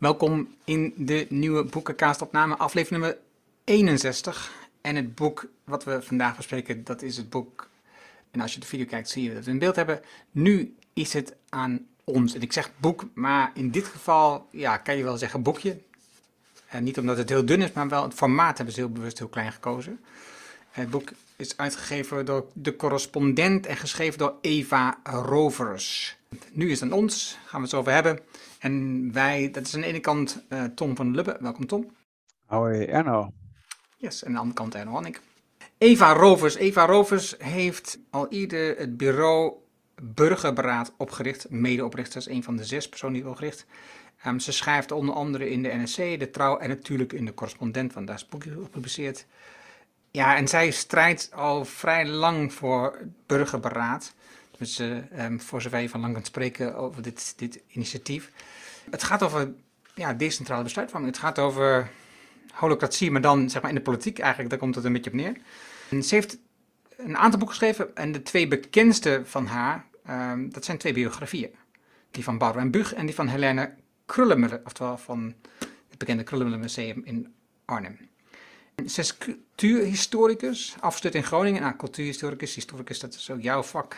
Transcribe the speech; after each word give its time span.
Welkom 0.00 0.54
in 0.64 0.94
de 0.96 1.26
nieuwe 1.28 1.64
boekenkaastopname, 1.64 2.56
aflevering 2.56 3.02
nummer 3.02 3.20
61. 3.64 4.52
En 4.80 4.96
het 4.96 5.14
boek 5.14 5.46
wat 5.64 5.84
we 5.84 6.02
vandaag 6.02 6.36
bespreken, 6.36 6.84
dat 6.84 7.02
is 7.02 7.16
het 7.16 7.30
boek, 7.30 7.68
en 8.30 8.40
als 8.40 8.54
je 8.54 8.60
de 8.60 8.66
video 8.66 8.86
kijkt 8.86 9.08
zie 9.08 9.22
je 9.22 9.34
dat 9.34 9.44
we 9.44 9.50
in 9.50 9.58
beeld 9.58 9.76
hebben. 9.76 10.00
Nu 10.30 10.74
is 10.92 11.12
het 11.12 11.34
aan 11.48 11.86
ons. 12.04 12.34
En 12.34 12.40
ik 12.40 12.52
zeg 12.52 12.70
boek, 12.76 13.04
maar 13.14 13.50
in 13.54 13.70
dit 13.70 13.84
geval 13.84 14.46
ja, 14.50 14.76
kan 14.76 14.96
je 14.96 15.02
wel 15.02 15.16
zeggen 15.16 15.42
boekje. 15.42 15.80
En 16.66 16.84
niet 16.84 16.98
omdat 16.98 17.16
het 17.16 17.28
heel 17.28 17.44
dun 17.44 17.62
is, 17.62 17.72
maar 17.72 17.88
wel 17.88 18.02
het 18.02 18.14
formaat 18.14 18.56
hebben 18.56 18.74
ze 18.74 18.80
heel 18.80 18.92
bewust 18.92 19.18
heel 19.18 19.28
klein 19.28 19.52
gekozen. 19.52 20.00
Het 20.70 20.90
boek 20.90 21.10
is 21.36 21.56
uitgegeven 21.56 22.24
door 22.24 22.46
de 22.54 22.76
correspondent 22.76 23.66
en 23.66 23.76
geschreven 23.76 24.18
door 24.18 24.34
Eva 24.40 24.98
Rovers. 25.04 26.18
Nu 26.52 26.70
is 26.70 26.80
het 26.80 26.92
aan 26.92 26.98
ons, 26.98 27.38
gaan 27.46 27.60
we 27.60 27.66
het 27.66 27.76
over 27.76 27.92
hebben. 27.92 28.20
En 28.58 29.12
wij, 29.12 29.50
dat 29.50 29.66
is 29.66 29.74
aan 29.74 29.80
de 29.80 29.86
ene 29.86 30.00
kant 30.00 30.44
uh, 30.48 30.64
Tom 30.64 30.96
van 30.96 31.14
Lubbe. 31.14 31.36
Welkom 31.40 31.66
Tom. 31.66 31.90
Hoi 32.46 32.84
Erno. 32.84 33.32
Yes, 33.96 34.22
en 34.22 34.26
aan 34.26 34.32
de 34.32 34.38
andere 34.38 34.56
kant 34.56 34.74
Erno 34.74 34.92
Hannik. 34.92 35.20
Eva 35.78 36.12
Rovers. 36.12 36.54
Eva 36.54 36.86
Rovers 36.86 37.34
heeft 37.38 37.98
al 38.10 38.28
eerder 38.28 38.78
het 38.78 38.96
bureau 38.96 39.52
Burgerberaad 40.02 40.92
opgericht. 40.96 41.50
Medeoprichter 41.50 42.18
is 42.18 42.26
een 42.26 42.42
van 42.42 42.56
de 42.56 42.64
zes 42.64 42.88
personen 42.88 43.14
die 43.14 43.28
opgericht. 43.28 43.66
Um, 44.26 44.40
ze 44.40 44.52
schrijft 44.52 44.92
onder 44.92 45.14
andere 45.14 45.50
in 45.50 45.62
de 45.62 45.68
NRC, 45.68 46.18
de 46.18 46.30
Trouw 46.30 46.58
en 46.58 46.68
natuurlijk 46.68 47.12
in 47.12 47.24
de 47.24 47.34
Correspondent, 47.34 47.92
want 47.92 48.06
daar 48.06 48.16
is 48.16 48.22
het 48.22 48.30
boekje 48.30 48.50
gepubliceerd. 48.50 49.26
Ja, 50.10 50.36
en 50.36 50.48
zij 50.48 50.70
strijdt 50.70 51.32
al 51.32 51.64
vrij 51.64 52.06
lang 52.06 52.52
voor 52.52 52.98
burgerberaad. 53.26 54.14
Dus 54.58 54.78
um, 54.78 55.40
voor 55.40 55.62
zover 55.62 55.78
je 55.78 55.88
van 55.88 56.00
lang 56.00 56.12
kunt 56.12 56.26
spreken 56.26 56.76
over 56.76 57.02
dit, 57.02 57.34
dit 57.36 57.60
initiatief. 57.68 58.30
Het 58.90 59.02
gaat 59.02 59.22
over 59.22 59.52
ja, 59.94 60.12
decentrale 60.12 60.62
besluitvorming. 60.62 61.12
Het 61.12 61.22
gaat 61.22 61.38
over 61.38 61.90
holocratie, 62.54 63.10
maar 63.10 63.20
dan 63.20 63.50
zeg 63.50 63.62
maar 63.62 63.70
in 63.70 63.76
de 63.76 63.82
politiek 63.82 64.18
eigenlijk. 64.18 64.50
Daar 64.50 64.58
komt 64.58 64.74
het 64.74 64.84
een 64.84 64.92
beetje 64.92 65.10
op 65.10 65.16
neer. 65.16 65.36
En 65.90 66.02
ze 66.02 66.14
heeft 66.14 66.38
een 66.96 67.16
aantal 67.16 67.38
boeken 67.38 67.56
geschreven. 67.56 67.96
En 67.96 68.12
de 68.12 68.22
twee 68.22 68.48
bekendste 68.48 69.22
van 69.24 69.46
haar, 69.46 69.84
um, 70.10 70.52
dat 70.52 70.64
zijn 70.64 70.78
twee 70.78 70.92
biografieën. 70.92 71.50
Die 72.10 72.24
van 72.24 72.38
Barbara 72.38 72.64
en 72.64 72.70
Bug 72.70 72.94
en 72.94 73.06
die 73.06 73.14
van 73.14 73.28
Helene 73.28 73.74
Krullenmuller. 74.06 74.60
Oftewel 74.64 74.98
van 74.98 75.34
het 75.88 75.98
bekende 75.98 76.22
Krullenmuller 76.22 76.60
Museum 76.60 77.02
in 77.04 77.34
Arnhem. 77.64 77.98
Is 78.84 79.16
cultuurhistoricus, 79.16 80.74
afgestut 80.80 81.14
in 81.14 81.24
Groningen. 81.24 81.62
Nou, 81.62 81.76
cultuurhistoricus, 81.76 82.54
historicus, 82.54 82.98
dat 82.98 83.14
is 83.14 83.30
ook 83.30 83.42
jouw 83.42 83.62
vak, 83.62 83.96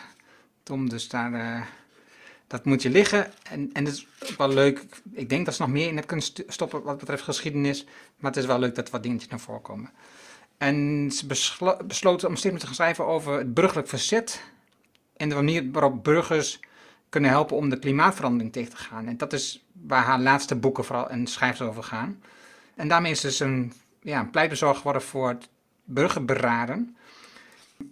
Tom. 0.62 0.88
Dus 0.88 1.08
daar, 1.08 1.32
uh, 1.32 1.62
dat 2.46 2.64
moet 2.64 2.82
je 2.82 2.90
liggen. 2.90 3.32
En, 3.50 3.70
en 3.72 3.84
het 3.84 3.94
is 4.20 4.36
wel 4.36 4.48
leuk. 4.48 4.84
Ik 5.12 5.28
denk 5.28 5.44
dat 5.44 5.54
ze 5.54 5.62
nog 5.62 5.70
meer 5.70 5.88
in 5.88 5.94
hebt 5.94 6.06
kunnen 6.06 6.26
stoppen 6.46 6.82
wat 6.82 6.98
betreft 6.98 7.22
geschiedenis. 7.22 7.84
Maar 8.16 8.30
het 8.30 8.40
is 8.40 8.46
wel 8.46 8.58
leuk 8.58 8.74
dat 8.74 8.90
wat 8.90 9.02
dingetjes 9.02 9.30
naar 9.30 9.40
voren 9.40 9.62
komen. 9.62 9.90
En 10.58 11.08
ze 11.12 11.26
besloten 11.86 12.28
om 12.28 12.36
steeds 12.36 12.60
te 12.60 12.66
gaan 12.66 12.74
schrijven 12.74 13.06
over 13.06 13.38
het 13.38 13.54
burgerlijk 13.54 13.88
verzet. 13.88 14.42
En 15.16 15.28
de 15.28 15.34
manier 15.34 15.70
waarop 15.70 16.04
burgers 16.04 16.60
kunnen 17.08 17.30
helpen 17.30 17.56
om 17.56 17.68
de 17.68 17.78
klimaatverandering 17.78 18.52
tegen 18.52 18.70
te 18.70 18.76
gaan. 18.76 19.06
En 19.06 19.16
dat 19.16 19.32
is 19.32 19.64
waar 19.72 20.04
haar 20.04 20.20
laatste 20.20 20.56
boeken 20.56 20.84
vooral 20.84 21.10
en 21.10 21.26
schrijft 21.26 21.60
over 21.60 21.82
gaan. 21.82 22.22
En 22.74 22.88
daarmee 22.88 23.12
is 23.12 23.20
dus 23.20 23.40
een 23.40 23.72
ja, 24.02 24.20
een 24.20 24.30
pleitbezorger 24.30 24.76
geworden 24.76 25.02
voor 25.02 25.28
het 25.28 25.48
burgerberaden. 25.84 26.96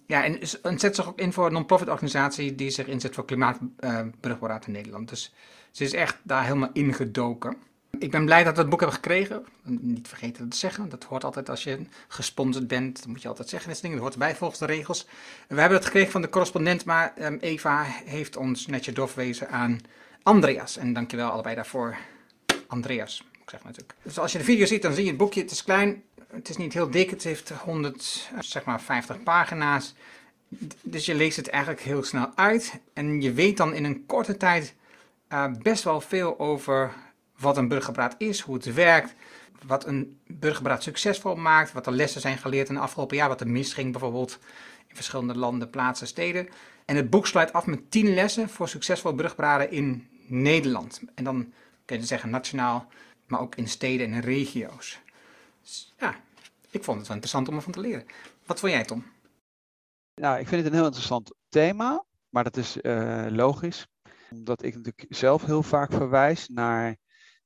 Ja, 0.06 0.24
en, 0.24 0.78
zet 0.78 0.94
zich 0.94 1.08
ook 1.08 1.18
in 1.18 1.32
voor 1.32 1.46
een 1.46 1.52
non-profit 1.52 1.88
organisatie 1.88 2.54
die 2.54 2.70
zich 2.70 2.86
inzet 2.86 3.14
voor 3.14 3.24
klimaatburgerberaad 3.24 4.62
uh, 4.62 4.66
in 4.66 4.72
Nederland. 4.72 5.08
Dus 5.08 5.34
ze 5.70 5.84
is 5.84 5.92
echt 5.92 6.18
daar 6.22 6.44
helemaal 6.44 6.70
ingedoken. 6.72 7.56
Ik 7.98 8.10
ben 8.10 8.24
blij 8.24 8.44
dat 8.44 8.54
we 8.54 8.60
het 8.60 8.70
boek 8.70 8.80
hebben 8.80 8.96
gekregen. 8.96 9.44
Niet 9.62 10.08
vergeten 10.08 10.48
te 10.48 10.56
zeggen. 10.56 10.88
Dat 10.88 11.04
hoort 11.04 11.24
altijd 11.24 11.48
als 11.48 11.64
je 11.64 11.86
gesponsord 12.08 12.68
bent. 12.68 12.96
Dat 12.96 13.06
moet 13.06 13.22
je 13.22 13.28
altijd 13.28 13.48
zeggen. 13.48 13.72
Dat, 13.72 13.80
ding. 13.80 13.92
dat 13.92 14.02
hoort 14.02 14.12
erbij 14.12 14.36
volgens 14.36 14.60
de 14.60 14.66
regels. 14.66 15.06
We 15.48 15.60
hebben 15.60 15.78
het 15.78 15.86
gekregen 15.86 16.10
van 16.10 16.22
de 16.22 16.28
correspondent. 16.28 16.84
Maar 16.84 17.12
um, 17.20 17.38
Eva 17.40 17.82
heeft 18.04 18.36
ons 18.36 18.66
netjes 18.66 18.94
doorverwezen 18.94 19.48
aan 19.48 19.80
Andreas. 20.22 20.76
En 20.76 20.92
dankjewel 20.92 21.30
allebei 21.30 21.54
daarvoor, 21.54 21.96
Andreas 22.66 23.24
natuurlijk. 23.52 23.94
Dus 24.02 24.18
als 24.18 24.32
je 24.32 24.38
de 24.38 24.44
video 24.44 24.66
ziet, 24.66 24.82
dan 24.82 24.92
zie 24.92 25.02
je 25.02 25.08
het 25.08 25.18
boekje. 25.18 25.40
Het 25.40 25.50
is 25.50 25.64
klein, 25.64 26.02
het 26.32 26.48
is 26.48 26.56
niet 26.56 26.72
heel 26.72 26.90
dik. 26.90 27.10
Het 27.10 27.24
heeft 27.24 27.50
100, 27.50 28.30
zeg 28.40 28.64
maar 28.64 28.80
50 28.80 29.22
pagina's. 29.22 29.94
Dus 30.82 31.06
je 31.06 31.14
leest 31.14 31.36
het 31.36 31.48
eigenlijk 31.48 31.82
heel 31.82 32.02
snel 32.02 32.32
uit. 32.34 32.80
En 32.92 33.20
je 33.20 33.32
weet 33.32 33.56
dan 33.56 33.74
in 33.74 33.84
een 33.84 34.06
korte 34.06 34.36
tijd 34.36 34.74
uh, 35.32 35.46
best 35.62 35.84
wel 35.84 36.00
veel 36.00 36.38
over 36.38 36.92
wat 37.38 37.56
een 37.56 37.68
burgerberaad 37.68 38.14
is, 38.18 38.40
hoe 38.40 38.54
het 38.54 38.74
werkt, 38.74 39.14
wat 39.66 39.86
een 39.86 40.20
burgerberaad 40.26 40.82
succesvol 40.82 41.34
maakt, 41.34 41.72
wat 41.72 41.84
de 41.84 41.90
lessen 41.90 42.20
zijn 42.20 42.38
geleerd 42.38 42.68
in 42.68 42.74
het 42.74 42.84
afgelopen 42.84 43.16
jaar, 43.16 43.28
wat 43.28 43.40
er 43.40 43.48
misging 43.48 43.92
bijvoorbeeld 43.92 44.38
in 44.86 44.94
verschillende 44.94 45.38
landen, 45.38 45.70
plaatsen, 45.70 46.06
steden. 46.06 46.48
En 46.84 46.96
het 46.96 47.10
boek 47.10 47.26
sluit 47.26 47.52
af 47.52 47.66
met 47.66 47.90
10 47.90 48.14
lessen 48.14 48.48
voor 48.48 48.68
succesvol 48.68 49.14
burgerberaden 49.14 49.70
in 49.70 50.08
Nederland. 50.26 51.00
En 51.14 51.24
dan 51.24 51.52
kun 51.84 52.00
je 52.00 52.06
zeggen 52.06 52.30
nationaal, 52.30 52.88
maar 53.30 53.40
ook 53.40 53.54
in 53.54 53.68
steden 53.68 54.12
en 54.12 54.20
regio's. 54.20 55.00
Dus 55.62 55.94
ja, 55.98 56.20
ik 56.70 56.84
vond 56.84 56.98
het 56.98 57.06
wel 57.06 57.16
interessant 57.16 57.48
om 57.48 57.54
ervan 57.54 57.72
te 57.72 57.80
leren. 57.80 58.06
Wat 58.46 58.60
vond 58.60 58.72
jij, 58.72 58.84
Tom? 58.84 59.04
Nou, 60.14 60.38
ik 60.38 60.48
vind 60.48 60.62
het 60.62 60.70
een 60.70 60.78
heel 60.78 60.86
interessant 60.86 61.34
thema, 61.48 62.04
maar 62.28 62.44
dat 62.44 62.56
is 62.56 62.76
uh, 62.82 63.26
logisch. 63.28 63.86
Omdat 64.30 64.62
ik 64.62 64.74
natuurlijk 64.74 65.06
zelf 65.08 65.44
heel 65.44 65.62
vaak 65.62 65.92
verwijs 65.92 66.48
naar 66.48 66.96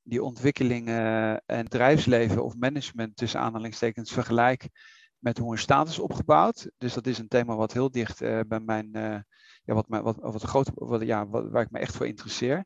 die 0.02 0.22
ontwikkelingen 0.22 1.42
en 1.46 1.62
bedrijfsleven 1.62 2.44
of 2.44 2.56
management 2.56 3.16
tussen 3.16 3.40
aanhalingstekens 3.40 4.12
vergelijk 4.12 4.68
met 5.18 5.38
hoe 5.38 5.52
een 5.52 5.58
staat 5.58 5.88
is 5.88 5.98
opgebouwd. 5.98 6.70
Dus 6.78 6.94
dat 6.94 7.06
is 7.06 7.18
een 7.18 7.28
thema 7.28 7.56
wat 7.56 7.72
heel 7.72 7.90
dicht 7.90 8.22
uh, 8.22 8.40
bij 8.46 8.60
mijn, 8.60 8.88
uh, 8.92 9.18
ja, 9.64 9.74
wat, 9.74 9.86
wat, 9.88 10.70
wat, 10.74 11.02
ja, 11.02 11.28
waar 11.28 11.62
ik 11.62 11.70
me 11.70 11.78
echt 11.78 11.96
voor 11.96 12.06
interesseer. 12.06 12.64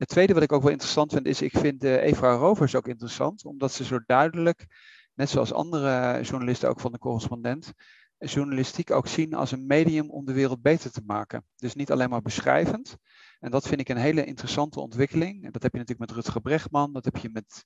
Het 0.00 0.08
tweede 0.08 0.34
wat 0.34 0.42
ik 0.42 0.52
ook 0.52 0.62
wel 0.62 0.70
interessant 0.70 1.12
vind, 1.12 1.26
is 1.26 1.42
ik 1.42 1.56
vind 1.56 1.84
uh, 1.84 2.02
Eva 2.02 2.32
Rovers 2.32 2.74
ook 2.74 2.88
interessant, 2.88 3.44
omdat 3.44 3.72
ze 3.72 3.84
zo 3.84 3.98
duidelijk, 4.06 4.66
net 5.14 5.28
zoals 5.28 5.52
andere 5.52 6.20
journalisten 6.22 6.68
ook 6.68 6.80
van 6.80 6.92
de 6.92 6.98
correspondent, 6.98 7.72
journalistiek 8.18 8.90
ook 8.90 9.06
zien 9.06 9.34
als 9.34 9.52
een 9.52 9.66
medium 9.66 10.10
om 10.10 10.24
de 10.24 10.32
wereld 10.32 10.62
beter 10.62 10.90
te 10.90 11.02
maken. 11.06 11.44
Dus 11.56 11.74
niet 11.74 11.90
alleen 11.90 12.10
maar 12.10 12.22
beschrijvend. 12.22 12.96
En 13.40 13.50
dat 13.50 13.68
vind 13.68 13.80
ik 13.80 13.88
een 13.88 13.96
hele 13.96 14.24
interessante 14.24 14.80
ontwikkeling. 14.80 15.44
En 15.44 15.52
dat 15.52 15.62
heb 15.62 15.72
je 15.72 15.78
natuurlijk 15.78 16.10
met 16.10 16.18
Rutger 16.18 16.40
Brechtman, 16.40 16.92
dat 16.92 17.04
heb 17.04 17.16
je 17.16 17.30
met 17.32 17.64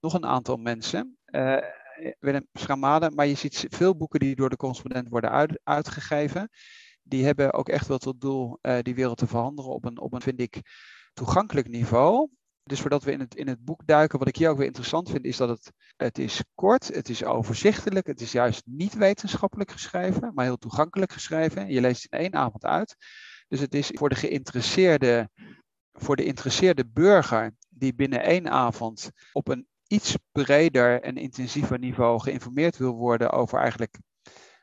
nog 0.00 0.14
een 0.14 0.26
aantal 0.26 0.56
mensen. 0.56 1.16
Uh, 1.26 1.56
Willem 2.18 2.46
Schamade, 2.52 3.10
maar 3.10 3.26
je 3.26 3.34
ziet 3.34 3.66
veel 3.68 3.96
boeken 3.96 4.20
die 4.20 4.36
door 4.36 4.50
de 4.50 4.56
correspondent 4.56 5.08
worden 5.08 5.30
uit, 5.30 5.60
uitgegeven. 5.62 6.50
Die 7.02 7.24
hebben 7.24 7.52
ook 7.52 7.68
echt 7.68 7.86
wel 7.86 7.98
tot 7.98 8.20
doel 8.20 8.58
uh, 8.62 8.78
die 8.82 8.94
wereld 8.94 9.18
te 9.18 9.26
veranderen 9.26 9.70
op 9.70 9.84
een, 9.84 10.00
op 10.00 10.12
een, 10.12 10.20
vind 10.20 10.40
ik, 10.40 10.60
toegankelijk 11.16 11.68
niveau. 11.68 12.28
Dus 12.62 12.80
voordat 12.80 13.02
we 13.02 13.12
in 13.12 13.20
het, 13.20 13.34
in 13.34 13.48
het 13.48 13.64
boek 13.64 13.86
duiken, 13.86 14.18
wat 14.18 14.28
ik 14.28 14.36
hier 14.36 14.50
ook 14.50 14.56
weer 14.56 14.66
interessant 14.66 15.10
vind, 15.10 15.24
is 15.24 15.36
dat 15.36 15.48
het, 15.48 15.72
het 15.96 16.18
is 16.18 16.42
kort, 16.54 16.94
het 16.94 17.08
is 17.08 17.24
overzichtelijk, 17.24 18.06
het 18.06 18.20
is 18.20 18.32
juist 18.32 18.62
niet 18.64 18.94
wetenschappelijk 18.94 19.70
geschreven, 19.70 20.34
maar 20.34 20.44
heel 20.44 20.56
toegankelijk 20.56 21.12
geschreven. 21.12 21.68
Je 21.72 21.80
leest 21.80 22.02
het 22.02 22.12
in 22.12 22.18
één 22.18 22.34
avond 22.34 22.64
uit. 22.64 22.96
Dus 23.48 23.60
het 23.60 23.74
is 23.74 23.90
voor 23.92 24.08
de 24.08 24.14
geïnteresseerde, 24.14 25.30
voor 25.92 26.16
de 26.16 26.24
interesseerde 26.24 26.86
burger 26.86 27.54
die 27.68 27.94
binnen 27.94 28.22
één 28.22 28.50
avond 28.50 29.10
op 29.32 29.48
een 29.48 29.66
iets 29.86 30.16
breder 30.32 31.02
en 31.02 31.16
intensiever 31.16 31.78
niveau 31.78 32.20
geïnformeerd 32.20 32.76
wil 32.76 32.92
worden 32.92 33.30
over 33.30 33.58
eigenlijk 33.58 33.98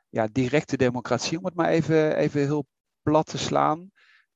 ja, 0.10 0.28
directe 0.32 0.78
democratie, 0.78 1.38
om 1.38 1.46
het 1.46 1.56
maar 1.56 1.70
even, 1.70 2.16
even 2.16 2.42
heel 2.42 2.66
plat 3.02 3.26
te 3.26 3.38
slaan. 3.38 3.92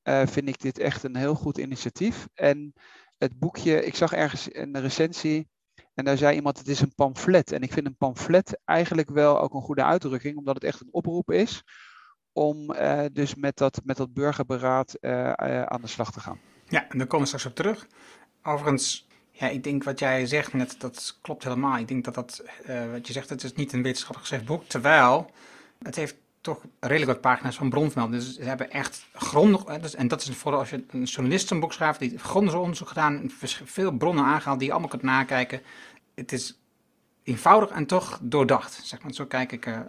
Eh, 0.08 0.26
vind 0.26 0.48
ik 0.48 0.60
dit 0.60 0.78
echt 0.78 1.02
een 1.02 1.16
heel 1.16 1.34
goed 1.34 1.58
initiatief. 1.58 2.28
En 2.34 2.72
het 3.18 3.38
boekje, 3.38 3.84
ik 3.84 3.94
zag 3.94 4.12
ergens 4.12 4.48
een 4.54 4.80
recensie 4.80 5.48
en 5.94 6.04
daar 6.04 6.16
zei 6.16 6.36
iemand 6.36 6.58
het 6.58 6.68
is 6.68 6.80
een 6.80 6.94
pamflet. 6.94 7.52
En 7.52 7.62
ik 7.62 7.72
vind 7.72 7.86
een 7.86 7.96
pamflet 7.96 8.60
eigenlijk 8.64 9.10
wel 9.10 9.40
ook 9.40 9.54
een 9.54 9.62
goede 9.62 9.84
uitdrukking, 9.84 10.36
omdat 10.36 10.54
het 10.54 10.64
echt 10.64 10.80
een 10.80 10.92
oproep 10.92 11.30
is 11.30 11.62
om 12.32 12.72
uh, 12.72 13.04
dus 13.12 13.34
met 13.34 13.56
dat, 13.56 13.80
met 13.84 13.96
dat 13.96 14.12
burgerberaad 14.12 14.96
uh, 15.00 15.32
aan 15.62 15.80
de 15.80 15.86
slag 15.86 16.12
te 16.12 16.20
gaan. 16.20 16.40
Ja, 16.68 16.88
en 16.88 16.98
daar 16.98 17.06
komen 17.06 17.20
we 17.20 17.26
straks 17.26 17.46
op 17.46 17.54
terug. 17.54 17.86
Overigens, 18.42 19.06
ja, 19.30 19.48
ik 19.48 19.64
denk 19.64 19.84
wat 19.84 19.98
jij 19.98 20.26
zegt 20.26 20.52
net, 20.52 20.80
dat 20.80 21.18
klopt 21.22 21.44
helemaal. 21.44 21.78
Ik 21.78 21.88
denk 21.88 22.04
dat 22.04 22.14
dat, 22.14 22.42
wat 22.92 23.06
je 23.06 23.12
zegt, 23.12 23.28
het 23.28 23.44
is 23.44 23.52
niet 23.52 23.72
een 23.72 23.82
wetenschappelijk 23.82 24.28
gezegd 24.28 24.46
boek, 24.46 24.64
terwijl 24.64 25.30
het 25.78 25.96
heeft 25.96 26.16
toch 26.40 26.64
redelijk 26.80 27.12
wat 27.12 27.20
pagina's 27.20 27.56
van 27.56 27.70
bronvermelding. 27.70 28.22
Dus 28.22 28.34
ze 28.34 28.42
hebben 28.42 28.70
echt 28.70 29.06
grondig, 29.12 29.64
dus, 29.64 29.94
en 29.94 30.08
dat 30.08 30.22
is 30.22 30.36
vooral 30.36 30.60
als 30.60 30.70
je 30.70 30.84
een 30.90 31.02
journalist 31.02 31.50
een 31.50 31.60
boek 31.60 31.72
schrijft, 31.72 31.98
die 31.98 32.18
grondig 32.18 32.54
onderzoek 32.54 32.88
gedaan, 32.88 33.30
veel 33.64 33.92
bronnen 33.92 34.24
aangehaald 34.24 34.58
die 34.58 34.66
je 34.66 34.72
allemaal 34.72 34.90
kunt 34.90 35.02
nakijken. 35.02 35.62
Het 36.14 36.32
is 36.32 36.58
eenvoudig 37.22 37.70
en 37.70 37.86
toch 37.86 38.18
doordacht, 38.22 38.80
zeg 38.84 39.02
maar. 39.02 39.12
Zo 39.12 39.26
kijk 39.26 39.52
ik 39.52 39.66
uh, 39.66 39.80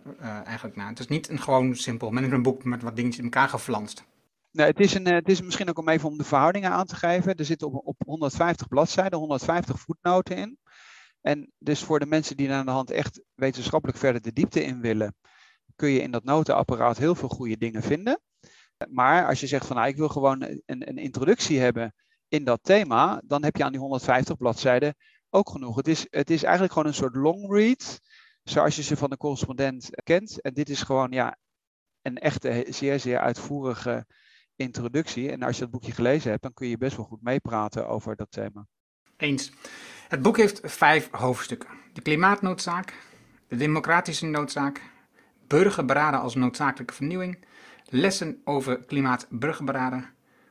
eigenlijk 0.44 0.76
naar. 0.76 0.90
Het 0.90 1.00
is 1.00 1.08
niet 1.08 1.30
een 1.30 1.42
gewoon 1.42 1.76
simpel 1.76 2.12
managementboek 2.12 2.64
met 2.64 2.82
wat 2.82 2.96
dingetjes 2.96 3.18
in 3.18 3.32
elkaar 3.32 3.50
geflanst. 3.50 4.04
Nou, 4.52 4.70
het, 4.70 4.80
is 4.80 4.94
een, 4.94 5.06
het 5.06 5.30
is 5.30 5.42
misschien 5.42 5.70
ook 5.70 5.78
om 5.78 5.90
even 5.90 6.10
om 6.10 6.18
de 6.18 6.24
verhoudingen 6.24 6.72
aan 6.72 6.86
te 6.86 6.96
geven. 6.96 7.36
Er 7.36 7.46
zitten 7.46 7.68
op, 7.68 7.88
op 7.88 7.96
150 8.06 8.68
bladzijden 8.68 9.20
150 9.20 9.80
voetnoten 9.80 10.38
in. 10.38 10.58
En 11.22 11.52
dus 11.58 11.84
voor 11.84 12.00
de 12.00 12.06
mensen 12.06 12.38
die 12.38 12.52
aan 12.52 12.66
de 12.66 12.72
hand 12.72 12.92
echt 12.92 13.22
wetenschappelijk 13.36 13.98
verder 13.98 14.22
de 14.22 14.34
diepte 14.34 14.64
in 14.64 14.82
willen, 14.82 15.16
kun 15.80 15.90
je 15.90 16.02
in 16.02 16.12
dat 16.12 16.24
notenapparaat 16.24 16.98
heel 16.98 17.16
veel 17.16 17.30
goede 17.30 17.58
dingen 17.58 17.84
vinden. 17.84 18.20
Maar 18.90 19.28
als 19.28 19.40
je 19.40 19.48
zegt 19.48 19.66
van 19.66 19.76
nou, 19.76 19.88
ik 19.88 19.98
wil 19.98 20.10
gewoon 20.10 20.42
een, 20.42 20.62
een 20.66 20.98
introductie 20.98 21.60
hebben 21.60 21.94
in 22.28 22.44
dat 22.44 22.60
thema, 22.64 23.22
dan 23.26 23.44
heb 23.44 23.56
je 23.56 23.64
aan 23.64 23.72
die 23.72 23.80
150 23.80 24.38
bladzijden 24.38 24.96
ook 25.30 25.50
genoeg. 25.50 25.76
Het 25.76 25.88
is, 25.88 26.08
het 26.10 26.30
is 26.30 26.44
eigenlijk 26.44 26.74
gewoon 26.74 26.88
een 26.88 26.94
soort 26.94 27.16
long 27.16 27.52
read, 27.52 28.00
zoals 28.44 28.76
je 28.76 28.84
ze 28.84 28.98
van 28.98 29.10
de 29.10 29.18
correspondent 29.18 29.90
kent. 30.04 30.42
En 30.42 30.54
dit 30.54 30.70
is 30.70 30.82
gewoon 30.82 31.12
ja, 31.12 31.38
een 32.02 32.18
echte, 32.18 32.66
zeer, 32.70 33.00
zeer 33.00 33.20
uitvoerige 33.20 34.06
introductie. 34.56 35.32
En 35.32 35.44
als 35.44 35.56
je 35.56 35.62
dat 35.62 35.72
boekje 35.72 35.92
gelezen 35.92 36.30
hebt, 36.30 36.44
dan 36.44 36.54
kun 36.54 36.68
je 36.68 36.78
best 36.78 36.98
wel 36.98 37.06
goed 37.06 37.22
meepraten 37.22 37.88
over 37.88 38.16
dat 38.16 38.32
thema. 38.32 38.68
Eens. 39.18 39.52
Het 40.08 40.22
boek 40.22 40.38
heeft 40.38 40.60
vijf 40.64 41.10
hoofdstukken. 41.12 41.70
De 41.94 42.02
klimaatnoodzaak, 42.02 42.94
de 43.48 43.56
democratische 43.56 44.26
noodzaak, 44.26 44.89
burgerberaden 45.50 46.20
als 46.20 46.36
noodzakelijke 46.36 46.94
vernieuwing, 46.94 47.38
lessen 47.86 48.42
over 48.44 48.86
klimaat-burgerberaden, 48.86 50.06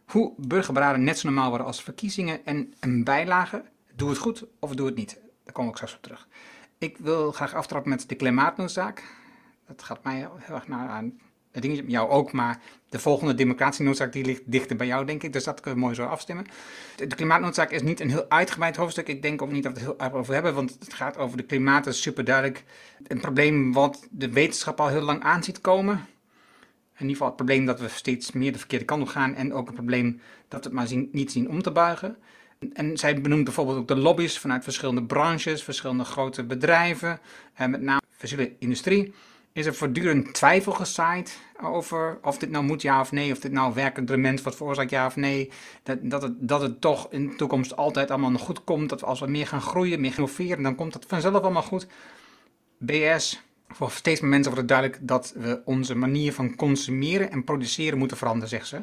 hoe 0.06 0.34
burgerberaden 0.36 1.04
net 1.04 1.18
zo 1.18 1.28
normaal 1.28 1.48
worden 1.48 1.66
als 1.66 1.82
verkiezingen 1.82 2.44
en 2.44 2.74
een 2.80 3.04
bijlage, 3.04 3.64
doe 3.94 4.08
het 4.08 4.18
goed 4.18 4.44
of 4.58 4.74
doe 4.74 4.86
het 4.86 4.96
niet. 4.96 5.20
Daar 5.44 5.52
kom 5.52 5.68
ik 5.68 5.74
straks 5.74 5.94
op 5.94 6.02
terug. 6.02 6.28
Ik 6.78 6.98
wil 6.98 7.32
graag 7.32 7.54
aftrappen 7.54 7.90
met 7.90 8.08
de 8.08 8.14
klimaatnoodzaak. 8.14 9.04
Dat 9.66 9.82
gaat 9.82 10.04
mij 10.04 10.16
heel 10.16 10.54
erg 10.54 10.68
naar 10.68 10.88
aan 10.88 11.18
dingetje, 11.52 11.84
jou 11.86 12.10
ook, 12.10 12.32
maar 12.32 12.60
de 12.88 12.98
volgende 12.98 13.34
democratische 13.34 13.82
noodzaak 13.82 14.12
die 14.12 14.24
ligt 14.24 14.42
dichter 14.44 14.76
bij 14.76 14.86
jou, 14.86 15.06
denk 15.06 15.22
ik. 15.22 15.32
Dus 15.32 15.44
dat 15.44 15.60
kunnen 15.60 15.80
we 15.80 15.84
mooi 15.84 15.96
zo 15.96 16.04
afstemmen. 16.04 16.46
De, 16.96 17.06
klimaatnoodzaak 17.06 17.70
is 17.70 17.82
niet 17.82 18.00
een 18.00 18.10
heel 18.10 18.24
uitgebreid 18.28 18.76
hoofdstuk. 18.76 19.08
Ik 19.08 19.22
denk 19.22 19.42
ook 19.42 19.52
niet 19.52 19.62
dat 19.62 19.72
we 19.72 19.78
het 19.78 19.88
heel 19.88 19.98
erg 19.98 20.12
over 20.12 20.34
hebben, 20.34 20.54
want 20.54 20.76
het 20.78 20.94
gaat 20.94 21.16
over 21.16 21.36
de 21.36 21.42
klimaat. 21.42 21.84
Dat 21.84 21.94
is 21.94 22.02
super 22.02 22.24
duidelijk. 22.24 22.64
Een 23.06 23.20
probleem 23.20 23.72
wat 23.72 24.06
de 24.10 24.30
wetenschap 24.30 24.80
al 24.80 24.88
heel 24.88 25.00
lang 25.00 25.22
aan 25.22 25.44
ziet 25.44 25.60
komen. 25.60 25.94
In 25.94 27.08
ieder 27.08 27.10
geval 27.10 27.26
het 27.26 27.36
probleem 27.36 27.66
dat 27.66 27.80
we 27.80 27.88
steeds 27.88 28.32
meer 28.32 28.52
de 28.52 28.58
verkeerde 28.58 28.84
kant 28.84 29.02
op 29.02 29.08
gaan. 29.08 29.34
En 29.34 29.54
ook 29.54 29.66
het 29.66 29.74
probleem 29.74 30.20
dat 30.48 30.60
we 30.60 30.66
het 30.66 30.76
maar 30.76 30.86
zien, 30.86 31.08
niet 31.12 31.32
zien 31.32 31.48
om 31.48 31.62
te 31.62 31.70
buigen. 31.70 32.16
En 32.72 32.96
zij 32.96 33.20
benoemt 33.20 33.44
bijvoorbeeld 33.44 33.78
ook 33.78 33.88
de 33.88 33.96
lobby's 33.96 34.38
vanuit 34.38 34.64
verschillende 34.64 35.04
branches, 35.04 35.62
verschillende 35.62 36.04
grote 36.04 36.44
bedrijven, 36.44 37.20
en 37.54 37.70
met 37.70 37.80
name 37.80 38.00
fossiele 38.16 38.52
industrie 38.58 39.14
is 39.58 39.66
er 39.66 39.74
voortdurend 39.74 40.34
twijfel 40.34 40.72
gezaaid 40.72 41.38
over 41.62 42.18
of 42.22 42.38
dit 42.38 42.50
nou 42.50 42.64
moet 42.64 42.82
ja 42.82 43.00
of 43.00 43.12
nee, 43.12 43.32
of 43.32 43.38
dit 43.38 43.52
nou 43.52 43.74
werkelijk 43.74 44.08
dement 44.08 44.42
wat 44.42 44.56
veroorzaakt 44.56 44.90
ja 44.90 45.06
of 45.06 45.16
nee. 45.16 45.50
Dat, 45.82 45.98
dat, 46.02 46.22
het, 46.22 46.32
dat 46.38 46.60
het 46.60 46.80
toch 46.80 47.06
in 47.10 47.28
de 47.28 47.34
toekomst 47.34 47.76
altijd 47.76 48.10
allemaal 48.10 48.30
nog 48.30 48.40
goed 48.40 48.64
komt, 48.64 48.88
dat 48.88 49.00
we 49.00 49.06
als 49.06 49.20
we 49.20 49.26
meer 49.26 49.46
gaan 49.46 49.60
groeien, 49.60 50.00
meer 50.00 50.12
gaan 50.12 50.62
dan 50.62 50.74
komt 50.74 50.92
dat 50.92 51.04
vanzelf 51.08 51.42
allemaal 51.42 51.62
goed. 51.62 51.86
BS, 52.78 53.42
voor 53.68 53.90
steeds 53.90 54.20
meer 54.20 54.30
mensen 54.30 54.52
wordt 54.52 54.70
het 54.70 54.78
duidelijk 54.78 55.08
dat 55.08 55.34
we 55.36 55.62
onze 55.64 55.94
manier 55.94 56.32
van 56.32 56.56
consumeren 56.56 57.30
en 57.30 57.44
produceren 57.44 57.98
moeten 57.98 58.16
veranderen, 58.16 58.48
zegt 58.48 58.66
ze. 58.66 58.82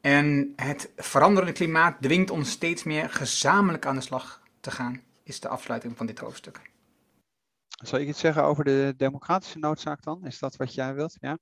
En 0.00 0.52
het 0.56 0.90
veranderende 0.96 1.52
klimaat 1.52 1.96
dwingt 2.00 2.30
ons 2.30 2.50
steeds 2.50 2.82
meer 2.82 3.10
gezamenlijk 3.10 3.86
aan 3.86 3.94
de 3.94 4.00
slag 4.00 4.40
te 4.60 4.70
gaan, 4.70 5.00
is 5.22 5.40
de 5.40 5.48
afsluiting 5.48 5.96
van 5.96 6.06
dit 6.06 6.18
hoofdstuk. 6.18 6.60
Zal 7.82 7.98
ik 7.98 8.08
iets 8.08 8.20
zeggen 8.20 8.44
over 8.44 8.64
de 8.64 8.94
democratische 8.96 9.58
noodzaak 9.58 10.02
dan? 10.02 10.26
Is 10.26 10.38
dat 10.38 10.56
wat 10.56 10.74
jij 10.74 10.94
wilt? 10.94 11.16
Ja, 11.20 11.38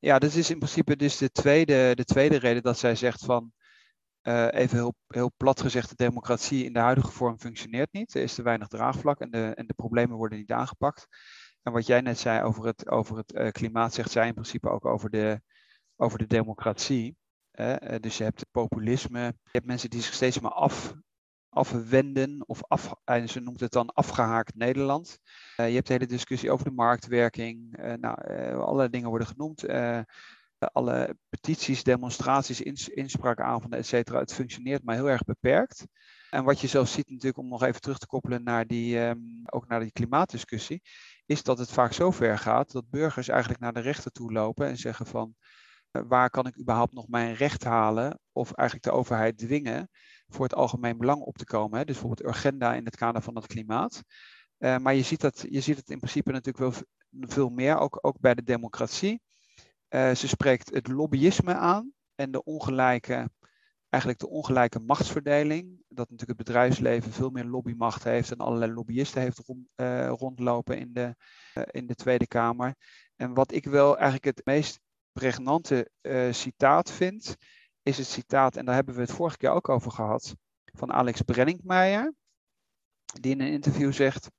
ja 0.00 0.18
dat 0.18 0.34
is 0.34 0.50
in 0.50 0.58
principe 0.58 0.96
dus 0.96 1.16
de 1.16 1.30
tweede, 1.30 1.94
de 1.94 2.04
tweede 2.04 2.38
reden 2.38 2.62
dat 2.62 2.78
zij 2.78 2.94
zegt 2.94 3.24
van, 3.24 3.52
uh, 4.22 4.48
even 4.52 4.76
heel, 4.76 4.94
heel 5.06 5.32
plat 5.36 5.60
gezegd, 5.60 5.88
de 5.88 6.04
democratie 6.04 6.64
in 6.64 6.72
de 6.72 6.78
huidige 6.78 7.10
vorm 7.10 7.38
functioneert 7.38 7.92
niet. 7.92 8.14
Er 8.14 8.22
is 8.22 8.34
te 8.34 8.42
weinig 8.42 8.68
draagvlak 8.68 9.20
en 9.20 9.30
de, 9.30 9.52
en 9.54 9.66
de 9.66 9.74
problemen 9.74 10.16
worden 10.16 10.38
niet 10.38 10.52
aangepakt. 10.52 11.06
En 11.62 11.72
wat 11.72 11.86
jij 11.86 12.00
net 12.00 12.18
zei 12.18 12.42
over 12.42 12.66
het, 12.66 12.88
over 12.88 13.16
het 13.16 13.34
uh, 13.34 13.48
klimaat, 13.48 13.94
zegt 13.94 14.10
zij 14.10 14.26
in 14.26 14.34
principe 14.34 14.68
ook 14.68 14.84
over 14.84 15.10
de, 15.10 15.40
over 15.96 16.18
de 16.18 16.26
democratie. 16.26 17.16
Uh, 17.52 17.74
dus 18.00 18.18
je 18.18 18.24
hebt 18.24 18.46
populisme, 18.50 19.20
je 19.20 19.50
hebt 19.52 19.66
mensen 19.66 19.90
die 19.90 20.02
zich 20.02 20.14
steeds 20.14 20.40
maar 20.40 20.52
af, 20.52 20.94
afwenden, 21.58 22.42
of 22.46 22.60
af, 22.68 22.94
ze 23.26 23.40
noemt 23.40 23.60
het 23.60 23.72
dan 23.72 23.92
afgehaakt 23.92 24.54
Nederland. 24.54 25.18
Uh, 25.56 25.68
je 25.68 25.74
hebt 25.74 25.86
de 25.86 25.92
hele 25.92 26.06
discussie 26.06 26.50
over 26.50 26.64
de 26.64 26.70
marktwerking. 26.70 27.78
Uh, 27.78 27.92
nou, 27.92 28.16
allerlei 28.60 28.88
dingen 28.88 29.08
worden 29.08 29.26
genoemd. 29.26 29.64
alle 30.72 31.16
petities, 31.28 31.82
demonstraties, 31.82 32.60
ins 32.60 32.88
inspraakavonden, 32.88 33.78
et 33.78 33.86
cetera. 33.86 34.18
Het 34.18 34.34
functioneert 34.34 34.84
maar 34.84 34.94
heel 34.94 35.10
erg 35.10 35.24
beperkt. 35.24 35.86
En 36.30 36.44
wat 36.44 36.60
je 36.60 36.66
zelf 36.66 36.88
ziet 36.88 37.10
natuurlijk, 37.10 37.38
om 37.38 37.48
nog 37.48 37.62
even 37.62 37.80
terug 37.80 37.98
te 37.98 38.06
koppelen 38.06 38.42
naar 38.42 38.66
die, 38.66 38.98
um, 38.98 39.42
ook 39.44 39.68
naar 39.68 39.80
die 39.80 39.92
klimaatdiscussie, 39.92 40.82
is 41.26 41.42
dat 41.42 41.58
het 41.58 41.70
vaak 41.70 41.92
zo 41.92 42.10
ver 42.10 42.38
gaat 42.38 42.72
dat 42.72 42.90
burgers 42.90 43.28
eigenlijk 43.28 43.60
naar 43.60 43.72
de 43.72 43.80
rechter 43.80 44.10
toe 44.10 44.32
lopen 44.32 44.66
en 44.66 44.76
zeggen 44.76 45.06
van 45.06 45.34
waar 45.90 46.30
kan 46.30 46.46
ik 46.46 46.58
überhaupt 46.60 46.92
nog 46.92 47.08
mijn 47.08 47.34
recht 47.34 47.64
halen 47.64 48.18
of 48.32 48.52
eigenlijk 48.52 48.88
de 48.88 48.98
overheid 48.98 49.38
dwingen 49.38 49.90
voor 50.28 50.44
het 50.44 50.54
algemeen 50.54 50.98
belang 50.98 51.20
op 51.20 51.38
te 51.38 51.44
komen. 51.44 51.78
Hè? 51.78 51.84
Dus 51.84 51.98
bijvoorbeeld 51.98 52.36
agenda 52.36 52.74
in 52.74 52.84
het 52.84 52.96
kader 52.96 53.22
van 53.22 53.36
het 53.36 53.46
klimaat. 53.46 54.02
Uh, 54.58 54.76
maar 54.76 54.94
je 54.94 55.02
ziet, 55.02 55.20
dat, 55.20 55.44
je 55.50 55.60
ziet 55.60 55.76
het 55.76 55.90
in 55.90 55.98
principe 55.98 56.32
natuurlijk 56.32 56.58
wel 56.58 56.82
veel 57.20 57.48
meer, 57.48 57.78
ook, 57.78 57.98
ook 58.00 58.20
bij 58.20 58.34
de 58.34 58.42
democratie. 58.42 59.22
Uh, 59.88 60.14
ze 60.14 60.28
spreekt 60.28 60.74
het 60.74 60.88
lobbyisme 60.88 61.54
aan 61.54 61.92
en 62.14 62.30
de 62.30 62.42
ongelijke, 62.44 63.30
eigenlijk 63.88 64.22
de 64.22 64.28
ongelijke 64.28 64.78
machtsverdeling. 64.78 65.82
Dat 65.88 66.10
natuurlijk 66.10 66.38
het 66.38 66.46
bedrijfsleven 66.46 67.12
veel 67.12 67.30
meer 67.30 67.44
lobbymacht 67.44 68.04
heeft 68.04 68.30
en 68.30 68.36
allerlei 68.36 68.72
lobbyisten 68.72 69.20
heeft 69.20 69.42
uh, 69.48 70.08
rondlopen 70.08 70.78
in 70.78 70.92
de, 70.92 71.14
in 71.70 71.86
de 71.86 71.94
Tweede 71.94 72.26
Kamer. 72.26 72.74
En 73.16 73.34
wat 73.34 73.52
ik 73.52 73.64
wel 73.64 73.94
eigenlijk 73.94 74.24
het 74.24 74.46
meest 74.46 74.80
pregnante 75.12 75.90
citaat 76.30 76.90
vind, 76.90 77.36
is 77.88 77.98
het 77.98 78.06
citaat, 78.06 78.56
en 78.56 78.64
daar 78.64 78.74
hebben 78.74 78.94
we 78.94 79.00
het 79.00 79.12
vorige 79.12 79.36
keer 79.36 79.50
ook 79.50 79.68
over 79.68 79.90
gehad, 79.90 80.36
van 80.64 80.92
Alex 80.92 81.22
Brenningmeijer, 81.22 82.14
die 83.20 83.32
in 83.32 83.40
een 83.40 83.52
interview 83.52 83.92
zegt, 83.92 84.30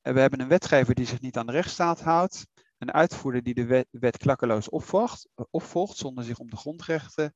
eh, 0.00 0.12
we 0.12 0.20
hebben 0.20 0.40
een 0.40 0.48
wetgever 0.48 0.94
die 0.94 1.06
zich 1.06 1.20
niet 1.20 1.36
aan 1.36 1.46
de 1.46 1.52
rechtsstaat 1.52 2.00
houdt, 2.00 2.46
een 2.78 2.92
uitvoerder 2.92 3.42
die 3.42 3.54
de 3.54 3.86
wet, 3.90 4.16
klakkeloos 4.16 4.68
opvolgt, 4.68 5.28
opvolgt 5.50 5.96
zonder 5.96 6.24
zich 6.24 6.38
om 6.38 6.50
de 6.50 6.56
grondrechten 6.56 7.34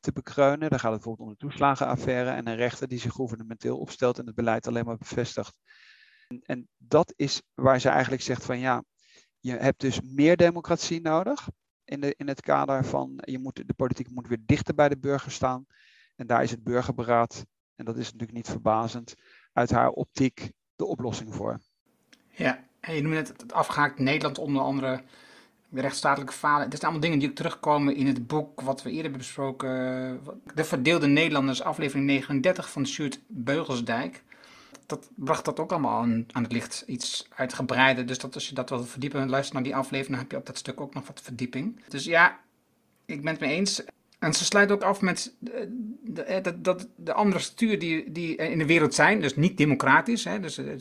te 0.00 0.12
bekreunen. 0.12 0.70
Daar 0.70 0.78
gaat 0.78 0.92
het 0.92 1.00
bijvoorbeeld 1.02 1.28
om 1.28 1.34
de 1.34 1.38
toeslagenaffaire 1.38 2.30
en 2.30 2.48
een 2.48 2.56
rechter 2.56 2.88
die 2.88 2.98
zich 2.98 3.12
gouvernementeel 3.12 3.78
opstelt 3.78 4.18
en 4.18 4.26
het 4.26 4.34
beleid 4.34 4.66
alleen 4.66 4.84
maar 4.84 4.96
bevestigt. 4.96 5.56
En, 6.28 6.40
en 6.42 6.68
dat 6.76 7.12
is 7.16 7.42
waar 7.54 7.80
ze 7.80 7.88
eigenlijk 7.88 8.22
zegt 8.22 8.44
van 8.44 8.58
ja, 8.58 8.84
je 9.40 9.52
hebt 9.52 9.80
dus 9.80 10.00
meer 10.00 10.36
democratie 10.36 11.00
nodig 11.00 11.48
in, 11.84 12.00
de, 12.00 12.14
in 12.16 12.28
het 12.28 12.40
kader 12.40 12.84
van 12.84 13.12
je 13.24 13.38
moet, 13.38 13.62
de 13.66 13.74
politiek 13.74 14.10
moet 14.10 14.28
weer 14.28 14.42
dichter 14.46 14.74
bij 14.74 14.88
de 14.88 14.98
burger 14.98 15.32
staan. 15.32 15.66
En 16.16 16.26
daar 16.26 16.42
is 16.42 16.50
het 16.50 16.62
burgerberaad, 16.62 17.46
en 17.74 17.84
dat 17.84 17.96
is 17.96 18.04
natuurlijk 18.04 18.32
niet 18.32 18.48
verbazend, 18.48 19.14
uit 19.52 19.70
haar 19.70 19.88
optiek 19.88 20.50
de 20.76 20.84
oplossing 20.84 21.34
voor. 21.34 21.60
Ja, 22.28 22.64
en 22.80 22.94
je 22.94 23.02
noemde 23.02 23.16
net 23.16 23.28
het 23.28 23.52
afgehaakt 23.52 23.98
Nederland 23.98 24.38
onder 24.38 24.62
andere 24.62 25.02
de 25.68 25.80
rechtsstatelijke 25.80 26.32
falen. 26.32 26.62
Het 26.62 26.70
zijn 26.70 26.82
allemaal 26.82 27.00
dingen 27.00 27.18
die 27.18 27.28
ook 27.28 27.34
terugkomen 27.34 27.96
in 27.96 28.06
het 28.06 28.26
boek 28.26 28.60
wat 28.60 28.82
we 28.82 28.88
eerder 28.88 29.02
hebben 29.02 29.20
besproken. 29.20 29.68
De 30.54 30.64
Verdeelde 30.64 31.06
Nederlanders, 31.06 31.62
aflevering 31.62 32.06
39 32.06 32.70
van 32.70 32.86
Sjoerd 32.86 33.20
Beugelsdijk 33.26 34.22
dat 34.86 35.10
bracht 35.14 35.44
dat 35.44 35.60
ook 35.60 35.70
allemaal 35.70 36.00
aan, 36.02 36.26
aan 36.32 36.42
het 36.42 36.52
licht. 36.52 36.84
Iets 36.86 37.28
uitgebreider. 37.34 38.06
Dus 38.06 38.18
dat 38.18 38.34
als 38.34 38.48
je 38.48 38.54
dat 38.54 38.68
wil 38.68 38.84
verdiepen, 38.84 39.28
luister 39.28 39.54
naar 39.54 39.62
die 39.62 39.76
aflevering, 39.76 40.10
dan 40.10 40.18
heb 40.18 40.30
je 40.30 40.36
op 40.36 40.46
dat 40.46 40.58
stuk 40.58 40.80
ook 40.80 40.94
nog 40.94 41.06
wat 41.06 41.20
verdieping. 41.22 41.80
Dus 41.88 42.04
ja, 42.04 42.40
ik 43.06 43.22
ben 43.22 43.32
het 43.32 43.40
mee 43.40 43.54
eens. 43.54 43.84
En 44.18 44.32
ze 44.32 44.44
sluit 44.44 44.70
ook 44.70 44.82
af 44.82 45.00
met 45.00 45.34
dat, 46.42 46.64
dat 46.64 46.88
de 46.96 47.12
andere 47.12 47.42
stuur 47.42 47.78
die, 47.78 48.12
die 48.12 48.36
in 48.36 48.58
de 48.58 48.66
wereld 48.66 48.94
zijn, 48.94 49.20
dus 49.20 49.36
niet 49.36 49.56
democratisch. 49.56 50.24
Hè, 50.24 50.40
dus 50.40 50.58
er 50.58 50.80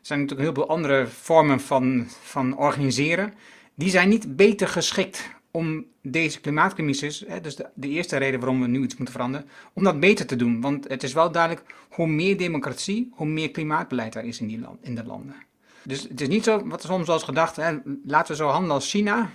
zijn 0.00 0.20
natuurlijk 0.20 0.40
heel 0.40 0.54
veel 0.54 0.68
andere 0.68 1.06
vormen 1.06 1.60
van, 1.60 2.06
van 2.22 2.56
organiseren. 2.56 3.34
Die 3.74 3.90
zijn 3.90 4.08
niet 4.08 4.36
beter 4.36 4.68
geschikt 4.68 5.30
om 5.50 5.86
deze 6.02 6.40
klimaatcrisis, 6.40 7.24
dus 7.42 7.56
de, 7.56 7.88
eerste 7.88 8.16
reden 8.16 8.40
waarom 8.40 8.60
we 8.60 8.66
nu 8.66 8.82
iets 8.82 8.96
moeten 8.96 9.14
veranderen, 9.14 9.48
om 9.72 9.84
dat 9.84 10.00
beter 10.00 10.26
te 10.26 10.36
doen. 10.36 10.60
Want 10.60 10.88
het 10.88 11.02
is 11.02 11.12
wel 11.12 11.32
duidelijk, 11.32 11.74
hoe 11.88 12.06
meer 12.06 12.36
democratie, 12.36 13.12
hoe 13.12 13.26
meer 13.26 13.50
klimaatbeleid 13.50 14.14
er 14.14 14.24
is 14.24 14.40
in, 14.40 14.46
die 14.46 14.60
in 14.80 14.94
de 14.94 15.04
landen. 15.04 15.34
Dus 15.82 16.02
het 16.02 16.20
is 16.20 16.28
niet 16.28 16.44
zo, 16.44 16.66
wat 16.66 16.82
soms 16.82 17.08
als 17.08 17.22
gedacht, 17.22 17.56
hè, 17.56 17.78
laten 18.04 18.30
we 18.30 18.36
zo 18.36 18.48
handelen 18.48 18.74
als 18.74 18.90
China. 18.90 19.30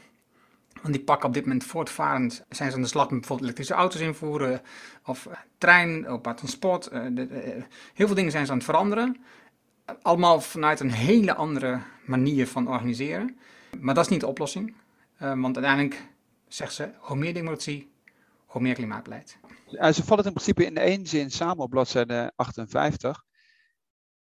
Want 0.81 0.95
die 0.95 1.03
pakken 1.03 1.27
op 1.27 1.33
dit 1.33 1.43
moment 1.45 1.63
voortvarend, 1.63 2.45
zijn 2.49 2.69
ze 2.69 2.75
aan 2.75 2.81
de 2.81 2.87
slag 2.87 3.09
met 3.09 3.19
bijvoorbeeld 3.19 3.41
elektrische 3.41 3.73
auto's 3.73 4.01
invoeren, 4.01 4.61
of 5.05 5.25
uh, 5.25 5.33
trein, 5.57 6.07
openbaar 6.07 6.35
transport. 6.35 6.89
De, 6.91 7.27
uh, 7.29 7.63
heel 7.93 8.05
veel 8.05 8.15
dingen 8.15 8.31
zijn 8.31 8.45
ze 8.45 8.51
aan 8.51 8.57
het 8.57 8.65
veranderen. 8.65 9.17
Allemaal 10.01 10.41
vanuit 10.41 10.79
een 10.79 10.91
hele 10.91 11.35
andere 11.35 11.79
manier 12.05 12.47
van 12.47 12.67
organiseren. 12.67 13.37
Maar 13.79 13.93
dat 13.93 14.03
is 14.03 14.09
niet 14.11 14.19
de 14.19 14.27
oplossing. 14.27 14.73
Want 15.31 15.55
uiteindelijk 15.55 16.07
zegt 16.47 16.73
ze, 16.73 16.93
hoe 16.97 17.15
meer 17.17 17.33
democratie, 17.33 17.91
hoe 18.45 18.61
meer 18.61 18.73
klimaatbeleid. 18.73 19.37
ze 19.69 20.03
vallen 20.03 20.25
in 20.25 20.33
principe 20.33 20.65
in 20.65 20.77
één 20.77 21.07
zin 21.07 21.31
samen 21.31 21.63
op 21.63 21.69
bladzijde 21.69 22.31
58. 22.35 23.23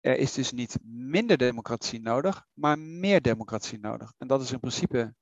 Er 0.01 0.17
is 0.17 0.33
dus 0.33 0.53
niet 0.53 0.79
minder 0.83 1.37
democratie 1.37 2.01
nodig, 2.01 2.47
maar 2.53 2.79
meer 2.79 3.23
democratie 3.23 3.79
nodig. 3.79 4.13
En 4.19 4.27
dat 4.27 4.43
is 4.43 4.53
in 4.53 4.61
principe 4.61 5.15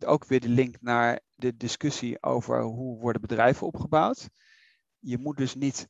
ook 0.00 0.24
weer 0.24 0.40
de 0.40 0.48
link 0.48 0.76
naar 0.80 1.20
de 1.34 1.56
discussie 1.56 2.22
over 2.22 2.62
hoe 2.62 2.98
worden 2.98 3.20
bedrijven 3.20 3.66
opgebouwd. 3.66 4.28
Je 4.98 5.18
moet 5.18 5.36
dus 5.36 5.54
niet 5.54 5.88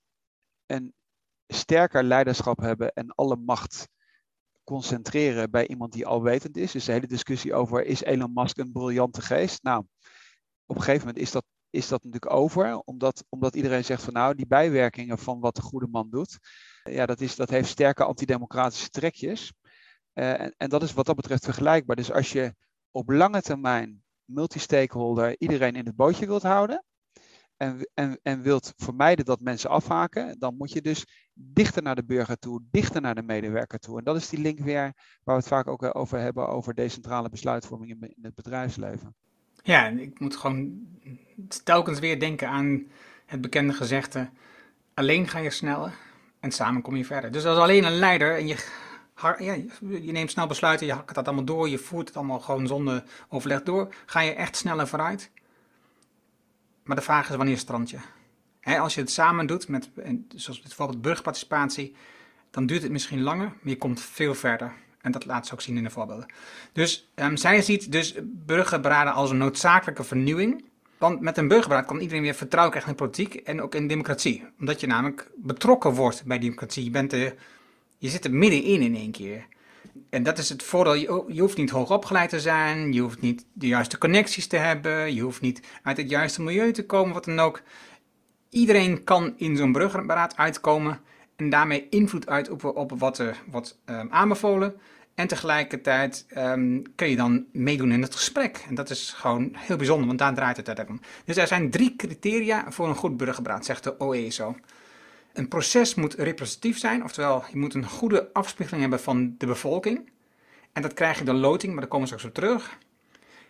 een 0.67 0.95
sterker 1.47 2.05
leiderschap 2.05 2.59
hebben 2.59 2.93
en 2.93 3.15
alle 3.15 3.37
macht 3.37 3.89
concentreren 4.73 5.51
bij 5.51 5.67
iemand 5.67 5.93
die 5.93 6.07
alwetend 6.07 6.57
is. 6.57 6.73
Dus 6.73 6.85
de 6.85 6.93
hele 6.93 7.07
discussie 7.07 7.55
over 7.55 7.85
is 7.85 8.03
Elon 8.03 8.33
Musk 8.35 8.59
een 8.59 8.73
briljante 8.73 9.23
geest? 9.23 9.63
Nou, 9.63 9.85
op 10.67 10.77
een 10.77 10.83
gegeven 10.83 11.07
moment 11.07 11.25
is 11.25 11.31
dat, 11.31 11.45
is 11.71 11.89
dat 11.89 12.05
natuurlijk 12.05 12.33
over, 12.33 12.79
omdat, 12.79 13.25
omdat 13.29 13.55
iedereen 13.55 13.85
zegt 13.85 14.03
van 14.03 14.13
nou, 14.13 14.35
die 14.35 14.47
bijwerkingen 14.47 15.19
van 15.19 15.41
wat 15.41 15.57
de 15.57 15.63
goede 15.63 15.89
man 15.91 16.11
doet, 16.11 16.39
ja, 16.83 17.07
dat, 17.07 17.21
is, 17.21 17.37
dat 17.37 17.51
heeft 17.51 17.69
sterke 17.69 18.05
antidemocratische 18.05 18.89
trekjes. 18.89 19.53
Uh, 20.15 20.41
en, 20.41 20.55
en 20.57 20.69
dat 20.69 20.83
is 20.83 20.93
wat 20.93 21.07
dat 21.07 21.17
betreft 21.17 21.45
vergelijkbaar. 21.45 21.97
Dus 21.97 22.13
als 22.13 22.33
je 22.33 22.55
op 22.91 23.11
lange 23.11 23.43
termijn 23.43 24.03
multi-stakeholder 24.25 25.35
iedereen 25.39 25.75
in 25.75 25.87
het 25.87 25.97
bootje 25.97 26.27
wilt 26.27 26.43
houden, 26.43 26.85
en, 27.63 27.89
en, 27.95 28.19
en 28.23 28.43
wilt 28.43 28.73
vermijden 28.77 29.25
dat 29.25 29.41
mensen 29.41 29.71
afhaken, 29.71 30.39
dan 30.39 30.57
moet 30.57 30.73
je 30.73 30.81
dus 30.81 31.07
dichter 31.35 31.83
naar 31.83 31.95
de 31.95 32.05
burger 32.05 32.39
toe, 32.39 32.63
dichter 32.71 33.01
naar 33.01 33.15
de 33.15 33.23
medewerker 33.23 33.79
toe. 33.79 33.99
En 33.99 34.05
dat 34.05 34.17
is 34.17 34.29
die 34.29 34.41
link 34.41 34.59
weer 34.59 34.93
waar 35.25 35.37
we 35.37 35.41
het 35.43 35.49
vaak 35.49 35.67
ook 35.67 35.95
over 35.95 36.19
hebben, 36.19 36.49
over 36.49 36.75
decentrale 36.75 37.29
besluitvorming 37.29 37.91
in, 37.91 38.15
het 38.23 38.35
bedrijfsleven. 38.35 39.15
Ja, 39.63 39.87
ik 39.87 40.21
moet 40.21 40.37
gewoon 40.37 40.87
telkens 41.65 41.99
weer 41.99 42.21
denken 42.21 42.49
aan 42.49 42.87
het 43.27 43.41
bekende 43.41 43.73
gezegde, 43.73 44.31
alleen 44.95 45.29
ga 45.29 45.39
je 45.39 45.51
sneller 45.51 45.93
en 46.41 46.53
samen 46.53 46.83
kom 46.83 46.97
je 46.97 47.05
verder. 47.05 47.31
Dus 47.31 47.45
als 47.45 47.59
alleen 47.59 47.85
een 47.85 47.99
leider 47.99 48.37
en 48.37 48.47
je, 48.47 48.57
je 50.03 50.13
neemt 50.13 50.31
snel 50.31 50.47
besluiten, 50.47 50.87
je 50.87 50.93
hakt 50.93 51.15
dat 51.15 51.27
allemaal 51.27 51.45
door, 51.45 51.69
je 51.69 51.79
voert 51.79 52.09
het 52.09 52.17
allemaal 52.17 52.41
gewoon 52.41 52.67
zonder 52.67 53.05
overleg 53.29 53.63
door, 53.63 53.95
ga 54.07 54.21
je 54.21 54.35
echt 54.35 54.57
sneller 54.57 54.89
vooruit. 54.89 55.31
Maar 56.85 56.97
de 56.97 57.03
vraag 57.03 57.31
is 57.31 57.37
wanneer 57.37 57.59
strand 57.59 57.91
je? 57.91 57.99
als 58.65 58.95
je 58.95 59.01
het 59.01 59.11
samen 59.11 59.47
doet, 59.47 59.69
met, 59.69 59.91
zoals 60.35 60.61
bijvoorbeeld 60.61 61.03
burgerparticipatie, 61.03 61.95
dan 62.51 62.67
duurt 62.67 62.83
het 62.83 62.93
misschien 62.93 63.23
langer, 63.23 63.47
maar 63.47 63.59
je 63.73 63.77
komt 63.77 64.01
veel 64.01 64.35
verder. 64.35 64.73
En 65.01 65.13
dat 65.13 65.25
laat 65.25 65.47
ze 65.47 65.53
ook 65.53 65.61
zien 65.61 65.77
in 65.77 65.85
de 65.85 65.91
voorbeelden. 65.91 66.27
Dus 66.73 67.11
um, 67.15 67.37
zij 67.37 67.63
ziet 67.63 67.93
dus 67.93 68.15
burgerberaden 68.23 69.13
als 69.13 69.31
een 69.31 69.37
noodzakelijke 69.37 70.05
vernieuwing. 70.05 70.65
Want 70.99 71.21
met 71.21 71.37
een 71.37 71.49
burgerberaad 71.49 71.87
kan 71.87 72.01
iedereen 72.01 72.23
weer 72.23 72.35
vertrouwen 72.35 72.73
krijgen 72.73 72.93
in 72.93 72.99
politiek 72.99 73.35
en 73.35 73.63
ook 73.63 73.75
in 73.75 73.89
democratie. 73.89 74.45
Omdat 74.59 74.81
je 74.81 74.87
namelijk 74.87 75.31
betrokken 75.37 75.93
wordt 75.93 76.25
bij 76.25 76.39
democratie. 76.39 76.85
Je, 76.85 76.91
bent 76.91 77.13
er, 77.13 77.35
je 77.99 78.09
zit 78.09 78.25
er 78.25 78.33
middenin 78.33 78.81
in 78.81 78.97
één 78.97 79.11
keer. 79.11 79.47
En 80.11 80.23
dat 80.23 80.39
is 80.39 80.49
het 80.49 80.63
voordeel. 80.63 81.31
Je, 81.31 81.41
hoeft 81.41 81.57
niet 81.57 81.71
hoog 81.71 81.91
opgeleid 81.91 82.31
te 82.31 82.41
zijn. 82.41 82.93
Je 82.93 83.01
hoeft 83.01 83.21
niet 83.21 83.47
de 83.53 83.67
juiste 83.67 83.99
connecties 83.99 84.47
te 84.47 84.57
hebben. 84.57 85.15
Je 85.15 85.21
hoeft 85.21 85.41
niet 85.41 85.63
uit 85.83 85.97
het 85.97 86.11
juiste 86.11 86.43
milieu 86.43 86.73
te 86.73 86.87
komen, 86.87 87.15
wat 87.15 87.25
dan 87.25 87.39
ook. 87.39 87.63
Iedereen 88.49 89.05
kan 89.05 89.35
in 89.37 89.57
zo'n 89.57 89.73
burgerberaad 89.73 90.37
uitkomen. 90.37 91.01
En 91.37 91.51
daarmee 91.51 91.87
invloed 91.89 92.29
uitoefenen 92.29 92.75
op 92.75 92.93
wat 92.99 93.19
er 93.19 93.43
wordt 93.51 93.81
um, 93.87 94.09
aanbevolen. 94.11 94.75
En 95.15 95.27
tegelijkertijd 95.27 96.27
um, 96.37 96.83
kun 96.95 97.09
je 97.09 97.17
dan 97.17 97.45
meedoen 97.53 97.93
in 97.93 98.03
het 98.03 98.15
gesprek. 98.15 98.65
En 98.69 98.75
dat 98.75 98.91
is 98.91 99.13
gewoon 99.17 99.51
heel 99.57 99.77
bijzonder, 99.77 100.07
want 100.07 100.19
daar 100.19 100.35
draait 100.35 100.57
het 100.57 100.67
uiteindelijk 100.67 101.07
om. 101.07 101.13
Dus 101.25 101.37
er 101.37 101.47
zijn 101.47 101.71
drie 101.71 101.97
criteria 101.97 102.71
voor 102.71 102.89
een 102.89 102.95
goed 102.95 103.17
burgerberaad, 103.17 103.65
zegt 103.65 103.85
de 103.85 103.95
OE 103.99 104.31
zo. 104.31 104.57
Een 105.33 105.49
proces 105.49 105.95
moet 105.95 106.15
representatief 106.15 106.79
zijn, 106.79 107.05
oftewel 107.05 107.45
je 107.51 107.59
moet 107.59 107.75
een 107.75 107.87
goede 107.87 108.33
afspiegeling 108.33 108.83
hebben 108.83 109.01
van 109.01 109.35
de 109.39 109.47
bevolking. 109.47 110.11
En 110.73 110.83
dat 110.83 110.95
krijg 110.95 111.19
je 111.19 111.25
door 111.25 111.35
loting, 111.35 111.73
maar 111.73 111.81
daar 111.81 111.91
komen 111.91 112.09
we 112.09 112.15
straks 112.15 112.37
op 112.37 112.43
terug. 112.43 112.79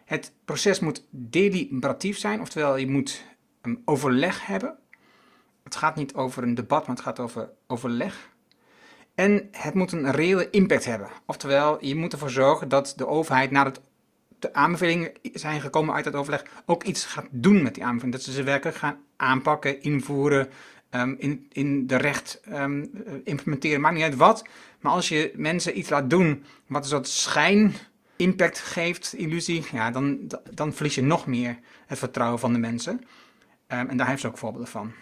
Het 0.05 0.33
proces 0.45 0.81
moet 0.81 1.07
deliberatief 1.11 2.19
zijn, 2.19 2.41
oftewel 2.41 2.77
je 2.77 2.91
moet 2.91 3.25
een 3.63 3.83
overleg 3.85 4.47
hebben. 4.47 4.79
Het 5.63 5.77
gaat 5.77 5.97
niet 5.97 6.15
over 6.15 6.43
een 6.43 6.55
debat, 6.55 6.87
maar 6.87 6.97
het 6.97 7.05
gaat 7.05 7.19
over 7.19 7.51
overleg. 7.67 8.31
En 9.15 9.49
het 9.51 9.75
moet 9.75 9.93
een 9.93 10.11
reële 10.11 10.51
impact 10.51 10.85
hebben. 10.85 11.09
Oftewel, 11.27 11.85
je 11.85 11.95
moet 11.95 12.13
ervoor 12.13 12.31
zorgen 12.31 12.69
dat 12.69 12.95
de 12.97 13.07
overheid 13.07 13.51
nadat 13.51 13.81
de 14.39 14.55
aanbevelingen 14.55 15.13
zijn 15.33 15.61
gekomen 15.61 15.95
uit 15.95 16.05
het 16.05 16.15
overleg 16.15 16.45
ook 16.67 16.83
iets 16.85 17.05
gaat 17.05 17.27
doen 17.31 17.63
met 17.63 17.75
die 17.75 17.85
aanbevelingen. 17.85 18.19
Dat 18.19 18.27
ze 18.27 18.33
ze 18.33 18.43
werkelijk 18.43 18.77
gaan 18.77 18.97
aanpakken, 19.17 19.83
invoeren, 19.83 20.49
um, 20.95 21.15
in, 21.19 21.47
in 21.53 21.87
de 21.87 21.97
recht 21.97 22.41
um, 22.53 22.91
implementeren. 23.25 23.81
Maakt 23.81 23.95
niet 23.95 24.05
uit 24.05 24.17
wat. 24.17 24.45
Maar 24.81 24.93
als 24.93 25.09
je 25.09 25.33
mensen 25.37 25.79
iets 25.79 25.89
laat 25.89 26.11
doen 26.11 26.45
wat 26.67 26.83
een 26.83 26.89
soort 26.89 27.09
schijn 27.09 27.75
impact 28.17 28.59
geeft, 28.59 29.15
illusie, 29.15 29.65
ja, 29.73 29.91
dan, 29.91 30.19
dan 30.51 30.73
verlies 30.73 30.95
je 30.95 31.03
nog 31.03 31.27
meer 31.27 31.59
het 31.87 31.99
vertrouwen 31.99 32.39
van 32.39 32.53
de 32.53 32.59
mensen. 32.59 33.01
Um, 33.69 33.89
en 33.89 33.97
daar 33.97 34.09
heeft 34.09 34.21
ze 34.21 34.27
ook 34.27 34.39
voorbeelden 34.39 34.71
van. 34.71 34.93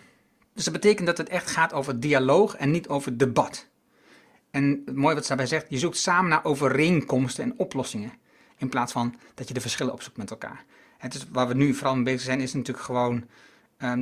Dus 0.55 0.65
dat 0.65 0.73
betekent 0.73 1.07
dat 1.07 1.19
het 1.19 1.29
echt 1.29 1.51
gaat 1.51 1.73
over 1.73 2.01
dialoog 2.01 2.57
en 2.57 2.71
niet 2.71 2.89
over 2.89 3.19
debat. 3.19 3.69
En 4.51 4.83
mooi 4.95 5.15
wat 5.15 5.23
ze 5.23 5.29
daarbij 5.29 5.47
zegt, 5.47 5.67
je 5.69 5.79
zoekt 5.79 5.97
samen 5.97 6.31
naar 6.31 6.45
overeenkomsten 6.45 7.45
en 7.45 7.55
oplossingen. 7.57 8.13
In 8.57 8.69
plaats 8.69 8.93
van 8.93 9.15
dat 9.35 9.49
je 9.49 9.55
de 9.55 9.61
verschillen 9.61 9.93
opzoekt 9.93 10.17
met 10.17 10.31
elkaar. 10.31 10.65
Het 10.99 11.15
is, 11.15 11.27
waar 11.33 11.49
we 11.49 11.55
nu 11.55 11.75
vooral 11.75 11.95
mee 11.95 12.05
bezig 12.05 12.21
zijn, 12.21 12.41
is 12.41 12.55
natuurlijk 12.55 12.85
gewoon 12.85 13.25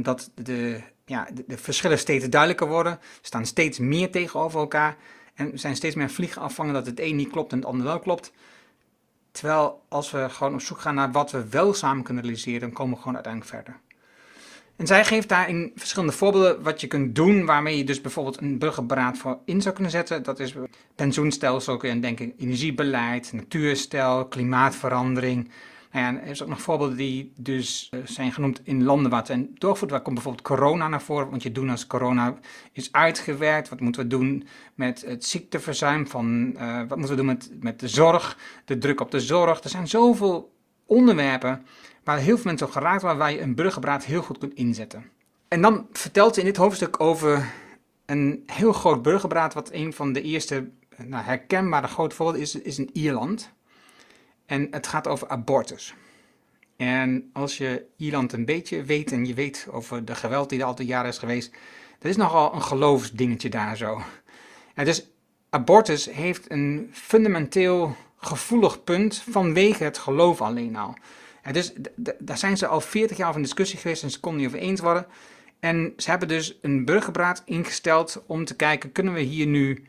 dat 0.03 0.31
de, 0.35 0.81
ja, 1.09 1.29
de, 1.35 1.45
de, 1.47 1.59
verschillen 1.59 1.99
steeds 1.99 2.29
duidelijker 2.29 2.69
worden. 2.69 2.99
staan 3.21 3.47
steeds 3.47 3.79
meer 3.79 4.11
tegenover 4.11 4.61
elkaar. 4.61 4.97
En 5.35 5.59
zijn 5.59 5.77
steeds 5.77 5.95
meer 5.95 6.11
vliegen 6.11 6.43
afvangen 6.43 6.75
dat 6.75 6.87
het 6.87 7.01
een 7.01 7.17
niet 7.17 7.31
klopt 7.31 7.53
en 7.53 7.59
het 7.59 7.67
ander 7.67 7.87
wel 7.87 7.99
klopt. 7.99 8.33
Terwijl 9.31 9.83
als 9.89 10.11
we 10.11 10.29
gewoon 10.29 10.55
op 10.55 10.61
zoek 10.61 10.81
gaan 10.81 10.95
naar 10.95 11.13
wat 11.13 11.31
we 11.31 11.49
wel 11.49 11.75
samen 11.75 12.05
kunnen 12.05 12.23
realiseren, 12.23 12.61
dan 12.61 12.73
komen 12.73 12.95
we 12.95 12.99
gewoon 12.99 13.15
uiteindelijk 13.15 13.55
verder. 13.55 13.81
En 14.77 14.87
zij 14.87 15.05
geeft 15.05 15.29
daar 15.29 15.49
in 15.49 15.73
verschillende 15.77 16.15
voorbeelden 16.15 16.63
wat 16.63 16.81
je 16.81 16.87
kunt 16.87 17.15
doen, 17.15 17.45
waarmee 17.45 17.77
je 17.77 17.85
dus 17.85 18.01
bijvoorbeeld 18.01 18.41
een 18.41 18.59
burgerberaad 18.59 19.19
voor 19.19 19.39
in 19.45 19.63
zou 19.63 19.75
kunnen 19.75 19.93
zetten. 19.93 20.23
Dat 20.23 20.41
is 20.41 20.55
pensioenstelsel, 20.95 21.77
kun 21.77 21.95
je 21.95 22.01
denken, 22.01 22.33
energiebeleid, 22.39 23.33
natuurstijl, 23.33 24.27
klimaatverandering. 24.27 25.51
Nou 25.93 26.17
er 26.17 26.27
is 26.27 26.43
ook 26.43 26.49
nog 26.49 26.61
voorbeelden 26.61 26.97
die 26.97 27.33
dus 27.37 27.89
eh, 27.91 28.01
zijn 28.05 28.33
genoemd 28.33 28.61
in 28.65 28.85
landen 28.85 29.11
waar 29.11 29.19
het 29.19 29.29
zijn 29.29 29.51
doorgevoerd. 29.55 29.91
Waar 29.91 30.01
komt 30.03 30.15
bijvoorbeeld 30.15 30.47
corona 30.47 30.89
naar 30.89 31.03
voren? 31.03 31.31
Want 31.31 31.43
je 31.43 31.53
doen 31.53 31.71
als 31.71 31.87
corona 31.87 32.35
is 32.73 32.93
uitgewerkt. 32.93 33.69
Wat 33.69 33.81
moeten 33.81 34.03
we 34.03 34.09
doen 34.09 34.47
met 34.75 35.05
het 35.07 35.25
ziekteverzuim? 35.25 36.07
Van, 36.07 36.55
uh, 36.57 36.79
wat 36.79 36.99
moeten 36.99 37.17
we 37.17 37.23
doen 37.23 37.27
met, 37.27 37.51
met 37.61 37.81
de 37.81 37.89
zorg? 37.89 38.39
De 38.65 38.79
druk 38.79 39.01
op 39.01 39.11
de 39.11 39.21
zorg. 39.21 39.63
Er 39.63 39.71
zijn 39.71 39.89
zoveel 39.89 40.53
onderwerpen 40.87 41.67
waar 42.05 42.19
heel 42.19 42.37
veel 42.37 42.45
mensen 42.45 42.67
op 42.67 42.73
geraakt 42.73 43.03
worden, 43.03 43.19
waar 43.19 43.33
je 43.33 43.41
een 43.41 43.55
burgerbraad 43.55 44.05
heel 44.05 44.23
goed 44.23 44.39
kunt 44.39 44.55
inzetten. 44.55 45.05
En 45.49 45.63
dan 45.63 45.87
vertelt 45.93 46.35
ze 46.35 46.41
in 46.41 46.47
dit 46.47 46.57
hoofdstuk 46.57 47.01
over 47.01 47.53
een 48.07 48.43
heel 48.47 48.73
groot 48.73 49.03
burgerbraad, 49.03 49.55
wat 49.55 49.73
een 49.73 49.93
van 49.93 50.13
de 50.13 50.23
eerste 50.23 50.69
nou, 50.97 51.25
herkenbare 51.25 51.87
grote 51.87 52.15
voorbeelden 52.15 52.43
is, 52.43 52.55
is 52.55 52.79
in 52.79 52.91
Ierland. 52.93 53.53
En 54.49 54.69
het 54.71 54.87
gaat 54.87 55.07
over 55.07 55.29
abortus. 55.29 55.95
En 56.77 57.31
als 57.33 57.59
je 57.59 57.85
Ierland 57.97 58.33
een 58.33 58.45
beetje 58.45 58.83
weet 58.83 59.13
en 59.13 59.27
je 59.27 59.35
weet 59.35 59.67
over 59.71 60.05
de 60.05 60.15
geweld 60.15 60.49
die 60.49 60.61
er 60.61 60.65
altijd 60.65 60.89
jaren 60.89 61.11
is 61.11 61.19
geweest, 61.19 61.51
dat 61.99 62.11
is 62.11 62.17
nogal 62.17 62.55
een 62.55 62.63
geloofsdingetje 62.63 63.49
daar 63.49 63.77
zo. 63.77 64.03
Dus 64.75 65.11
abortus 65.51 66.11
heeft 66.11 66.51
een 66.51 66.91
fundamenteel 66.93 67.97
gevoelig 68.17 68.85
punt 68.85 69.23
vanwege 69.31 69.85
het 69.85 69.99
geloof 69.99 70.41
alleen 70.41 70.77
al. 70.77 70.97
En 71.43 71.53
dus 71.53 71.73
daar 72.19 72.39
zijn 72.39 72.57
ze 72.57 72.67
al 72.67 72.81
40 72.81 73.17
jaar 73.17 73.35
in 73.35 73.43
discussie 73.43 73.79
geweest 73.79 74.03
en 74.03 74.11
ze 74.11 74.21
konden 74.21 74.41
niet 74.41 74.49
over 74.49 74.61
eens 74.61 74.81
worden. 74.81 75.07
En 75.61 75.93
ze 75.97 76.11
hebben 76.11 76.29
dus 76.29 76.59
een 76.63 76.85
burgerbraad 76.85 77.43
ingesteld 77.45 78.23
om 78.27 78.45
te 78.45 78.57
kijken, 78.57 78.93
kunnen 78.93 79.15
we 79.15 79.21
hier 79.21 79.47
nu 79.47 79.85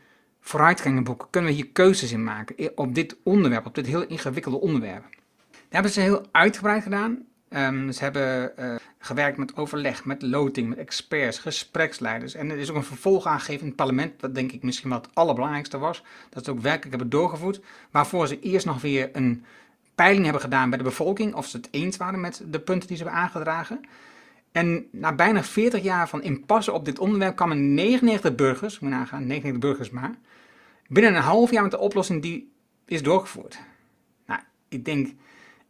vooruitgangen 0.50 1.04
boeken? 1.04 1.30
Kunnen 1.30 1.50
we 1.50 1.56
hier 1.56 1.68
keuzes 1.68 2.12
in 2.12 2.24
maken 2.24 2.72
op 2.78 2.96
dit 2.96 3.16
onderwerp, 3.24 3.66
op 3.66 3.76
dit 3.76 3.86
heel 3.86 4.06
ingewikkelde 4.08 4.60
onderwerp? 4.60 5.04
Dat 5.52 5.60
hebben 5.70 5.92
ze 5.92 6.00
heel 6.00 6.26
uitgebreid 6.32 6.84
gedaan. 6.84 7.26
Um, 7.50 7.92
ze 7.92 8.04
hebben 8.04 8.52
uh, 8.60 8.76
gewerkt 9.00 9.38
met 9.38 9.58
overleg, 9.58 10.06
met 10.06 10.22
loting, 10.22 10.70
met 10.70 10.78
experts, 10.78 11.40
gespreksleiders. 11.40 12.34
En 12.34 12.50
er 12.50 12.58
is 12.58 12.70
ook 12.70 12.76
een 12.76 12.84
vervolg 12.84 13.26
aangegeven 13.26 13.62
in 13.62 13.68
het 13.68 13.76
parlement, 13.76 14.20
dat 14.20 14.36
denk 14.36 14.52
ik 14.52 14.64
misschien 14.64 14.90
wel 14.90 15.00
het 15.00 15.10
allerbelangrijkste 15.14 15.78
was. 15.78 16.04
Dat 16.30 16.46
ze 16.46 16.52
ook 16.52 16.60
werkelijk 16.60 16.90
hebben 16.90 17.10
doorgevoerd. 17.10 17.62
Waarvoor 17.92 18.28
ze 18.28 18.40
eerst 18.40 18.66
nog 18.66 18.82
weer 18.82 19.10
een 19.14 19.44
peiling 19.96 20.24
hebben 20.24 20.42
gedaan 20.42 20.70
bij 20.70 20.78
de 20.78 20.84
bevolking 20.84 21.34
of 21.34 21.48
ze 21.48 21.58
het 21.58 21.68
eens 21.72 21.98
waren 21.98 22.20
met 22.20 22.44
de 22.46 22.60
punten 22.60 22.88
die 22.88 22.98
ze 22.98 23.04
hebben 23.04 23.22
aangedragen. 23.22 23.82
En 24.52 24.88
na 24.92 25.14
bijna 25.14 25.44
40 25.44 25.84
jaar 25.84 26.10
van 26.10 26.24
impasse 26.24 26.72
op 26.72 26.86
dit 26.86 27.00
onderwerp 27.00 27.36
kwamen 27.36 27.74
99 27.74 28.36
burgers, 28.36 28.80
moet 28.80 28.92
nagaan, 28.92 29.28
99 29.28 29.60
burgers 29.60 29.90
maar, 29.90 30.16
binnen 30.90 31.16
een 31.16 31.22
half 31.22 31.52
jaar 31.52 31.62
met 31.62 31.72
de 31.72 31.80
oplossing 31.80 32.22
die 32.22 32.52
is 32.86 33.04
doorgevoerd. 33.04 33.60
Nou, 34.26 34.42
ik 34.68 34.86
denk, 34.86 35.14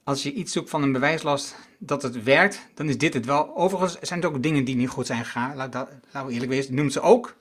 als 0.04 0.24
je 0.24 0.34
iets 0.34 0.52
zoekt 0.52 0.70
van 0.70 0.84
een 0.84 0.92
bewijslast 0.92 1.56
dat 1.78 2.02
het 2.02 2.24
werkt, 2.24 2.68
dan 2.74 2.90
is 2.90 2.98
dit 2.98 3.14
het 3.14 3.26
wel. 3.26 3.58
Overigens 3.58 3.98
zijn 4.00 4.22
er 4.22 4.28
ook 4.28 4.44
dingen 4.44 4.66
die 4.66 4.76
niet 4.76 4.90
goed 4.90 5.06
zijn 5.06 5.26
gegaan. 5.26 5.56
Laten 5.56 6.02
we 6.12 6.32
eerlijk 6.32 6.52
wezen, 6.52 6.76
noemt 6.76 6.94
ze 6.94 7.02
ook. 7.02 7.36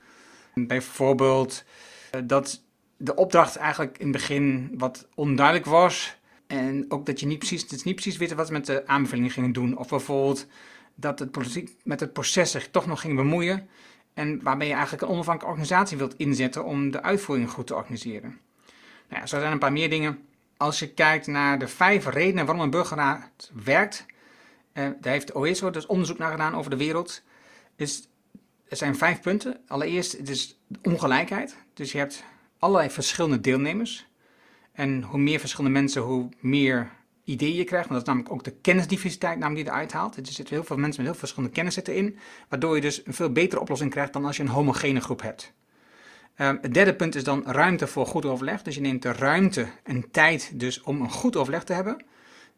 Bijvoorbeeld 0.54 1.64
eh, 2.10 2.20
dat 2.24 2.62
de 2.96 3.14
opdracht 3.14 3.56
eigenlijk 3.56 3.98
in 3.98 4.06
het 4.06 4.16
begin 4.16 4.70
wat 4.78 5.08
onduidelijk 5.14 5.66
was. 5.66 6.16
En 6.46 6.84
ook 6.88 7.06
dat 7.06 7.20
je 7.20 7.26
niet 7.26 7.38
precies, 7.38 7.70
het 7.70 7.84
niet 7.84 7.94
precies 7.94 8.16
wist 8.16 8.32
wat 8.32 8.46
ze 8.46 8.52
met 8.52 8.66
de 8.66 8.86
aanbevelingen 8.86 9.30
gingen 9.30 9.52
doen. 9.52 9.76
Of 9.76 9.88
bijvoorbeeld 9.88 10.46
dat 10.94 11.18
het 11.18 11.30
politiek 11.30 11.76
met 11.84 12.00
het 12.00 12.12
proces 12.12 12.50
zich 12.50 12.68
toch 12.70 12.86
nog 12.86 13.00
ging 13.00 13.16
bemoeien. 13.16 13.68
En 14.18 14.42
waarbij 14.42 14.66
je 14.66 14.72
eigenlijk 14.72 15.02
een 15.02 15.08
onafhankelijke 15.08 15.58
organisatie 15.58 15.96
wilt 15.96 16.16
inzetten 16.16 16.64
om 16.64 16.90
de 16.90 17.02
uitvoering 17.02 17.50
goed 17.50 17.66
te 17.66 17.74
organiseren. 17.74 18.38
Nou 19.08 19.26
zo 19.26 19.38
zijn 19.38 19.52
een 19.52 19.58
paar 19.58 19.72
meer 19.72 19.90
dingen. 19.90 20.18
Als 20.56 20.78
je 20.78 20.88
kijkt 20.88 21.26
naar 21.26 21.58
de 21.58 21.68
vijf 21.68 22.06
redenen 22.06 22.46
waarom 22.46 22.64
een 22.64 22.70
burgerraad 22.70 23.50
werkt, 23.64 24.06
eh, 24.72 24.88
daar 25.00 25.12
heeft 25.12 25.36
OESO 25.36 25.70
dus 25.70 25.86
onderzoek 25.86 26.18
naar 26.18 26.30
gedaan 26.30 26.54
over 26.54 26.70
de 26.70 26.76
wereld. 26.76 27.22
Dus 27.76 28.08
er 28.68 28.76
zijn 28.76 28.96
vijf 28.96 29.20
punten. 29.20 29.60
Allereerst, 29.66 30.12
het 30.12 30.28
is 30.28 30.58
ongelijkheid. 30.82 31.56
Dus 31.74 31.92
je 31.92 31.98
hebt 31.98 32.24
allerlei 32.58 32.90
verschillende 32.90 33.40
deelnemers. 33.40 34.06
En 34.72 35.02
hoe 35.02 35.20
meer 35.20 35.38
verschillende 35.38 35.78
mensen, 35.78 36.02
hoe 36.02 36.28
meer 36.40 36.90
ideeën 37.28 37.64
krijgt. 37.64 37.88
Want 37.88 38.00
dat 38.00 38.08
is 38.08 38.14
namelijk 38.14 38.32
ook 38.32 38.44
de 38.44 38.60
kennisdiversiteit 38.60 39.38
namelijk 39.38 39.64
die 39.64 39.74
eruit 39.74 39.92
haalt. 39.92 40.16
Er 40.16 40.26
zitten 40.26 40.54
heel 40.54 40.64
veel 40.64 40.76
mensen 40.76 41.02
met 41.02 41.10
heel 41.10 41.18
veel 41.18 41.28
verschillende 41.28 41.54
kennis 41.54 41.74
zitten 41.74 41.94
in. 41.94 42.18
Waardoor 42.48 42.74
je 42.74 42.80
dus 42.80 43.06
een 43.06 43.14
veel 43.14 43.32
betere 43.32 43.60
oplossing 43.60 43.90
krijgt 43.90 44.12
dan 44.12 44.24
als 44.24 44.36
je 44.36 44.42
een 44.42 44.48
homogene 44.48 45.00
groep 45.00 45.22
hebt. 45.22 45.52
Um, 46.40 46.58
het 46.62 46.74
derde 46.74 46.94
punt 46.94 47.14
is 47.14 47.24
dan 47.24 47.42
ruimte 47.46 47.86
voor 47.86 48.06
goed 48.06 48.24
overleg. 48.24 48.62
Dus 48.62 48.74
je 48.74 48.80
neemt 48.80 49.02
de 49.02 49.12
ruimte 49.12 49.66
en 49.82 50.10
tijd 50.10 50.50
dus 50.54 50.82
om 50.82 51.00
een 51.00 51.10
goed 51.10 51.36
overleg 51.36 51.64
te 51.64 51.72
hebben. 51.72 52.04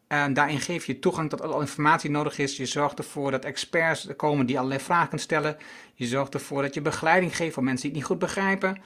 En 0.07 0.33
daarin 0.33 0.59
geef 0.59 0.85
je 0.85 0.99
toegang 0.99 1.29
tot 1.29 1.41
alle 1.41 1.61
informatie 1.61 2.09
nodig 2.09 2.37
is. 2.37 2.57
Je 2.57 2.65
zorgt 2.65 2.97
ervoor 2.97 3.31
dat 3.31 3.45
experts 3.45 4.07
komen 4.15 4.45
die 4.45 4.57
allerlei 4.57 4.81
vragen 4.81 5.07
kunnen 5.07 5.25
stellen. 5.25 5.57
Je 5.93 6.05
zorgt 6.05 6.33
ervoor 6.33 6.61
dat 6.61 6.73
je 6.73 6.81
begeleiding 6.81 7.35
geeft 7.35 7.53
voor 7.53 7.63
mensen 7.63 7.81
die 7.81 7.91
het 7.91 7.99
niet 7.99 8.09
goed 8.09 8.19
begrijpen. 8.19 8.81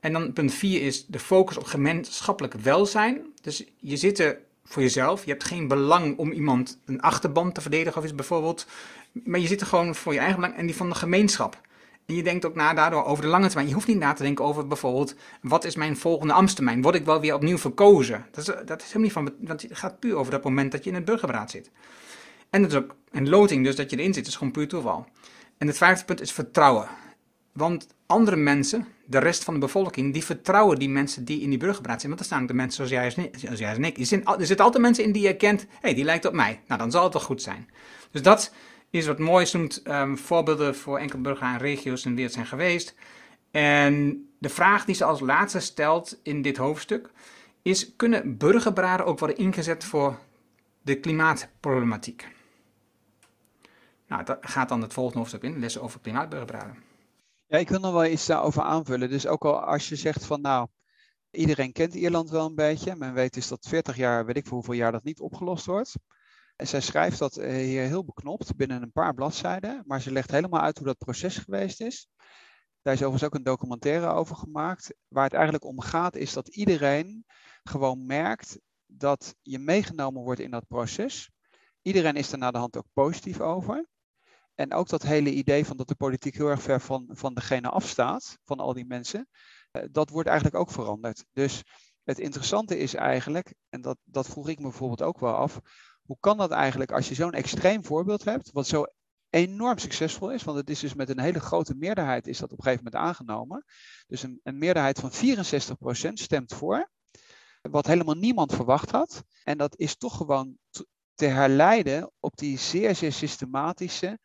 En 0.00 0.12
dan 0.12 0.32
punt 0.32 0.54
4 0.54 0.82
is 0.82 1.06
de 1.06 1.18
focus 1.18 1.56
op 1.56 1.64
gemeenschappelijk 1.64 2.54
welzijn. 2.54 3.22
Dus 3.42 3.64
je 3.76 3.96
zit 3.96 4.18
er 4.18 4.38
voor 4.64 4.82
jezelf. 4.82 5.24
Je 5.24 5.30
hebt 5.30 5.44
geen 5.44 5.68
belang 5.68 6.18
om 6.18 6.32
iemand 6.32 6.78
een 6.84 7.00
achterband 7.00 7.54
te 7.54 7.60
verdedigen 7.60 7.98
of 7.98 8.04
iets 8.04 8.14
bijvoorbeeld. 8.14 8.66
Maar 9.12 9.40
je 9.40 9.46
zit 9.46 9.60
er 9.60 9.66
gewoon 9.66 9.94
voor 9.94 10.12
je 10.12 10.18
eigen 10.18 10.40
belang 10.40 10.56
en 10.56 10.66
die 10.66 10.76
van 10.76 10.88
de 10.88 10.94
gemeenschap. 10.94 11.60
En 12.06 12.14
je 12.14 12.22
denkt 12.22 12.44
ook 12.44 12.54
na 12.54 12.74
daardoor 12.74 13.04
over 13.04 13.24
de 13.24 13.30
lange 13.30 13.46
termijn. 13.46 13.68
Je 13.68 13.74
hoeft 13.74 13.86
niet 13.86 13.98
na 13.98 14.12
te 14.12 14.22
denken 14.22 14.44
over 14.44 14.66
bijvoorbeeld, 14.66 15.14
wat 15.42 15.64
is 15.64 15.76
mijn 15.76 15.96
volgende 15.96 16.32
ambtstermijn? 16.32 16.82
Word 16.82 16.94
ik 16.94 17.04
wel 17.04 17.20
weer 17.20 17.34
opnieuw 17.34 17.58
verkozen? 17.58 18.26
Dat 18.30 18.48
is, 18.48 18.54
dat 18.66 18.82
is 18.82 18.92
helemaal 18.92 19.02
niet 19.02 19.12
van, 19.12 19.46
want 19.46 19.62
het 19.62 19.78
gaat 19.78 19.98
puur 19.98 20.16
over 20.16 20.32
dat 20.32 20.44
moment 20.44 20.72
dat 20.72 20.84
je 20.84 20.90
in 20.90 20.96
het 20.96 21.04
burgerberaad 21.04 21.50
zit. 21.50 21.70
En 22.50 22.62
dat 22.62 22.70
is 22.70 22.76
ook 22.76 22.94
een 23.10 23.28
loting, 23.28 23.64
dus 23.64 23.76
dat 23.76 23.90
je 23.90 23.96
erin 23.96 24.14
zit, 24.14 24.26
is 24.26 24.36
gewoon 24.36 24.52
puur 24.52 24.68
toeval. 24.68 25.06
En 25.58 25.66
het 25.66 25.76
vijfde 25.76 26.04
punt 26.04 26.20
is 26.20 26.32
vertrouwen. 26.32 26.88
Want 27.54 27.86
andere 28.06 28.36
mensen, 28.36 28.86
de 29.06 29.18
rest 29.18 29.44
van 29.44 29.54
de 29.54 29.60
bevolking, 29.60 30.12
die 30.12 30.24
vertrouwen 30.24 30.78
die 30.78 30.88
mensen 30.88 31.24
die 31.24 31.40
in 31.40 31.48
die 31.48 31.58
burgerberaad 31.58 32.00
zitten. 32.00 32.08
Want 32.08 32.20
er 32.20 32.26
staan 32.26 32.46
de 32.46 32.54
mensen 32.54 32.88
zoals 32.88 33.14
jij, 33.14 33.30
zoals 33.36 33.58
jij 33.58 33.74
en 33.74 33.84
ik. 33.84 33.98
Er, 33.98 34.06
zijn, 34.06 34.24
zitten 34.38 34.64
altijd 34.64 34.82
mensen 34.82 35.04
in 35.04 35.12
die 35.12 35.22
je 35.22 35.36
kent, 35.36 35.60
hé, 35.60 35.66
hey, 35.80 35.94
die 35.94 36.04
lijkt 36.04 36.24
op 36.24 36.32
mij. 36.32 36.60
Nou, 36.66 36.80
dan 36.80 36.90
zal 36.90 37.04
het 37.04 37.12
wel 37.12 37.22
goed 37.22 37.42
zijn. 37.42 37.70
Dus 38.10 38.22
dat 38.22 38.52
is 38.90 39.06
wat 39.06 39.18
moois 39.18 39.52
noemt 39.52 39.82
um, 39.88 40.18
voorbeelden 40.18 40.76
voor 40.76 40.98
enkele 40.98 41.22
burgers 41.22 41.52
en 41.52 41.58
regio's 41.58 42.04
in 42.04 42.10
de 42.10 42.16
wereld 42.16 42.34
zijn 42.34 42.46
geweest. 42.46 42.94
En 43.50 44.26
de 44.38 44.48
vraag 44.48 44.84
die 44.84 44.94
ze 44.94 45.04
als 45.04 45.20
laatste 45.20 45.60
stelt 45.60 46.20
in 46.22 46.42
dit 46.42 46.56
hoofdstuk 46.56 47.10
is: 47.62 47.96
kunnen 47.96 48.36
burgerberaden 48.36 49.06
ook 49.06 49.18
worden 49.18 49.36
ingezet 49.36 49.84
voor 49.84 50.18
de 50.82 51.00
klimaatproblematiek? 51.00 52.28
Nou, 54.08 54.24
dat 54.24 54.38
gaat 54.40 54.68
dan 54.68 54.82
het 54.82 54.92
volgende 54.92 55.18
hoofdstuk 55.18 55.42
in, 55.42 55.58
lessen 55.58 55.82
over 55.82 56.00
klimaatburgerberaden. 56.00 56.83
Ja, 57.46 57.58
ik 57.58 57.68
wil 57.68 57.80
nog 57.80 57.92
wel 57.92 58.06
iets 58.06 58.26
daarover 58.26 58.62
aanvullen. 58.62 59.10
Dus 59.10 59.26
ook 59.26 59.44
al 59.44 59.60
als 59.60 59.88
je 59.88 59.96
zegt 59.96 60.24
van 60.24 60.40
nou, 60.40 60.68
iedereen 61.30 61.72
kent 61.72 61.94
Ierland 61.94 62.30
wel 62.30 62.46
een 62.46 62.54
beetje. 62.54 62.96
Men 62.96 63.14
weet 63.14 63.34
dus 63.34 63.48
dat 63.48 63.66
40 63.68 63.96
jaar, 63.96 64.26
weet 64.26 64.36
ik 64.36 64.46
voor 64.46 64.56
hoeveel 64.56 64.74
jaar 64.74 64.92
dat 64.92 65.04
niet 65.04 65.20
opgelost 65.20 65.66
wordt. 65.66 65.94
En 66.56 66.66
zij 66.66 66.80
schrijft 66.80 67.18
dat 67.18 67.36
eh, 67.36 67.52
hier 67.52 67.82
heel 67.82 68.04
beknopt 68.04 68.56
binnen 68.56 68.82
een 68.82 68.92
paar 68.92 69.14
bladzijden, 69.14 69.82
maar 69.86 70.00
ze 70.00 70.12
legt 70.12 70.30
helemaal 70.30 70.60
uit 70.60 70.78
hoe 70.78 70.86
dat 70.86 70.98
proces 70.98 71.36
geweest 71.36 71.80
is. 71.80 72.08
Daar 72.82 72.94
is 72.94 73.00
overigens 73.00 73.24
ook 73.24 73.34
een 73.34 73.42
documentaire 73.42 74.06
over 74.06 74.36
gemaakt. 74.36 74.94
Waar 75.08 75.24
het 75.24 75.32
eigenlijk 75.32 75.64
om 75.64 75.80
gaat 75.80 76.16
is 76.16 76.32
dat 76.32 76.48
iedereen 76.48 77.24
gewoon 77.62 78.06
merkt 78.06 78.58
dat 78.86 79.34
je 79.42 79.58
meegenomen 79.58 80.22
wordt 80.22 80.40
in 80.40 80.50
dat 80.50 80.66
proces. 80.66 81.30
Iedereen 81.82 82.16
is 82.16 82.32
er 82.32 82.38
na 82.38 82.50
de 82.50 82.58
hand 82.58 82.76
ook 82.76 82.86
positief 82.92 83.40
over. 83.40 83.88
En 84.54 84.72
ook 84.72 84.88
dat 84.88 85.02
hele 85.02 85.32
idee 85.32 85.66
van 85.66 85.76
dat 85.76 85.88
de 85.88 85.94
politiek 85.94 86.34
heel 86.34 86.48
erg 86.48 86.62
ver 86.62 86.80
van, 86.80 87.08
van 87.10 87.34
degene 87.34 87.68
afstaat, 87.68 88.38
van 88.44 88.58
al 88.58 88.72
die 88.72 88.86
mensen, 88.86 89.28
eh, 89.70 89.82
dat 89.90 90.10
wordt 90.10 90.28
eigenlijk 90.28 90.58
ook 90.58 90.70
veranderd. 90.70 91.24
Dus 91.32 91.62
het 92.04 92.18
interessante 92.18 92.78
is 92.78 92.94
eigenlijk, 92.94 93.54
en 93.68 93.80
dat, 93.80 93.98
dat 94.04 94.28
vroeg 94.28 94.48
ik 94.48 94.58
me 94.58 94.62
bijvoorbeeld 94.62 95.02
ook 95.02 95.20
wel 95.20 95.34
af, 95.34 95.60
hoe 96.02 96.16
kan 96.20 96.36
dat 96.36 96.50
eigenlijk 96.50 96.92
als 96.92 97.08
je 97.08 97.14
zo'n 97.14 97.32
extreem 97.32 97.84
voorbeeld 97.84 98.24
hebt, 98.24 98.50
wat 98.52 98.66
zo 98.66 98.84
enorm 99.30 99.78
succesvol 99.78 100.30
is, 100.30 100.42
want 100.42 100.58
het 100.58 100.70
is 100.70 100.80
dus 100.80 100.94
met 100.94 101.08
een 101.08 101.20
hele 101.20 101.40
grote 101.40 101.74
meerderheid 101.74 102.26
is 102.26 102.38
dat 102.38 102.52
op 102.52 102.58
een 102.58 102.64
gegeven 102.64 102.84
moment 102.84 103.02
aangenomen. 103.02 103.64
Dus 104.06 104.22
een, 104.22 104.40
een 104.42 104.58
meerderheid 104.58 105.00
van 105.00 105.12
64% 106.10 106.12
stemt 106.12 106.54
voor, 106.54 106.90
wat 107.70 107.86
helemaal 107.86 108.14
niemand 108.14 108.54
verwacht 108.54 108.90
had. 108.90 109.24
En 109.42 109.58
dat 109.58 109.76
is 109.78 109.96
toch 109.96 110.16
gewoon 110.16 110.58
te 111.14 111.26
herleiden 111.26 112.10
op 112.20 112.36
die 112.36 112.58
zeer, 112.58 112.94
zeer 112.94 113.12
systematische, 113.12 114.18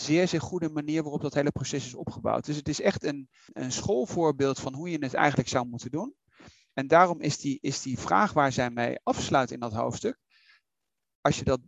zeer, 0.00 0.28
zeer 0.28 0.40
goede 0.40 0.68
manier 0.68 1.02
waarop 1.02 1.22
dat 1.22 1.34
hele 1.34 1.50
proces 1.50 1.86
is 1.86 1.94
opgebouwd. 1.94 2.44
Dus 2.44 2.56
het 2.56 2.68
is 2.68 2.80
echt 2.80 3.04
een, 3.04 3.28
een 3.52 3.72
schoolvoorbeeld 3.72 4.60
van 4.60 4.74
hoe 4.74 4.90
je 4.90 4.98
het 4.98 5.14
eigenlijk 5.14 5.48
zou 5.48 5.66
moeten 5.66 5.90
doen. 5.90 6.14
En 6.72 6.86
daarom 6.86 7.20
is 7.20 7.38
die, 7.38 7.58
is 7.60 7.82
die 7.82 7.98
vraag 7.98 8.32
waar 8.32 8.52
zij 8.52 8.70
mee 8.70 8.98
afsluit 9.02 9.50
in 9.50 9.60
dat 9.60 9.72
hoofdstuk, 9.72 10.18
als 11.20 11.38
je 11.38 11.44
dat, 11.44 11.60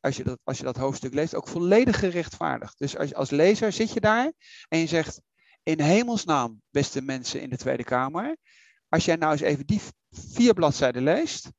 als 0.00 0.16
je 0.16 0.24
dat, 0.24 0.38
als 0.44 0.58
je 0.58 0.64
dat 0.64 0.76
hoofdstuk 0.76 1.14
leest, 1.14 1.34
ook 1.34 1.48
volledig 1.48 1.98
gerechtvaardigd. 1.98 2.78
Dus 2.78 2.96
als, 2.96 3.14
als 3.14 3.30
lezer 3.30 3.72
zit 3.72 3.92
je 3.92 4.00
daar 4.00 4.32
en 4.68 4.78
je 4.78 4.86
zegt, 4.86 5.22
in 5.62 5.80
hemelsnaam, 5.80 6.62
beste 6.70 7.02
mensen 7.02 7.40
in 7.40 7.50
de 7.50 7.56
Tweede 7.56 7.84
Kamer, 7.84 8.36
als 8.88 9.04
jij 9.04 9.16
nou 9.16 9.32
eens 9.32 9.40
even 9.40 9.66
die 9.66 9.80
vier 10.10 10.54
bladzijden 10.54 11.02
leest, 11.02 11.50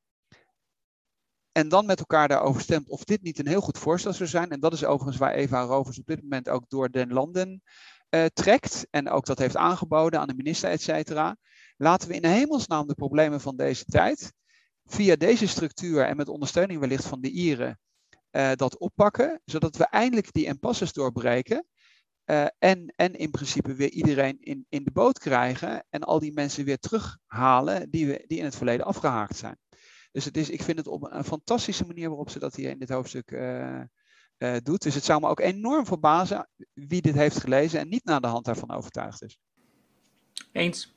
en 1.52 1.68
dan 1.68 1.86
met 1.86 1.98
elkaar 1.98 2.28
daarover 2.28 2.60
stemt 2.60 2.88
of 2.88 3.04
dit 3.04 3.22
niet 3.22 3.38
een 3.38 3.46
heel 3.46 3.60
goed 3.60 3.78
voorstel 3.78 4.12
zou 4.12 4.28
zijn. 4.28 4.50
En 4.50 4.60
dat 4.60 4.72
is 4.72 4.84
overigens 4.84 5.16
waar 5.16 5.34
Eva 5.34 5.62
Rovers 5.62 5.98
op 5.98 6.06
dit 6.06 6.22
moment 6.22 6.48
ook 6.48 6.64
door 6.68 6.90
den 6.90 7.12
landen 7.12 7.62
uh, 8.10 8.24
trekt. 8.24 8.86
En 8.90 9.08
ook 9.08 9.26
dat 9.26 9.38
heeft 9.38 9.56
aangeboden 9.56 10.20
aan 10.20 10.28
de 10.28 10.34
minister, 10.34 10.70
et 10.70 10.82
cetera. 10.82 11.36
Laten 11.76 12.08
we 12.08 12.14
in 12.14 12.24
hemelsnaam 12.24 12.86
de 12.86 12.94
problemen 12.94 13.40
van 13.40 13.56
deze 13.56 13.84
tijd 13.84 14.32
via 14.84 15.16
deze 15.16 15.46
structuur 15.46 16.04
en 16.04 16.16
met 16.16 16.28
ondersteuning 16.28 16.80
wellicht 16.80 17.06
van 17.06 17.20
de 17.20 17.30
Ieren 17.30 17.78
uh, 18.32 18.50
dat 18.54 18.78
oppakken, 18.78 19.40
zodat 19.44 19.76
we 19.76 19.84
eindelijk 19.84 20.32
die 20.32 20.46
impasses 20.46 20.92
doorbreken 20.92 21.66
uh, 22.30 22.46
en, 22.58 22.92
en 22.96 23.14
in 23.14 23.30
principe 23.30 23.74
weer 23.74 23.90
iedereen 23.90 24.36
in, 24.40 24.66
in 24.68 24.84
de 24.84 24.90
boot 24.90 25.18
krijgen 25.18 25.84
en 25.90 26.00
al 26.00 26.18
die 26.18 26.32
mensen 26.32 26.64
weer 26.64 26.78
terughalen 26.78 27.90
die, 27.90 28.06
we, 28.06 28.24
die 28.26 28.38
in 28.38 28.44
het 28.44 28.56
verleden 28.56 28.86
afgehaakt 28.86 29.36
zijn. 29.36 29.58
Dus 30.12 30.24
het 30.24 30.36
is, 30.36 30.50
ik 30.50 30.62
vind 30.62 30.78
het 30.78 30.86
op 30.86 31.12
een 31.12 31.24
fantastische 31.24 31.86
manier 31.86 32.08
waarop 32.08 32.30
ze 32.30 32.38
dat 32.38 32.54
hier 32.54 32.70
in 32.70 32.78
dit 32.78 32.88
hoofdstuk 32.88 33.30
uh, 33.30 34.56
doet. 34.62 34.82
Dus 34.82 34.94
het 34.94 35.04
zou 35.04 35.20
me 35.20 35.28
ook 35.28 35.40
enorm 35.40 35.86
verbazen 35.86 36.48
wie 36.72 37.02
dit 37.02 37.14
heeft 37.14 37.40
gelezen 37.40 37.80
en 37.80 37.88
niet 37.88 38.04
naar 38.04 38.20
de 38.20 38.26
hand 38.26 38.44
daarvan 38.44 38.70
overtuigd 38.70 39.22
is. 39.22 39.38
Eens. 40.52 40.94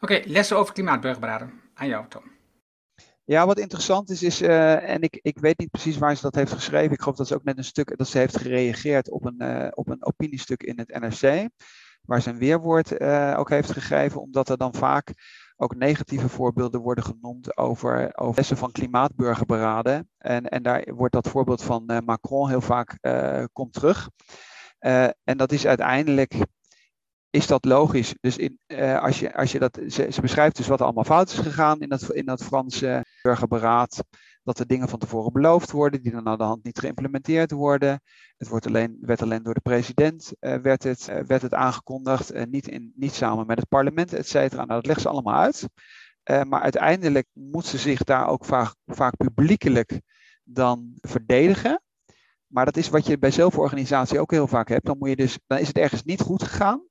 Oké, 0.00 0.22
lessen 0.24 0.56
over 0.56 0.74
klimaatburgerberaden. 0.74 1.60
Aan 1.74 1.88
jou, 1.88 2.08
Tom. 2.08 2.22
Ja, 3.24 3.46
wat 3.46 3.58
interessant 3.58 4.10
is, 4.10 4.22
is 4.22 4.42
uh, 4.42 4.88
en 4.88 5.02
ik, 5.02 5.18
ik 5.22 5.38
weet 5.38 5.58
niet 5.58 5.70
precies 5.70 5.98
waar 5.98 6.16
ze 6.16 6.22
dat 6.22 6.34
heeft 6.34 6.52
geschreven. 6.52 6.92
Ik 6.92 7.00
geloof 7.00 7.16
dat 7.16 7.26
ze 7.26 7.34
ook 7.34 7.44
net 7.44 7.58
een 7.58 7.64
stuk, 7.64 7.98
dat 7.98 8.08
ze 8.08 8.18
heeft 8.18 8.36
gereageerd 8.36 9.10
op 9.10 9.24
een, 9.24 9.36
uh, 9.38 9.68
op 9.70 9.88
een 9.88 10.04
opiniestuk 10.04 10.62
in 10.62 10.78
het 10.78 11.00
NRC. 11.00 11.48
Waar 12.02 12.22
ze 12.22 12.30
een 12.30 12.38
weerwoord 12.38 13.00
uh, 13.00 13.34
ook 13.38 13.48
heeft 13.48 13.70
gegeven, 13.70 14.20
omdat 14.20 14.48
er 14.48 14.56
dan 14.56 14.74
vaak 14.74 15.12
ook 15.60 15.74
negatieve 15.74 16.28
voorbeelden 16.28 16.80
worden 16.80 17.04
genoemd 17.04 17.56
over, 17.56 18.16
over 18.16 18.36
lessen 18.36 18.56
van 18.56 18.72
klimaatburgerberaden. 18.72 20.08
En, 20.18 20.48
en 20.48 20.62
daar 20.62 20.94
wordt 20.94 21.14
dat 21.14 21.28
voorbeeld 21.28 21.62
van 21.62 22.02
Macron 22.04 22.48
heel 22.48 22.60
vaak 22.60 22.98
komt 23.52 23.72
terug. 23.72 24.10
en 25.24 25.36
dat 25.36 25.52
is 25.52 25.66
uiteindelijk 25.66 26.34
is 27.30 27.46
dat 27.46 27.64
logisch. 27.64 28.14
Dus 28.20 28.36
in, 28.36 28.58
als, 29.00 29.20
je, 29.20 29.34
als 29.34 29.52
je 29.52 29.58
dat, 29.58 29.78
ze, 29.88 30.06
ze, 30.10 30.20
beschrijft 30.20 30.56
dus 30.56 30.66
wat 30.66 30.78
er 30.78 30.84
allemaal 30.84 31.04
fout 31.04 31.30
is 31.30 31.38
gegaan 31.38 31.80
in 31.80 31.88
dat, 31.88 32.12
in 32.12 32.24
dat 32.24 32.44
Franse 32.44 33.04
burgerberaad. 33.22 34.04
Dat 34.42 34.58
er 34.58 34.66
dingen 34.66 34.88
van 34.88 34.98
tevoren 34.98 35.32
beloofd 35.32 35.70
worden, 35.70 36.02
die 36.02 36.12
dan 36.12 36.26
aan 36.26 36.38
de 36.38 36.44
hand 36.44 36.64
niet 36.64 36.78
geïmplementeerd 36.78 37.50
worden. 37.50 38.00
Het 38.36 38.48
wordt 38.48 38.66
alleen, 38.66 38.98
werd 39.00 39.22
alleen 39.22 39.42
door 39.42 39.54
de 39.54 39.60
president 39.60 40.32
uh, 40.40 40.54
werd 40.54 40.82
het, 40.82 41.08
uh, 41.10 41.18
werd 41.26 41.42
het 41.42 41.54
aangekondigd, 41.54 42.46
niet, 42.46 42.68
in, 42.68 42.92
niet 42.96 43.12
samen 43.12 43.46
met 43.46 43.58
het 43.58 43.68
parlement, 43.68 44.12
et 44.12 44.28
cetera. 44.28 44.64
Nou, 44.64 44.80
dat 44.80 44.86
legt 44.86 45.00
ze 45.00 45.08
allemaal 45.08 45.40
uit. 45.40 45.68
maar 46.48 46.60
uiteindelijk 46.60 47.26
moet 47.32 47.66
ze 47.66 47.78
zich 47.78 48.04
daar 48.04 48.28
ook 48.28 48.44
vaak, 48.44 48.74
vaak 48.86 49.16
publiekelijk 49.16 50.00
dan 50.44 50.92
verdedigen. 51.00 51.82
Maar 52.46 52.64
dat 52.64 52.76
is 52.76 52.88
wat 52.88 53.06
je 53.06 53.18
bij 53.18 53.30
zelforganisatie 53.30 54.20
ook 54.20 54.30
heel 54.30 54.46
vaak 54.46 54.68
hebt. 54.68 54.86
Dan, 54.86 54.98
moet 54.98 55.08
je 55.08 55.16
dus, 55.16 55.38
dan 55.46 55.58
is 55.58 55.66
het 55.66 55.78
ergens 55.78 56.02
niet 56.02 56.20
goed 56.20 56.42
gegaan. 56.42 56.82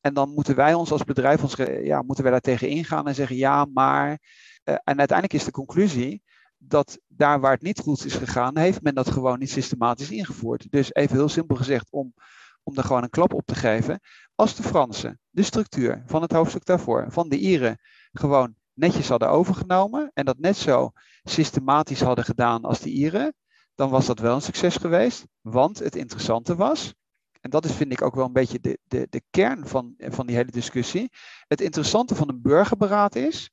En 0.00 0.14
dan 0.14 0.34
moeten 0.34 0.56
wij 0.56 0.74
ons 0.74 0.90
als 0.90 1.04
bedrijf, 1.04 1.42
ons, 1.42 1.54
ja, 1.82 2.02
moeten 2.02 2.24
wij 2.24 2.32
daar 2.32 2.40
tegen 2.40 2.68
ingaan 2.68 3.06
en 3.06 3.14
zeggen 3.14 3.36
ja, 3.36 3.64
maar. 3.64 4.08
Uh, 4.08 4.74
en 4.84 4.98
uiteindelijk 4.98 5.32
is 5.32 5.44
de 5.44 5.50
conclusie 5.50 6.22
dat 6.58 6.98
daar 7.08 7.40
waar 7.40 7.52
het 7.52 7.62
niet 7.62 7.80
goed 7.80 8.04
is 8.04 8.14
gegaan, 8.14 8.58
heeft 8.58 8.82
men 8.82 8.94
dat 8.94 9.10
gewoon 9.10 9.38
niet 9.38 9.50
systematisch 9.50 10.10
ingevoerd. 10.10 10.70
Dus 10.70 10.94
even 10.94 11.16
heel 11.16 11.28
simpel 11.28 11.56
gezegd, 11.56 11.86
om, 11.90 12.14
om 12.62 12.76
er 12.76 12.84
gewoon 12.84 13.02
een 13.02 13.10
klap 13.10 13.34
op 13.34 13.46
te 13.46 13.54
geven. 13.54 14.00
Als 14.34 14.54
de 14.54 14.62
Fransen 14.62 15.20
de 15.30 15.42
structuur 15.42 16.02
van 16.06 16.22
het 16.22 16.32
hoofdstuk 16.32 16.64
daarvoor, 16.64 17.06
van 17.08 17.28
de 17.28 17.38
Ieren, 17.38 17.78
gewoon 18.12 18.54
netjes 18.72 19.08
hadden 19.08 19.30
overgenomen 19.30 20.10
en 20.14 20.24
dat 20.24 20.38
net 20.38 20.56
zo 20.56 20.90
systematisch 21.22 22.00
hadden 22.00 22.24
gedaan 22.24 22.64
als 22.64 22.80
de 22.80 22.90
Ieren, 22.90 23.34
dan 23.74 23.90
was 23.90 24.06
dat 24.06 24.18
wel 24.18 24.34
een 24.34 24.42
succes 24.42 24.76
geweest. 24.76 25.26
Want 25.40 25.78
het 25.78 25.96
interessante 25.96 26.56
was, 26.56 26.94
en 27.40 27.50
dat 27.50 27.64
is 27.64 27.72
vind 27.72 27.92
ik 27.92 28.02
ook 28.02 28.14
wel 28.14 28.26
een 28.26 28.32
beetje 28.32 28.60
de, 28.60 28.78
de, 28.84 29.06
de 29.10 29.22
kern 29.30 29.66
van, 29.66 29.94
van 29.98 30.26
die 30.26 30.36
hele 30.36 30.50
discussie. 30.50 31.10
Het 31.48 31.60
interessante 31.60 32.14
van 32.14 32.28
een 32.28 32.42
burgerberaad 32.42 33.14
is 33.14 33.50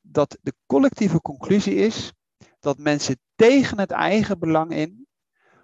dat 0.00 0.38
de 0.42 0.54
collectieve 0.66 1.20
conclusie 1.20 1.74
is 1.74 2.12
dat 2.62 2.78
mensen 2.78 3.20
tegen 3.34 3.78
het 3.78 3.90
eigen 3.90 4.38
belang 4.38 4.72
in, 4.72 5.06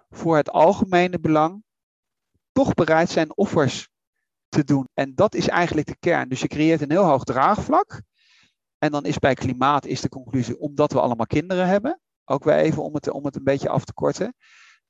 voor 0.09 0.35
het 0.35 0.49
algemene 0.49 1.19
belang, 1.19 1.63
toch 2.51 2.73
bereid 2.73 3.09
zijn 3.09 3.37
offers 3.37 3.89
te 4.47 4.63
doen. 4.63 4.87
En 4.93 5.15
dat 5.15 5.35
is 5.35 5.47
eigenlijk 5.47 5.87
de 5.87 5.97
kern. 5.99 6.29
Dus 6.29 6.41
je 6.41 6.47
creëert 6.47 6.81
een 6.81 6.91
heel 6.91 7.05
hoog 7.05 7.23
draagvlak. 7.23 8.01
En 8.77 8.91
dan 8.91 9.05
is 9.05 9.19
bij 9.19 9.33
klimaat 9.33 9.85
is 9.85 10.01
de 10.01 10.09
conclusie, 10.09 10.59
omdat 10.59 10.91
we 10.91 11.01
allemaal 11.01 11.25
kinderen 11.25 11.67
hebben, 11.67 11.99
ook 12.25 12.43
weer 12.43 12.55
even 12.55 12.83
om 12.83 12.93
het, 12.93 13.09
om 13.09 13.25
het 13.25 13.35
een 13.35 13.43
beetje 13.43 13.69
af 13.69 13.85
te 13.85 13.93
korten. 13.93 14.33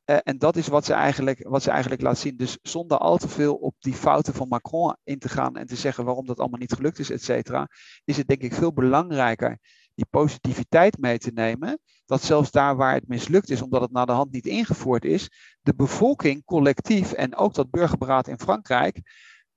Uh, 0.05 0.17
en 0.23 0.37
dat 0.37 0.55
is 0.55 0.67
wat 0.67 0.85
ze, 0.85 0.93
eigenlijk, 0.93 1.47
wat 1.47 1.63
ze 1.63 1.69
eigenlijk 1.69 2.01
laat 2.01 2.17
zien. 2.17 2.37
Dus 2.37 2.57
zonder 2.61 2.97
al 2.97 3.17
te 3.17 3.27
veel 3.27 3.55
op 3.55 3.75
die 3.79 3.93
fouten 3.93 4.33
van 4.33 4.47
Macron 4.47 4.95
in 5.03 5.19
te 5.19 5.29
gaan 5.29 5.55
en 5.55 5.67
te 5.67 5.75
zeggen 5.75 6.05
waarom 6.05 6.25
dat 6.25 6.39
allemaal 6.39 6.59
niet 6.59 6.73
gelukt 6.73 6.99
is, 6.99 7.09
et 7.09 7.23
cetera, 7.23 7.67
is 8.03 8.17
het 8.17 8.27
denk 8.27 8.41
ik 8.41 8.53
veel 8.53 8.73
belangrijker 8.73 9.59
die 9.99 10.07
positiviteit 10.09 10.97
mee 10.97 11.17
te 11.17 11.31
nemen. 11.33 11.79
Dat 12.05 12.23
zelfs 12.23 12.51
daar 12.51 12.75
waar 12.75 12.93
het 12.93 13.07
mislukt 13.07 13.49
is, 13.49 13.61
omdat 13.61 13.81
het 13.81 13.91
naar 13.91 14.05
de 14.05 14.11
hand 14.11 14.31
niet 14.31 14.45
ingevoerd 14.45 15.05
is, 15.05 15.29
de 15.61 15.75
bevolking 15.75 16.43
collectief 16.45 17.11
en 17.11 17.35
ook 17.35 17.53
dat 17.53 17.69
burgerberaad 17.69 18.27
in 18.27 18.39
Frankrijk 18.39 19.01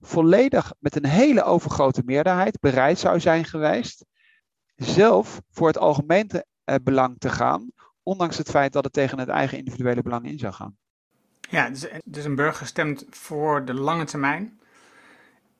volledig 0.00 0.72
met 0.78 0.96
een 0.96 1.06
hele 1.06 1.42
overgrote 1.42 2.02
meerderheid 2.04 2.60
bereid 2.60 2.98
zou 2.98 3.20
zijn 3.20 3.44
geweest 3.44 4.04
zelf 4.76 5.40
voor 5.50 5.66
het 5.66 5.78
algemeen 5.78 6.30
eh, 6.64 6.74
belang 6.82 7.18
te 7.18 7.30
gaan, 7.30 7.70
ondanks 8.02 8.38
het 8.38 8.50
feit 8.50 8.72
dat 8.72 8.84
het 8.84 8.92
tegen 8.92 9.18
het 9.18 9.28
eigen 9.28 9.58
individuele 9.58 10.02
belang 10.02 10.26
in 10.26 10.38
zou 10.38 10.52
gaan. 10.52 10.76
Ja, 11.50 11.68
dus, 11.68 11.86
dus 12.04 12.24
een 12.24 12.34
burger 12.34 12.66
stemt 12.66 13.04
voor 13.10 13.64
de 13.64 13.74
lange 13.74 14.04
termijn 14.04 14.60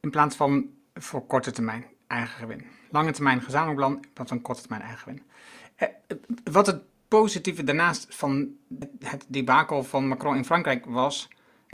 in 0.01 0.11
plaats 0.11 0.37
van 0.37 0.71
voor 0.95 1.27
korte 1.27 1.51
termijn 1.51 1.85
eigen 2.07 2.39
gewin. 2.39 2.82
Lange 2.93 3.13
termijn 3.13 3.43
gezamenlijk 3.43 3.77
belang 3.77 4.05
in 4.05 4.13
plaats 4.13 4.31
van 4.31 4.43
korte 4.43 4.61
termijn 4.61 4.83
eigen 4.83 5.01
gewin. 5.01 5.23
Eh, 5.77 5.89
wat 6.53 6.67
het 6.67 6.83
positieve 7.09 7.65
daarnaast 7.65 8.07
van 8.09 8.49
het 8.99 9.25
debakel 9.29 9.85
van 9.85 10.09
Macron 10.09 10.37
in 10.37 10.45
Frankrijk 10.45 10.85
was, 10.85 11.29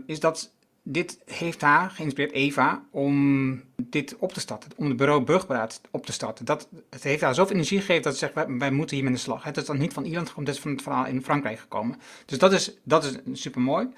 is 0.07 0.20
dat 0.20 0.52
dit 0.90 1.18
heeft 1.24 1.61
haar 1.61 1.90
geïnspireerd, 1.90 2.33
Eva, 2.33 2.83
om 2.90 3.62
dit 3.76 4.16
op 4.18 4.33
te 4.33 4.40
starten. 4.40 4.70
Om 4.76 4.87
het 4.87 4.96
bureau 4.96 5.24
Burgberaad 5.24 5.81
op 5.90 6.07
te 6.07 6.12
starten. 6.12 6.44
Dat, 6.44 6.68
het 6.90 7.02
heeft 7.02 7.22
haar 7.22 7.35
zoveel 7.35 7.54
energie 7.54 7.81
gegeven 7.81 8.02
dat 8.02 8.16
ze 8.16 8.18
zegt, 8.18 8.48
wij, 8.59 8.70
moeten 8.70 8.96
hier 8.96 9.04
met 9.04 9.14
de 9.14 9.20
slag. 9.20 9.42
Het 9.42 9.57
is 9.57 9.64
dan 9.64 9.78
niet 9.78 9.92
van 9.92 10.04
Ierland 10.04 10.28
gekomen, 10.28 10.48
het 10.48 10.57
is 10.57 10.62
van 10.62 10.72
het 10.72 10.83
verhaal 10.83 11.07
in 11.07 11.22
Frankrijk 11.22 11.59
gekomen. 11.59 11.96
Dus 12.26 12.38
dat 12.38 12.52
is, 12.52 12.76
dat 12.83 13.04
is 13.04 13.42
super 13.42 13.61
mooi. 13.61 13.88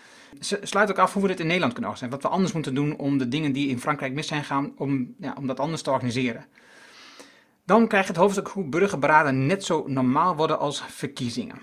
Ze 0.40 0.58
sluit 0.62 0.90
ook 0.90 0.98
af 0.98 1.12
hoe 1.12 1.22
we 1.22 1.28
dit 1.28 1.40
in 1.40 1.46
Nederland 1.46 1.72
kunnen 1.72 1.96
zijn. 1.96 2.10
Wat 2.10 2.22
we 2.22 2.28
anders 2.28 2.52
moeten 2.52 2.74
doen 2.74 2.96
om 2.96 3.18
de 3.18 3.28
dingen 3.28 3.52
die 3.52 3.68
in 3.68 3.80
Frankrijk 3.80 4.12
mis 4.12 4.26
zijn 4.26 4.44
gaan, 4.44 4.72
om, 4.76 5.14
ja, 5.18 5.34
om 5.38 5.46
dat 5.46 5.60
anders 5.60 5.82
te 5.82 5.90
organiseren. 5.90 6.46
Dan 7.70 7.88
krijg 7.88 8.04
je 8.06 8.12
het 8.12 8.20
hoofdstuk 8.20 8.48
hoe 8.48 8.64
burgerberaden 8.64 9.46
net 9.46 9.64
zo 9.64 9.84
normaal 9.86 10.36
worden 10.36 10.58
als 10.58 10.82
verkiezingen. 10.82 11.58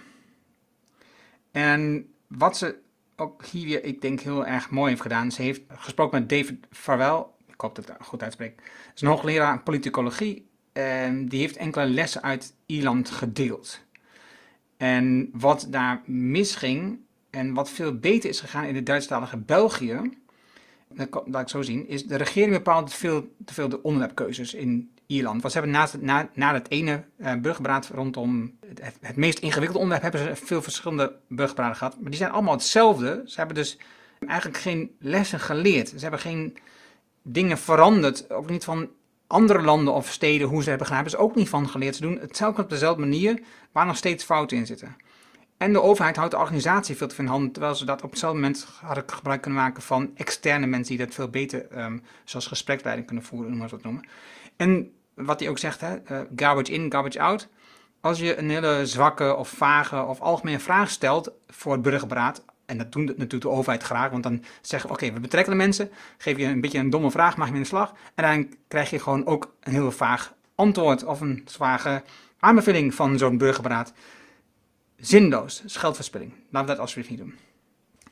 En 1.51 2.09
wat 2.27 2.57
ze 2.57 2.75
ook 3.15 3.45
hier 3.45 3.65
weer, 3.65 3.83
ik 3.83 4.01
denk, 4.01 4.19
heel 4.19 4.45
erg 4.45 4.69
mooi 4.69 4.89
heeft 4.89 5.01
gedaan. 5.01 5.31
Ze 5.31 5.41
heeft 5.41 5.61
gesproken 5.67 6.19
met 6.19 6.29
David 6.29 6.67
Farwell, 6.71 7.25
ik 7.47 7.61
hoop 7.61 7.75
dat 7.75 7.89
ik 7.89 7.95
het 7.97 8.07
goed 8.07 8.23
uitspreek. 8.23 8.55
Dat 8.57 8.95
is 8.95 9.01
een 9.01 9.07
hoogleraar 9.07 9.63
politicologie 9.63 10.47
en 10.73 11.27
die 11.27 11.39
heeft 11.39 11.57
enkele 11.57 11.85
lessen 11.85 12.23
uit 12.23 12.53
Ierland 12.65 13.09
gedeeld. 13.09 13.79
En 14.77 15.29
wat 15.33 15.67
daar 15.69 16.01
misging 16.05 16.99
en 17.29 17.53
wat 17.53 17.69
veel 17.69 17.99
beter 17.99 18.29
is 18.29 18.39
gegaan 18.39 18.65
in 18.65 18.75
het 18.75 18.85
Duitsstalige 18.85 19.37
België, 19.37 19.99
dat 20.93 21.23
laat 21.25 21.41
ik 21.41 21.49
zo 21.49 21.61
zien, 21.61 21.87
is 21.87 22.05
de 22.05 22.15
regering 22.15 22.51
bepaalt 22.51 22.93
veel, 22.93 23.35
te 23.45 23.53
veel 23.53 23.69
de 23.69 23.81
onderwerpkeuzes 23.81 24.53
in 24.53 24.91
Ierland. 25.07 25.41
Want 25.41 25.53
ze 25.53 25.59
hebben 25.59 25.99
na, 25.99 26.29
na 26.33 26.53
het 26.53 26.69
ene 26.69 27.03
uh, 27.17 27.79
rondom 27.93 28.57
het, 28.65 28.97
het, 29.01 29.15
meest 29.15 29.39
ingewikkelde 29.39 29.81
onderwerp, 29.83 30.13
hebben 30.13 30.35
ze 30.35 30.45
veel 30.45 30.61
verschillende 30.61 31.15
burgerberaden 31.27 31.77
gehad. 31.77 31.95
Maar 31.99 32.09
die 32.09 32.19
zijn 32.19 32.31
allemaal 32.31 32.53
hetzelfde. 32.53 33.23
Ze 33.25 33.37
hebben 33.37 33.55
dus 33.55 33.77
eigenlijk 34.27 34.61
geen 34.61 34.95
lessen 34.99 35.39
geleerd. 35.39 35.89
Ze 35.89 35.99
hebben 35.99 36.19
geen 36.19 36.57
dingen 37.21 37.57
veranderd. 37.57 38.29
Ook 38.31 38.49
niet 38.49 38.63
van 38.63 38.89
andere 39.27 39.61
landen 39.61 39.93
of 39.93 40.11
steden 40.11 40.47
hoe 40.47 40.63
ze 40.63 40.69
hebben 40.69 40.87
gedaan. 40.87 41.03
Hebben 41.03 41.19
ze 41.19 41.25
ook 41.25 41.35
niet 41.35 41.49
van 41.49 41.69
geleerd. 41.69 41.95
Ze 41.95 42.01
doen 42.01 42.19
het 42.19 42.59
op 42.59 42.69
dezelfde 42.69 43.01
manier, 43.01 43.41
waar 43.71 43.85
nog 43.85 43.97
steeds 43.97 44.23
fouten 44.23 44.57
in 44.57 44.65
zitten. 44.65 44.95
En 45.57 45.73
de 45.73 45.81
overheid 45.81 46.15
houdt 46.15 46.31
de 46.31 46.37
organisatie 46.37 46.95
veel 46.95 47.07
te 47.07 47.15
veel 47.15 47.23
in 47.25 47.31
handen, 47.31 47.51
terwijl 47.51 47.75
ze 47.75 47.85
dat 47.85 48.01
op 48.01 48.09
hetzelfde 48.09 48.39
moment 48.39 48.67
hadden 48.81 49.03
gebruik 49.07 49.41
kunnen 49.41 49.59
maken 49.59 49.83
van 49.83 50.11
externe 50.15 50.65
mensen 50.65 50.95
die 50.95 51.05
dat 51.05 51.15
veel 51.15 51.29
beter, 51.29 51.83
um, 51.83 52.03
zoals 52.23 52.47
gespreksleiding 52.47 53.07
kunnen 53.07 53.25
voeren, 53.25 53.49
noem 53.49 53.59
maar 53.59 53.69
wat 53.69 53.83
noemen. 53.83 54.07
En 54.55 54.91
wat 55.17 55.39
hij 55.39 55.49
ook 55.49 55.57
zegt, 55.57 55.81
hè, 55.81 55.95
uh, 55.95 56.19
garbage 56.35 56.71
in, 56.71 56.91
garbage 56.91 57.21
out. 57.21 57.47
Als 58.01 58.19
je 58.19 58.37
een 58.37 58.49
hele 58.49 58.85
zwakke 58.85 59.35
of 59.35 59.49
vage 59.49 60.03
of 60.03 60.19
algemene 60.19 60.59
vraag 60.59 60.89
stelt 60.89 61.31
voor 61.47 61.71
het 61.71 61.81
burgerberaad, 61.81 62.45
en 62.65 62.77
dat 62.77 62.91
doen 62.91 63.05
natuurlijk 63.05 63.41
de 63.41 63.49
overheid 63.49 63.83
graag, 63.83 64.11
want 64.11 64.23
dan 64.23 64.43
zeggen 64.61 64.89
we, 64.89 64.95
oké, 64.95 65.13
we 65.13 65.19
betrekken 65.19 65.51
de 65.51 65.57
mensen, 65.57 65.89
geef 66.17 66.37
je 66.37 66.45
een 66.45 66.61
beetje 66.61 66.79
een 66.79 66.89
domme 66.89 67.11
vraag, 67.11 67.37
mag 67.37 67.47
je 67.47 67.53
in 67.53 67.59
de 67.59 67.67
slag, 67.67 67.93
en 68.15 68.23
dan 68.23 68.57
krijg 68.67 68.89
je 68.89 68.99
gewoon 68.99 69.25
ook 69.25 69.53
een 69.59 69.71
heel 69.71 69.91
vaag 69.91 70.33
antwoord 70.55 71.03
of 71.03 71.21
een 71.21 71.41
zware 71.45 72.03
aanbeveling 72.39 72.93
van 72.93 73.17
zo'n 73.17 73.37
burgerberaad. 73.37 73.93
Zinloos, 74.97 75.63
geldverspilling. 75.65 76.33
Laten 76.49 76.67
we 76.69 76.73
dat 76.73 76.79
alsjeblieft 76.79 77.09
niet 77.09 77.19
doen. 77.19 77.35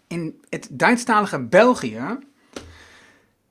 In 0.08 0.44
het 0.50 0.68
Duitsstalige 0.72 1.40
België 1.40 2.18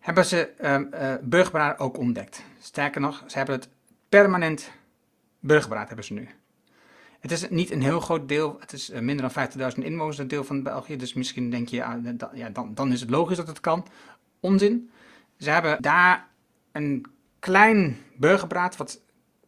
hebben 0.04 0.24
ze 0.24 0.50
uh, 0.60 1.14
burgerberaad 1.22 1.78
ook 1.78 1.98
ontdekt. 1.98 2.44
Sterker 2.58 3.00
nog, 3.00 3.24
ze 3.26 3.36
hebben 3.36 3.54
het 3.54 3.68
permanent 4.08 4.70
burgerberaad 5.40 5.86
hebben 5.86 6.04
ze 6.04 6.12
nu. 6.12 6.28
Het 7.20 7.30
is 7.30 7.48
niet 7.48 7.70
een 7.70 7.82
heel 7.82 8.00
groot 8.00 8.28
deel, 8.28 8.56
het 8.60 8.72
is 8.72 8.90
eh, 8.90 9.00
minder 9.00 9.32
dan 9.34 9.72
50.000 9.76 9.84
inwoners 9.84 10.16
dat 10.16 10.28
deel 10.28 10.44
van 10.44 10.62
België, 10.62 10.96
dus 10.96 11.14
misschien 11.14 11.50
denk 11.50 11.68
je, 11.68 11.76
ja, 11.76 12.00
ja 12.32 12.48
dan, 12.48 12.74
dan 12.74 12.92
is 12.92 13.00
het 13.00 13.10
logisch 13.10 13.36
dat 13.36 13.46
het 13.46 13.60
kan. 13.60 13.86
Onzin. 14.40 14.90
Ze 15.38 15.50
hebben 15.50 15.82
daar 15.82 16.28
een 16.72 17.06
klein 17.38 17.98
burgerberaad 18.16 18.76
wat 18.76 19.00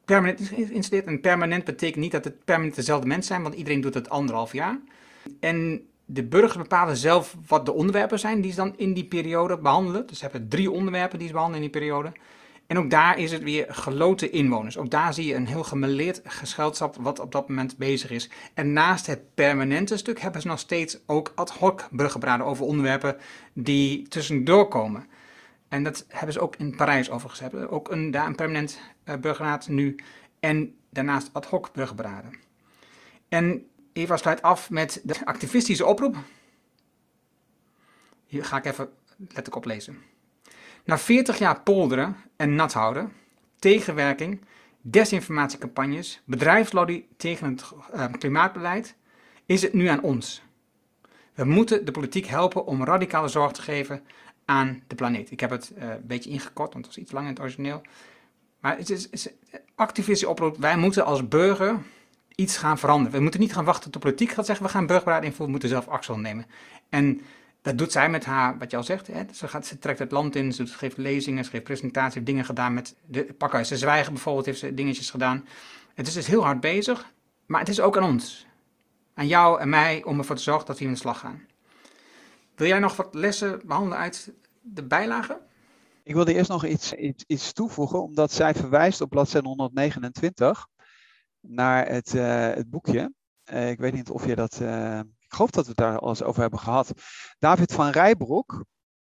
permanent 0.04 0.40
is 0.40 0.48
geïnstalleerd. 0.48 1.06
En 1.06 1.20
permanent 1.20 1.64
betekent 1.64 2.02
niet 2.02 2.12
dat 2.12 2.24
het 2.24 2.44
permanent 2.44 2.76
dezelfde 2.76 3.06
mensen 3.06 3.28
zijn, 3.28 3.42
want 3.42 3.54
iedereen 3.54 3.80
doet 3.80 3.94
het 3.94 4.08
anderhalf 4.08 4.52
jaar. 4.52 4.78
En 5.40 5.88
de 6.06 6.24
burgers 6.24 6.56
bepalen 6.56 6.96
zelf 6.96 7.36
wat 7.46 7.66
de 7.66 7.72
onderwerpen 7.72 8.18
zijn 8.18 8.40
die 8.40 8.50
ze 8.50 8.56
dan 8.56 8.74
in 8.76 8.94
die 8.94 9.04
periode 9.04 9.58
behandelen. 9.58 10.06
Dus 10.06 10.18
ze 10.18 10.24
hebben 10.24 10.48
drie 10.48 10.70
onderwerpen 10.70 11.18
die 11.18 11.26
ze 11.26 11.32
behandelen 11.32 11.64
in 11.64 11.70
die 11.70 11.80
periode. 11.80 12.12
En 12.66 12.78
ook 12.78 12.90
daar 12.90 13.18
is 13.18 13.32
het 13.32 13.42
weer 13.42 13.66
geloten 13.68 14.32
inwoners. 14.32 14.78
Ook 14.78 14.90
daar 14.90 15.14
zie 15.14 15.26
je 15.26 15.34
een 15.34 15.46
heel 15.46 15.64
gemeleerd 15.64 16.20
gescheldschap 16.24 16.96
wat 17.00 17.18
op 17.18 17.32
dat 17.32 17.48
moment 17.48 17.76
bezig 17.76 18.10
is. 18.10 18.30
En 18.54 18.72
naast 18.72 19.06
het 19.06 19.34
permanente 19.34 19.96
stuk 19.96 20.20
hebben 20.20 20.40
ze 20.40 20.46
nog 20.46 20.58
steeds 20.58 20.98
ook 21.06 21.32
ad 21.34 21.50
hoc 21.50 21.88
burgerbraden 21.90 22.46
over 22.46 22.64
onderwerpen 22.64 23.16
die 23.52 24.08
tussendoor 24.08 24.68
komen. 24.68 25.06
En 25.68 25.82
dat 25.82 26.04
hebben 26.08 26.32
ze 26.32 26.40
ook 26.40 26.56
in 26.56 26.76
Parijs 26.76 27.10
overigens. 27.10 27.40
Hebben 27.40 27.70
ook 27.70 27.90
een, 27.90 28.10
daar 28.10 28.26
een 28.26 28.34
permanent 28.34 28.80
uh, 29.04 29.14
burgerraad 29.16 29.68
nu 29.68 29.96
en 30.40 30.74
daarnaast 30.90 31.30
ad 31.32 31.46
hoc 31.46 31.72
burgerberaden. 31.72 32.38
En 33.28 33.66
Eva 33.96 34.16
sluit 34.16 34.42
af 34.42 34.70
met 34.70 35.00
de 35.04 35.14
activistische 35.24 35.86
oproep. 35.86 36.16
Hier 38.26 38.44
ga 38.44 38.56
ik 38.56 38.64
even 38.64 38.88
letterlijk 39.18 39.56
oplezen. 39.56 40.02
Na 40.84 40.98
40 40.98 41.38
jaar 41.38 41.60
polderen 41.60 42.16
en 42.36 42.54
nat 42.54 42.72
houden, 42.72 43.12
tegenwerking, 43.58 44.40
desinformatiecampagnes, 44.80 46.22
bedrijfslobby 46.24 47.04
tegen 47.16 47.48
het 47.48 47.64
uh, 47.94 48.12
klimaatbeleid, 48.18 48.96
is 49.46 49.62
het 49.62 49.72
nu 49.72 49.86
aan 49.86 50.02
ons. 50.02 50.42
We 51.34 51.44
moeten 51.44 51.84
de 51.84 51.92
politiek 51.92 52.26
helpen 52.26 52.66
om 52.66 52.84
radicale 52.84 53.28
zorg 53.28 53.52
te 53.52 53.62
geven 53.62 54.04
aan 54.44 54.82
de 54.86 54.94
planeet. 54.94 55.30
Ik 55.30 55.40
heb 55.40 55.50
het 55.50 55.72
uh, 55.76 55.88
een 55.88 56.06
beetje 56.06 56.30
ingekort, 56.30 56.72
want 56.72 56.86
het 56.86 56.94
was 56.94 57.04
iets 57.04 57.12
langer 57.12 57.28
in 57.28 57.34
het 57.34 57.42
origineel. 57.42 57.82
Maar 58.60 58.76
het 58.76 58.90
is, 58.90 59.08
is 59.08 59.28
activistische 59.74 60.28
oproep. 60.28 60.56
Wij 60.56 60.76
moeten 60.76 61.04
als 61.04 61.28
burger 61.28 61.82
iets 62.36 62.56
gaan 62.56 62.78
veranderen. 62.78 63.12
We 63.12 63.22
moeten 63.22 63.40
niet 63.40 63.52
gaan 63.52 63.64
wachten 63.64 63.90
tot 63.90 63.92
de 63.92 63.98
politiek 63.98 64.30
gaat 64.30 64.46
zeggen, 64.46 64.64
we 64.66 64.70
gaan 64.70 64.86
burgerberaad 64.86 65.22
invoeren, 65.22 65.46
we 65.46 65.50
moeten 65.50 65.68
zelf 65.68 65.88
actie 65.88 66.16
nemen. 66.16 66.46
En 66.88 67.20
dat 67.62 67.78
doet 67.78 67.92
zij 67.92 68.10
met 68.10 68.24
haar, 68.24 68.58
wat 68.58 68.70
je 68.70 68.76
al 68.76 68.82
zegt. 68.82 69.06
Hè? 69.06 69.22
Ze, 69.32 69.48
gaat, 69.48 69.66
ze 69.66 69.78
trekt 69.78 69.98
het 69.98 70.10
land 70.10 70.36
in, 70.36 70.52
ze 70.52 70.66
geeft 70.66 70.96
lezingen, 70.96 71.44
ze 71.44 71.50
geeft 71.50 71.64
presentaties, 71.64 72.24
dingen 72.24 72.44
gedaan 72.44 72.74
met 72.74 72.96
de 73.06 73.24
pakhuis. 73.24 73.68
Ze 73.68 73.76
zwijgen 73.76 74.12
bijvoorbeeld, 74.12 74.46
heeft 74.46 74.58
ze 74.58 74.74
dingetjes 74.74 75.10
gedaan. 75.10 75.46
Het 75.94 76.06
is 76.06 76.14
dus 76.14 76.26
heel 76.26 76.44
hard 76.44 76.60
bezig, 76.60 77.12
maar 77.46 77.60
het 77.60 77.68
is 77.68 77.80
ook 77.80 77.96
aan 77.96 78.04
ons. 78.04 78.46
Aan 79.14 79.26
jou 79.26 79.60
en 79.60 79.68
mij 79.68 80.04
om 80.04 80.18
ervoor 80.18 80.36
te 80.36 80.42
zorgen 80.42 80.66
dat 80.66 80.78
we 80.78 80.84
in 80.84 80.92
de 80.92 80.98
slag 80.98 81.18
gaan. 81.18 81.42
Wil 82.54 82.66
jij 82.66 82.78
nog 82.78 82.96
wat 82.96 83.14
lessen 83.14 83.60
behandelen 83.64 83.98
uit 83.98 84.32
de 84.60 84.82
bijlagen? 84.82 85.38
Ik 86.02 86.14
wilde 86.14 86.34
eerst 86.34 86.50
nog 86.50 86.64
iets, 86.64 86.92
iets, 86.92 87.24
iets 87.26 87.52
toevoegen, 87.52 88.02
omdat 88.02 88.32
zij 88.32 88.54
verwijst 88.54 89.00
op 89.00 89.10
bladzijde 89.10 89.48
129 89.48 90.68
naar 91.48 91.88
het, 91.88 92.14
uh, 92.14 92.54
het 92.54 92.70
boekje. 92.70 93.14
Uh, 93.52 93.70
ik 93.70 93.78
weet 93.78 93.92
niet 93.92 94.10
of 94.10 94.26
je 94.26 94.34
dat. 94.34 94.58
Uh, 94.62 94.98
ik 94.98 95.32
geloof 95.32 95.50
dat 95.50 95.64
we 95.64 95.68
het 95.68 95.78
daar 95.78 95.98
al 95.98 96.08
eens 96.08 96.22
over 96.22 96.40
hebben 96.40 96.58
gehad. 96.58 96.92
David 97.38 97.72
van 97.72 97.90
Rijbroek 97.90 98.64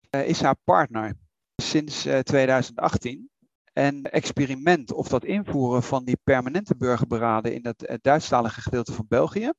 is 0.09 0.41
haar 0.41 0.55
partner 0.63 1.13
sinds 1.55 2.07
2018. 2.23 3.29
En 3.73 4.03
experiment 4.03 4.93
of 4.93 5.07
dat 5.07 5.25
invoeren 5.25 5.83
van 5.83 6.05
die 6.05 6.17
permanente 6.23 6.75
burgerberaden 6.75 7.53
in 7.53 7.65
het 7.65 7.99
Duitsstalige 8.01 8.61
gedeelte 8.61 8.93
van 8.93 9.05
België, 9.07 9.51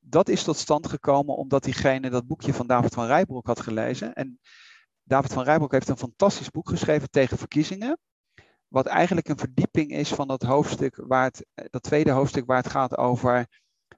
dat 0.00 0.28
is 0.28 0.42
tot 0.42 0.56
stand 0.56 0.86
gekomen 0.86 1.36
omdat 1.36 1.64
diegene 1.64 2.10
dat 2.10 2.26
boekje 2.26 2.54
van 2.54 2.66
David 2.66 2.94
van 2.94 3.06
Rijbroek 3.06 3.46
had 3.46 3.60
gelezen. 3.60 4.14
En 4.14 4.40
David 5.02 5.32
van 5.32 5.44
Rijbroek 5.44 5.72
heeft 5.72 5.88
een 5.88 5.96
fantastisch 5.96 6.50
boek 6.50 6.68
geschreven 6.68 7.10
tegen 7.10 7.38
verkiezingen. 7.38 7.98
Wat 8.76 8.86
eigenlijk 8.86 9.28
een 9.28 9.38
verdieping 9.38 9.90
is 9.90 10.08
van 10.08 10.28
dat 10.28 10.42
hoofdstuk 10.42 10.96
waar 11.06 11.24
het, 11.24 11.46
dat 11.70 11.82
tweede 11.82 12.10
hoofdstuk 12.10 12.46
waar 12.46 12.56
het 12.56 12.70
gaat 12.70 12.96
over 12.96 13.46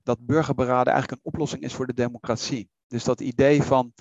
dat 0.03 0.27
burgerberaden 0.27 0.93
eigenlijk 0.93 1.23
een 1.23 1.33
oplossing 1.33 1.63
is 1.63 1.75
voor 1.75 1.87
de 1.87 1.95
democratie. 1.95 2.71
Dus 2.87 3.05
dat 3.05 3.21
idee 3.21 3.63
van, 3.63 3.93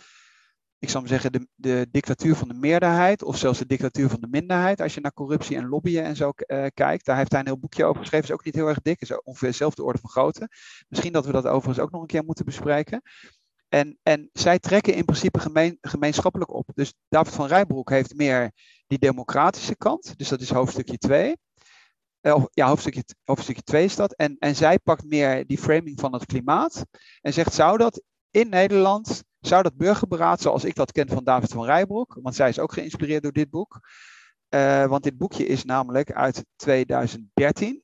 ik 0.80 0.90
zou 0.90 1.08
zeggen, 1.08 1.32
de, 1.32 1.48
de 1.56 1.88
dictatuur 1.92 2.36
van 2.36 2.48
de 2.48 2.54
meerderheid, 2.54 3.24
of 3.24 3.38
zelfs 3.38 3.60
de 3.60 3.66
dictatuur 3.66 4.10
van 4.10 4.22
de 4.22 4.28
minderheid, 4.28 4.82
als 4.82 4.94
je 4.94 5.02
naar 5.02 5.14
corruptie 5.14 5.58
en 5.58 5.68
lobbyen 5.68 6.04
en 6.04 6.16
zo 6.16 6.32
uh, 6.36 6.66
kijkt. 6.74 7.06
Daar 7.06 7.18
heeft 7.18 7.32
hij 7.32 7.40
een 7.40 7.46
heel 7.46 7.60
boekje 7.60 7.86
over 7.86 8.02
geschreven, 8.02 8.28
is 8.28 8.34
ook 8.34 8.46
niet 8.46 8.56
heel 8.56 8.68
erg 8.68 8.82
dik, 8.82 9.02
is 9.02 9.22
ongeveer 9.22 9.50
dezelfde 9.50 9.84
orde 9.84 10.00
van 10.00 10.10
grootte. 10.10 10.50
Misschien 10.88 11.14
dat 11.14 11.26
we 11.26 11.32
dat 11.32 11.46
overigens 11.46 11.80
ook 11.80 11.92
nog 11.92 12.02
een 12.02 12.08
keer 12.08 12.24
moeten 12.24 12.46
bespreken. 12.46 13.02
En, 13.70 13.98
en 14.04 14.30
zij 14.34 14.60
trekken 14.60 14.94
in 14.94 15.06
principe 15.06 15.40
gemeen, 15.40 15.78
gemeenschappelijk 15.82 16.54
op. 16.54 16.70
Dus 16.74 16.94
David 17.10 17.34
van 17.34 17.48
Rijbroek 17.48 17.90
heeft 17.90 18.16
meer 18.16 18.52
die 18.88 19.00
democratische 19.00 19.76
kant. 19.76 20.18
Dus 20.18 20.30
dat 20.30 20.42
is 20.42 20.50
hoofdstukje 20.50 20.98
2. 20.98 21.28
Uh, 21.28 21.36
eh, 22.22 22.44
ja, 22.52 22.68
hoofdstukje, 22.68 23.04
hoofdstukje 23.24 23.62
2 23.62 23.84
is 23.84 23.96
dat. 23.96 24.14
En, 24.14 24.36
en 24.40 24.56
zij 24.56 24.80
pakt 24.80 25.06
meer 25.06 25.46
die 25.46 25.58
framing 25.58 26.00
van 26.00 26.14
het 26.14 26.26
klimaat. 26.26 26.86
En 27.22 27.34
zegt, 27.34 27.54
zou 27.54 27.78
dat 27.78 28.02
in 28.32 28.50
Nederland, 28.50 29.24
zou 29.40 29.64
dat 29.64 29.78
burgerberaad 29.78 30.42
zoals 30.42 30.64
ik 30.64 30.76
dat 30.76 30.92
ken 30.92 31.08
van 31.08 31.24
David 31.24 31.52
van 31.52 31.66
Rijbroek, 31.66 32.20
want 32.22 32.36
zij 32.36 32.50
is 32.50 32.60
ook 32.60 32.74
geïnspireerd 32.74 33.24
door 33.24 33.32
dit 33.32 33.50
boek. 33.50 33.80
Uh, 34.50 34.86
want 34.86 35.04
dit 35.04 35.18
boekje 35.18 35.46
is 35.46 35.64
namelijk 35.64 36.12
uit 36.12 36.46
2013. 36.56 37.84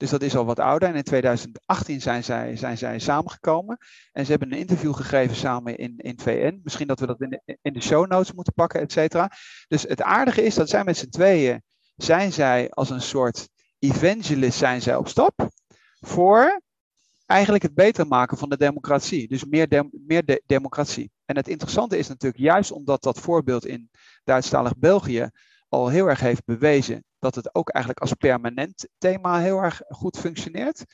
Dus 0.00 0.10
dat 0.10 0.22
is 0.22 0.36
al 0.36 0.44
wat 0.44 0.58
ouder. 0.58 0.88
En 0.88 0.94
in 0.94 1.02
2018 1.02 2.00
zijn 2.00 2.24
zij, 2.24 2.56
zijn 2.56 2.78
zij 2.78 2.98
samengekomen. 2.98 3.78
En 4.12 4.24
ze 4.24 4.30
hebben 4.30 4.52
een 4.52 4.58
interview 4.58 4.94
gegeven 4.94 5.36
samen 5.36 5.76
in, 5.76 5.94
in 5.96 6.18
VN. 6.18 6.60
Misschien 6.62 6.86
dat 6.86 7.00
we 7.00 7.06
dat 7.06 7.20
in 7.20 7.30
de, 7.30 7.58
in 7.62 7.72
de 7.72 7.82
show 7.82 8.06
notes 8.06 8.32
moeten 8.32 8.52
pakken, 8.52 8.80
et 8.80 8.92
cetera. 8.92 9.30
Dus 9.68 9.82
het 9.82 10.02
aardige 10.02 10.42
is 10.42 10.54
dat 10.54 10.68
zij 10.68 10.84
met 10.84 10.96
z'n 10.96 11.08
tweeën, 11.08 11.62
zijn 11.96 12.32
zij 12.32 12.70
als 12.70 12.90
een 12.90 13.00
soort 13.00 13.48
evangelist 13.78 14.58
zijn 14.58 14.82
zij 14.82 14.96
op 14.96 15.08
stap. 15.08 15.48
Voor 15.98 16.62
eigenlijk 17.26 17.62
het 17.62 17.74
beter 17.74 18.06
maken 18.06 18.38
van 18.38 18.48
de 18.48 18.56
democratie. 18.56 19.28
Dus 19.28 19.44
meer, 19.44 19.88
meer 19.90 20.24
de 20.24 20.42
democratie. 20.46 21.10
En 21.24 21.36
het 21.36 21.48
interessante 21.48 21.98
is 21.98 22.08
natuurlijk 22.08 22.42
juist 22.42 22.72
omdat 22.72 23.02
dat 23.02 23.18
voorbeeld 23.18 23.66
in 23.66 23.90
Duitsstalig 24.24 24.76
België 24.76 25.30
al 25.70 25.88
heel 25.88 26.06
erg 26.06 26.20
heeft 26.20 26.44
bewezen 26.44 27.04
dat 27.18 27.34
het 27.34 27.54
ook 27.54 27.68
eigenlijk 27.68 28.04
als 28.04 28.14
permanent 28.14 28.88
thema 28.98 29.40
heel 29.40 29.58
erg 29.58 29.82
goed 29.88 30.18
functioneert. 30.18 30.84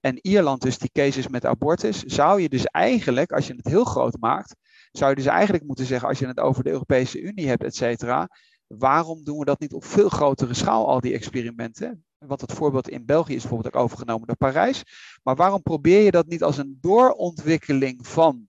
En 0.00 0.18
Ierland 0.20 0.62
dus 0.62 0.78
die 0.78 0.90
cases 0.92 1.28
met 1.28 1.44
abortus, 1.44 2.02
zou 2.02 2.40
je 2.40 2.48
dus 2.48 2.64
eigenlijk, 2.64 3.32
als 3.32 3.46
je 3.46 3.54
het 3.54 3.66
heel 3.66 3.84
groot 3.84 4.16
maakt, 4.20 4.54
zou 4.92 5.10
je 5.10 5.16
dus 5.16 5.26
eigenlijk 5.26 5.64
moeten 5.64 5.86
zeggen, 5.86 6.08
als 6.08 6.18
je 6.18 6.26
het 6.26 6.40
over 6.40 6.64
de 6.64 6.70
Europese 6.70 7.20
Unie 7.20 7.48
hebt, 7.48 7.62
et 7.62 7.76
cetera, 7.76 8.28
waarom 8.66 9.24
doen 9.24 9.38
we 9.38 9.44
dat 9.44 9.60
niet 9.60 9.72
op 9.72 9.84
veel 9.84 10.08
grotere 10.08 10.54
schaal, 10.54 10.88
al 10.88 11.00
die 11.00 11.14
experimenten? 11.14 12.04
Want 12.18 12.40
het 12.40 12.52
voorbeeld 12.52 12.88
in 12.88 13.04
België 13.04 13.34
is 13.34 13.40
bijvoorbeeld 13.40 13.74
ook 13.74 13.82
overgenomen 13.82 14.26
door 14.26 14.36
Parijs. 14.36 14.82
Maar 15.22 15.36
waarom 15.36 15.62
probeer 15.62 16.02
je 16.02 16.10
dat 16.10 16.26
niet 16.26 16.42
als 16.42 16.56
een 16.56 16.78
doorontwikkeling 16.80 18.06
van 18.06 18.48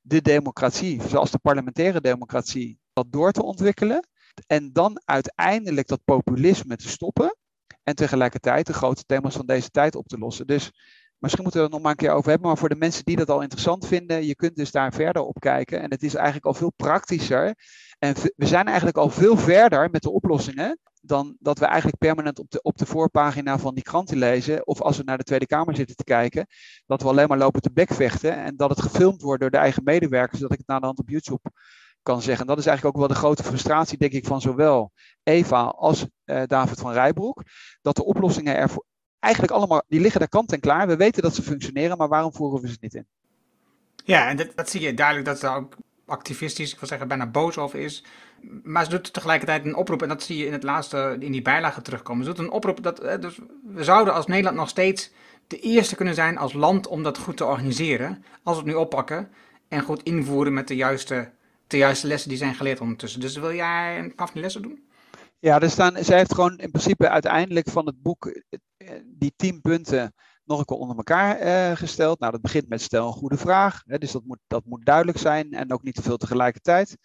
de 0.00 0.22
democratie, 0.22 1.02
zoals 1.08 1.30
de 1.30 1.38
parlementaire 1.38 2.00
democratie, 2.00 2.78
dat 2.92 3.12
door 3.12 3.32
te 3.32 3.42
ontwikkelen? 3.42 4.08
En 4.46 4.72
dan 4.72 5.00
uiteindelijk 5.04 5.86
dat 5.88 6.04
populisme 6.04 6.76
te 6.76 6.88
stoppen. 6.88 7.36
En 7.82 7.94
tegelijkertijd 7.94 8.66
de 8.66 8.72
grote 8.72 9.04
thema's 9.04 9.36
van 9.36 9.46
deze 9.46 9.70
tijd 9.70 9.94
op 9.94 10.06
te 10.06 10.18
lossen. 10.18 10.46
Dus 10.46 10.72
misschien 11.18 11.42
moeten 11.42 11.60
we 11.60 11.66
het 11.66 11.74
nog 11.74 11.82
maar 11.82 11.90
een 11.90 12.06
keer 12.06 12.12
over 12.12 12.30
hebben. 12.30 12.48
Maar 12.48 12.58
voor 12.58 12.68
de 12.68 12.74
mensen 12.74 13.04
die 13.04 13.16
dat 13.16 13.30
al 13.30 13.40
interessant 13.40 13.86
vinden, 13.86 14.26
je 14.26 14.34
kunt 14.34 14.56
dus 14.56 14.70
daar 14.70 14.92
verder 14.92 15.22
op 15.22 15.40
kijken. 15.40 15.80
En 15.80 15.90
het 15.90 16.02
is 16.02 16.14
eigenlijk 16.14 16.46
al 16.46 16.54
veel 16.54 16.72
praktischer. 16.76 17.54
En 17.98 18.14
we 18.36 18.46
zijn 18.46 18.66
eigenlijk 18.66 18.96
al 18.96 19.10
veel 19.10 19.36
verder 19.36 19.90
met 19.90 20.02
de 20.02 20.10
oplossingen. 20.10 20.78
Dan 21.00 21.36
dat 21.38 21.58
we 21.58 21.64
eigenlijk 21.64 21.98
permanent 21.98 22.38
op 22.38 22.50
de, 22.50 22.62
op 22.62 22.78
de 22.78 22.86
voorpagina 22.86 23.58
van 23.58 23.74
die 23.74 23.84
kranten 23.84 24.18
lezen. 24.18 24.66
Of 24.66 24.82
als 24.82 24.96
we 24.96 25.02
naar 25.02 25.18
de 25.18 25.24
Tweede 25.24 25.46
Kamer 25.46 25.76
zitten 25.76 25.96
te 25.96 26.04
kijken. 26.04 26.46
Dat 26.86 27.02
we 27.02 27.08
alleen 27.08 27.28
maar 27.28 27.38
lopen 27.38 27.60
te 27.60 27.72
bekvechten. 27.72 28.36
En 28.36 28.56
dat 28.56 28.70
het 28.70 28.82
gefilmd 28.82 29.22
wordt 29.22 29.40
door 29.40 29.50
de 29.50 29.56
eigen 29.56 29.84
medewerkers. 29.84 30.40
Dat 30.40 30.52
ik 30.52 30.58
het 30.58 30.66
na 30.66 30.78
de 30.78 30.86
hand 30.86 30.98
op 30.98 31.08
YouTube 31.08 31.50
kan 32.08 32.22
zeggen. 32.22 32.40
En 32.40 32.46
dat 32.46 32.58
is 32.58 32.66
eigenlijk 32.66 32.96
ook 32.96 33.06
wel 33.06 33.14
de 33.14 33.20
grote 33.20 33.42
frustratie, 33.42 33.98
denk 33.98 34.12
ik, 34.12 34.26
van 34.26 34.40
zowel 34.40 34.92
Eva 35.22 35.62
als 35.62 36.06
uh, 36.24 36.42
David 36.46 36.80
van 36.80 36.92
Rijbroek. 36.92 37.42
Dat 37.82 37.96
de 37.96 38.04
oplossingen 38.04 38.56
er 38.56 38.70
eigenlijk 39.18 39.54
allemaal, 39.54 39.82
die 39.88 40.00
liggen 40.00 40.20
daar 40.20 40.28
kant 40.28 40.52
en 40.52 40.60
klaar. 40.60 40.86
We 40.86 40.96
weten 40.96 41.22
dat 41.22 41.34
ze 41.34 41.42
functioneren, 41.42 41.96
maar 41.96 42.08
waarom 42.08 42.32
voeren 42.32 42.60
we 42.60 42.68
ze 42.68 42.76
niet 42.80 42.94
in? 42.94 43.06
Ja, 44.04 44.28
en 44.28 44.36
dat, 44.36 44.48
dat 44.54 44.70
zie 44.70 44.80
je 44.80 44.94
duidelijk 44.94 45.26
dat 45.26 45.38
ze 45.38 45.48
ook 45.48 45.76
activistisch, 46.06 46.72
ik 46.72 46.78
wil 46.78 46.88
zeggen 46.88 47.08
bijna 47.08 47.26
boos 47.26 47.58
over 47.58 47.78
is. 47.78 48.04
Maar 48.62 48.84
ze 48.84 48.90
doet 48.90 49.12
tegelijkertijd 49.12 49.64
een 49.64 49.76
oproep, 49.76 50.02
en 50.02 50.08
dat 50.08 50.22
zie 50.22 50.36
je 50.36 50.46
in 50.46 50.52
het 50.52 50.62
laatste, 50.62 51.16
in 51.18 51.32
die 51.32 51.42
bijlage 51.42 51.82
terugkomen. 51.82 52.24
Ze 52.24 52.30
doet 52.30 52.44
een 52.44 52.50
oproep 52.50 52.82
dat 52.82 52.96
dus 53.20 53.38
we 53.64 53.84
zouden 53.84 54.14
als 54.14 54.26
Nederland 54.26 54.56
nog 54.56 54.68
steeds 54.68 55.10
de 55.46 55.58
eerste 55.58 55.96
kunnen 55.96 56.14
zijn 56.14 56.38
als 56.38 56.52
land 56.52 56.86
om 56.86 57.02
dat 57.02 57.18
goed 57.18 57.36
te 57.36 57.44
organiseren. 57.44 58.24
Als 58.42 58.56
we 58.56 58.62
het 58.62 58.72
nu 58.72 58.78
oppakken 58.78 59.30
en 59.68 59.82
goed 59.82 60.02
invoeren 60.02 60.52
met 60.52 60.68
de 60.68 60.76
juiste 60.76 61.30
de 61.68 61.76
juiste 61.76 62.06
lessen 62.06 62.28
die 62.28 62.38
zijn 62.38 62.54
geleerd 62.54 62.80
ondertussen. 62.80 63.20
Dus 63.20 63.36
wil 63.36 63.54
jij 63.54 63.98
een 63.98 64.14
paar 64.14 64.26
van 64.26 64.34
die 64.34 64.42
lessen 64.42 64.62
doen? 64.62 64.88
Ja, 65.38 65.60
er 65.60 65.70
staan, 65.70 66.04
zij 66.04 66.16
heeft 66.16 66.34
gewoon 66.34 66.58
in 66.58 66.70
principe 66.70 67.08
uiteindelijk 67.08 67.68
van 67.68 67.86
het 67.86 68.02
boek 68.02 68.26
eh, 68.26 68.90
die 69.04 69.32
tien 69.36 69.60
punten 69.60 70.14
nog 70.44 70.58
een 70.58 70.64
keer 70.64 70.76
onder 70.76 70.96
elkaar 70.96 71.36
eh, 71.36 71.76
gesteld. 71.76 72.20
Nou, 72.20 72.32
dat 72.32 72.40
begint 72.40 72.68
met 72.68 72.82
stel 72.82 73.06
een 73.06 73.12
goede 73.12 73.36
vraag. 73.36 73.82
Hè, 73.86 73.98
dus 73.98 74.12
dat 74.12 74.24
moet, 74.24 74.38
dat 74.46 74.64
moet 74.64 74.84
duidelijk 74.84 75.18
zijn 75.18 75.52
en 75.52 75.72
ook 75.72 75.82
niet 75.82 75.94
te 75.94 76.02
veel 76.02 76.16
tegelijkertijd. 76.16 76.96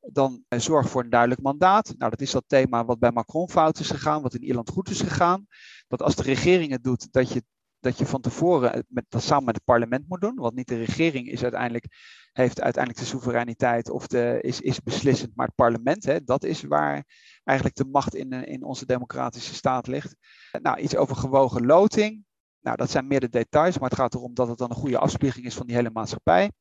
Dan 0.00 0.44
eh, 0.48 0.58
zorg 0.58 0.88
voor 0.88 1.02
een 1.02 1.10
duidelijk 1.10 1.40
mandaat. 1.40 1.94
Nou, 1.98 2.10
dat 2.10 2.20
is 2.20 2.30
dat 2.30 2.44
thema 2.46 2.84
wat 2.84 2.98
bij 2.98 3.12
Macron 3.12 3.50
fout 3.50 3.78
is 3.78 3.90
gegaan, 3.90 4.22
wat 4.22 4.34
in 4.34 4.44
Ierland 4.44 4.70
goed 4.70 4.88
is 4.88 5.00
gegaan. 5.00 5.46
Dat 5.88 6.02
als 6.02 6.14
de 6.14 6.22
regering 6.22 6.70
het 6.70 6.84
doet, 6.84 7.12
dat 7.12 7.32
je, 7.32 7.42
dat 7.86 7.98
je 7.98 8.06
van 8.06 8.20
tevoren 8.20 8.84
met, 8.88 9.04
dat 9.08 9.22
samen 9.22 9.44
met 9.44 9.54
het 9.54 9.64
parlement 9.64 10.04
moet 10.08 10.20
doen. 10.20 10.34
Want 10.34 10.54
niet 10.54 10.68
de 10.68 10.84
regering 10.84 11.28
is 11.28 11.42
uiteindelijk 11.42 11.86
heeft 12.32 12.60
uiteindelijk 12.60 13.04
de 13.04 13.10
soevereiniteit 13.10 13.90
of 13.90 14.06
de, 14.06 14.38
is, 14.40 14.60
is 14.60 14.82
beslissend, 14.82 15.32
maar 15.34 15.46
het 15.46 15.54
parlement, 15.54 16.04
hè, 16.04 16.24
dat 16.24 16.44
is 16.44 16.62
waar 16.62 17.04
eigenlijk 17.44 17.78
de 17.78 17.84
macht 17.84 18.14
in, 18.14 18.32
in 18.32 18.64
onze 18.64 18.86
democratische 18.86 19.54
staat 19.54 19.86
ligt. 19.86 20.16
Nou, 20.62 20.78
iets 20.78 20.96
over 20.96 21.16
gewogen 21.16 21.66
loting. 21.66 22.24
Nou, 22.60 22.76
dat 22.76 22.90
zijn 22.90 23.06
meer 23.06 23.20
de 23.20 23.28
details, 23.28 23.78
maar 23.78 23.88
het 23.88 23.98
gaat 23.98 24.14
erom 24.14 24.34
dat 24.34 24.48
het 24.48 24.58
dan 24.58 24.70
een 24.70 24.76
goede 24.76 24.98
afspiegeling 24.98 25.46
is 25.46 25.54
van 25.54 25.66
die 25.66 25.76
hele 25.76 25.90
maatschappij. 25.90 26.52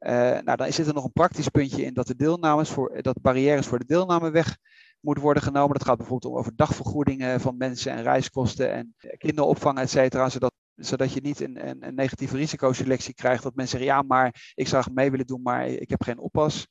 Uh, 0.00 0.10
nou, 0.12 0.56
dan 0.56 0.72
zit 0.72 0.86
er 0.86 0.94
nog 0.94 1.04
een 1.04 1.12
praktisch 1.12 1.48
puntje 1.48 1.84
in 1.84 1.94
dat 1.94 2.06
de 2.06 2.16
deelnames 2.16 2.70
voor, 2.70 3.02
dat 3.02 3.20
barrières 3.20 3.66
voor 3.66 3.78
de 3.78 3.86
deelname 3.86 4.30
weg 4.30 4.56
moeten 5.00 5.22
worden 5.22 5.42
genomen. 5.42 5.72
Dat 5.72 5.86
gaat 5.86 5.96
bijvoorbeeld 5.96 6.32
om 6.32 6.38
over 6.38 6.56
dagvergoedingen 6.56 7.40
van 7.40 7.56
mensen 7.56 7.92
en 7.92 8.02
reiskosten 8.02 8.72
en 8.72 8.94
kinderopvang, 9.18 9.78
et 9.78 9.90
cetera, 9.90 10.28
zodat 10.28 10.52
zodat 10.78 11.12
je 11.12 11.20
niet 11.20 11.40
een, 11.40 11.68
een, 11.68 11.86
een, 11.86 11.94
negatieve 11.94 12.36
risicoselectie 12.36 13.14
krijgt. 13.14 13.42
Dat 13.42 13.54
mensen 13.54 13.78
zeggen, 13.78 13.96
ja, 13.96 14.02
maar 14.02 14.52
ik 14.54 14.68
zou 14.68 14.84
mee 14.92 15.10
willen 15.10 15.26
doen, 15.26 15.42
maar 15.42 15.66
ik 15.66 15.90
heb 15.90 16.02
geen 16.02 16.18
oppas, 16.18 16.66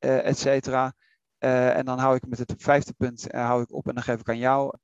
uh, 0.00 0.26
et 0.26 0.38
cetera. 0.38 0.94
Uh, 1.38 1.76
en 1.76 1.84
dan 1.84 1.98
hou 1.98 2.16
ik 2.16 2.26
met 2.26 2.38
het 2.38 2.54
vijfde 2.56 2.92
punt 2.96 3.34
uh, 3.34 3.46
hou 3.46 3.62
ik 3.62 3.72
op 3.72 3.88
en 3.88 3.94
dan 3.94 4.02
geef 4.02 4.20
ik 4.20 4.28
aan 4.28 4.38
jou 4.38 4.74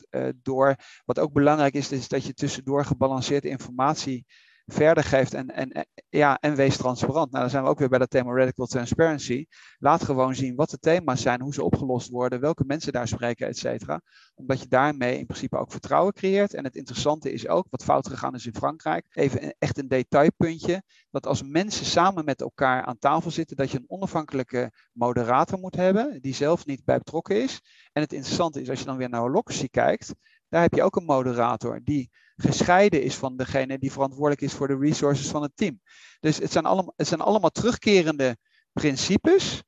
door. 0.42 0.74
Wat 1.04 1.18
ook 1.18 1.32
belangrijk 1.32 1.74
is, 1.74 1.92
is 1.92 2.08
dat 2.08 2.24
je 2.24 2.34
tussendoor 2.34 2.84
gebalanceerde 2.84 3.48
informatie 3.48 4.26
verder 4.72 5.04
geeft 5.04 5.34
en, 5.34 5.48
en, 5.48 5.86
ja, 6.08 6.38
en 6.40 6.54
wees 6.54 6.76
transparant. 6.76 7.30
Nou, 7.30 7.42
dan 7.42 7.50
zijn 7.50 7.62
we 7.62 7.68
ook 7.68 7.78
weer 7.78 7.88
bij 7.88 7.98
dat 7.98 8.10
thema 8.10 8.32
radical 8.32 8.66
transparency. 8.66 9.46
Laat 9.78 10.04
gewoon 10.04 10.34
zien 10.34 10.54
wat 10.54 10.70
de 10.70 10.78
thema's 10.78 11.22
zijn, 11.22 11.40
hoe 11.40 11.54
ze 11.54 11.62
opgelost 11.62 12.08
worden, 12.10 12.40
welke 12.40 12.64
mensen 12.66 12.92
daar 12.92 13.08
spreken, 13.08 13.46
et 13.46 13.58
cetera. 13.58 14.00
Omdat 14.34 14.60
je 14.60 14.68
daarmee 14.68 15.18
in 15.18 15.26
principe 15.26 15.56
ook 15.56 15.70
vertrouwen 15.70 16.12
creëert. 16.12 16.54
En 16.54 16.64
het 16.64 16.76
interessante 16.76 17.32
is 17.32 17.48
ook, 17.48 17.66
wat 17.70 17.84
fout 17.84 18.08
gegaan 18.08 18.34
is 18.34 18.46
in 18.46 18.54
Frankrijk, 18.54 19.06
even 19.10 19.54
echt 19.58 19.78
een 19.78 19.88
detailpuntje, 19.88 20.82
dat 21.10 21.26
als 21.26 21.42
mensen 21.42 21.86
samen 21.86 22.24
met 22.24 22.40
elkaar 22.40 22.82
aan 22.84 22.98
tafel 22.98 23.30
zitten, 23.30 23.56
dat 23.56 23.70
je 23.70 23.78
een 23.78 23.84
onafhankelijke 23.88 24.72
moderator 24.92 25.58
moet 25.58 25.76
hebben, 25.76 26.20
die 26.20 26.34
zelf 26.34 26.66
niet 26.66 26.84
bij 26.84 26.98
betrokken 26.98 27.42
is. 27.42 27.60
En 27.92 28.02
het 28.02 28.12
interessante 28.12 28.60
is, 28.60 28.70
als 28.70 28.78
je 28.78 28.84
dan 28.84 28.96
weer 28.96 29.08
naar 29.08 29.20
Holocracy 29.20 29.68
kijkt, 29.68 30.14
daar 30.48 30.62
heb 30.62 30.74
je 30.74 30.82
ook 30.82 30.96
een 30.96 31.04
moderator 31.04 31.80
die 31.84 32.10
gescheiden 32.36 33.02
is 33.02 33.14
van 33.14 33.36
degene 33.36 33.78
die 33.78 33.92
verantwoordelijk 33.92 34.40
is 34.40 34.52
voor 34.52 34.68
de 34.68 34.78
resources 34.78 35.28
van 35.28 35.42
het 35.42 35.52
team. 35.54 35.80
Dus 36.20 36.36
het 36.38 36.52
zijn 36.52 36.64
allemaal, 36.64 36.92
het 36.96 37.06
zijn 37.06 37.20
allemaal 37.20 37.50
terugkerende 37.50 38.36
principes. 38.72 39.62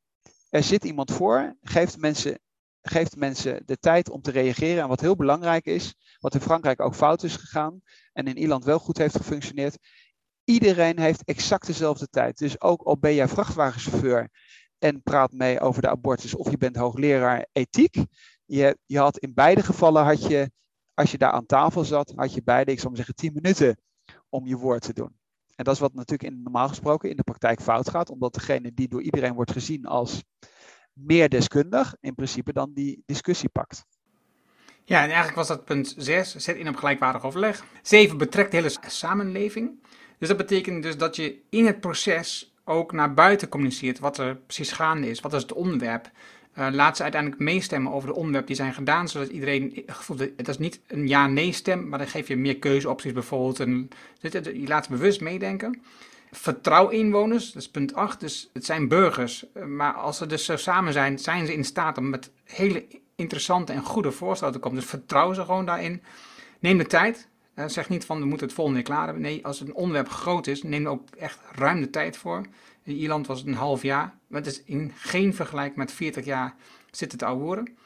Er 0.48 0.62
zit 0.62 0.84
iemand 0.84 1.10
voor, 1.10 1.56
geeft 1.62 1.96
mensen, 1.96 2.40
geeft 2.82 3.16
mensen 3.16 3.62
de 3.66 3.76
tijd 3.76 4.10
om 4.10 4.22
te 4.22 4.30
reageren. 4.30 4.82
En 4.82 4.88
wat 4.88 5.00
heel 5.00 5.16
belangrijk 5.16 5.66
is, 5.66 5.94
wat 6.18 6.34
in 6.34 6.40
Frankrijk 6.40 6.80
ook 6.80 6.94
fout 6.94 7.22
is 7.22 7.36
gegaan 7.36 7.80
en 8.12 8.26
in 8.26 8.36
Ierland 8.36 8.64
wel 8.64 8.78
goed 8.78 8.98
heeft 8.98 9.16
gefunctioneerd. 9.16 9.78
Iedereen 10.44 10.98
heeft 10.98 11.24
exact 11.24 11.66
dezelfde 11.66 12.08
tijd. 12.08 12.38
Dus 12.38 12.60
ook 12.60 12.82
al 12.82 12.98
ben 12.98 13.14
jij 13.14 13.28
vrachtwagenchauffeur 13.28 14.30
en 14.78 15.02
praat 15.02 15.32
mee 15.32 15.60
over 15.60 15.82
de 15.82 15.88
abortus 15.88 16.34
of 16.34 16.50
je 16.50 16.58
bent 16.58 16.76
hoogleraar 16.76 17.46
ethiek. 17.52 18.04
Je, 18.44 18.78
je 18.86 18.98
had 18.98 19.18
in 19.18 19.34
beide 19.34 19.62
gevallen 19.62 20.04
had 20.04 20.26
je 20.28 20.50
als 21.00 21.10
je 21.10 21.18
daar 21.18 21.30
aan 21.30 21.46
tafel 21.46 21.84
zat, 21.84 22.12
had 22.16 22.34
je 22.34 22.42
beide, 22.42 22.72
ik 22.72 22.80
zou 22.80 22.96
zeggen, 22.96 23.14
10 23.14 23.32
minuten 23.32 23.76
om 24.28 24.46
je 24.46 24.56
woord 24.56 24.82
te 24.82 24.92
doen. 24.92 25.18
En 25.56 25.64
dat 25.64 25.74
is 25.74 25.80
wat 25.80 25.94
natuurlijk 25.94 26.32
in, 26.32 26.42
normaal 26.42 26.68
gesproken 26.68 27.10
in 27.10 27.16
de 27.16 27.22
praktijk 27.22 27.60
fout 27.60 27.90
gaat, 27.90 28.10
omdat 28.10 28.34
degene 28.34 28.74
die 28.74 28.88
door 28.88 29.02
iedereen 29.02 29.34
wordt 29.34 29.52
gezien 29.52 29.86
als 29.86 30.22
meer 30.92 31.28
deskundig, 31.28 31.96
in 32.00 32.14
principe 32.14 32.52
dan 32.52 32.72
die 32.74 33.02
discussie 33.06 33.48
pakt. 33.48 33.84
Ja, 34.84 34.98
en 34.98 35.06
eigenlijk 35.06 35.36
was 35.36 35.48
dat 35.48 35.64
punt 35.64 35.94
6, 35.96 36.36
zet 36.36 36.56
in 36.56 36.68
op 36.68 36.76
gelijkwaardig 36.76 37.24
overleg. 37.24 37.64
7, 37.82 38.18
betrekt 38.18 38.50
de 38.50 38.56
hele 38.56 38.76
samenleving. 38.86 39.82
Dus 40.18 40.28
dat 40.28 40.36
betekent 40.36 40.82
dus 40.82 40.96
dat 40.96 41.16
je 41.16 41.40
in 41.50 41.66
het 41.66 41.80
proces 41.80 42.54
ook 42.64 42.92
naar 42.92 43.14
buiten 43.14 43.48
communiceert 43.48 43.98
wat 43.98 44.18
er 44.18 44.36
precies 44.36 44.72
gaande 44.72 45.10
is, 45.10 45.20
wat 45.20 45.32
is 45.32 45.42
het 45.42 45.52
onderwerp. 45.52 46.10
Uh, 46.58 46.66
laat 46.70 46.96
ze 46.96 47.02
uiteindelijk 47.02 47.42
meestemmen 47.42 47.92
over 47.92 48.08
de 48.08 48.14
onderwerpen 48.14 48.48
die 48.48 48.56
zijn 48.56 48.74
gedaan, 48.74 49.08
zodat 49.08 49.28
iedereen 49.28 49.84
het 50.36 50.48
is 50.48 50.58
niet 50.58 50.80
een 50.86 51.08
ja-nee 51.08 51.52
stem, 51.52 51.88
maar 51.88 51.98
dan 51.98 52.08
geef 52.08 52.28
je 52.28 52.36
meer 52.36 52.58
keuzeopties 52.58 53.12
bijvoorbeeld. 53.12 53.60
En, 53.60 53.88
je 54.20 54.64
laat 54.66 54.84
ze 54.84 54.90
bewust 54.90 55.20
meedenken. 55.20 55.82
Vertrouw 56.30 56.88
inwoners, 56.88 57.52
dat 57.52 57.62
is 57.62 57.70
punt 57.70 57.94
8, 57.94 58.20
dus 58.20 58.50
het 58.52 58.64
zijn 58.64 58.88
burgers. 58.88 59.44
Eh, 59.52 59.64
maar 59.64 59.92
als 59.92 60.16
ze 60.16 60.26
dus 60.26 60.44
zo 60.44 60.56
samen 60.56 60.92
zijn, 60.92 61.18
zijn 61.18 61.46
ze 61.46 61.52
in 61.52 61.64
staat 61.64 61.98
om 61.98 62.08
met 62.08 62.30
hele 62.44 62.86
interessante 63.16 63.72
en 63.72 63.82
goede 63.82 64.12
voorstellen 64.12 64.54
te 64.54 64.60
komen. 64.60 64.78
Dus 64.78 64.88
vertrouw 64.88 65.32
ze 65.32 65.44
gewoon 65.44 65.66
daarin. 65.66 66.02
Neem 66.58 66.78
de 66.78 66.86
tijd. 66.86 67.28
Uh, 67.54 67.64
zeg 67.68 67.88
niet 67.88 68.04
van 68.04 68.18
we 68.18 68.24
moeten 68.24 68.46
het 68.46 68.56
volgende 68.56 68.82
klaar 68.82 69.04
hebben. 69.04 69.22
Nee, 69.22 69.46
als 69.46 69.60
een 69.60 69.74
onderwerp 69.74 70.08
groot 70.08 70.46
is, 70.46 70.62
neem 70.62 70.84
er 70.84 70.90
ook 70.90 71.08
echt 71.18 71.38
ruim 71.52 71.80
de 71.80 71.90
tijd 71.90 72.16
voor. 72.16 72.46
In 72.82 72.94
Ierland 72.94 73.26
was 73.26 73.38
het 73.38 73.46
een 73.46 73.54
half 73.54 73.82
jaar. 73.82 74.18
Maar 74.26 74.40
het 74.40 74.50
is 74.50 74.62
in 74.62 74.92
geen 74.96 75.34
vergelijking 75.34 75.76
met 75.76 75.92
40 75.92 76.24
jaar 76.24 76.54
zitten 76.90 77.18
te 77.18 77.34
worden. 77.34 77.76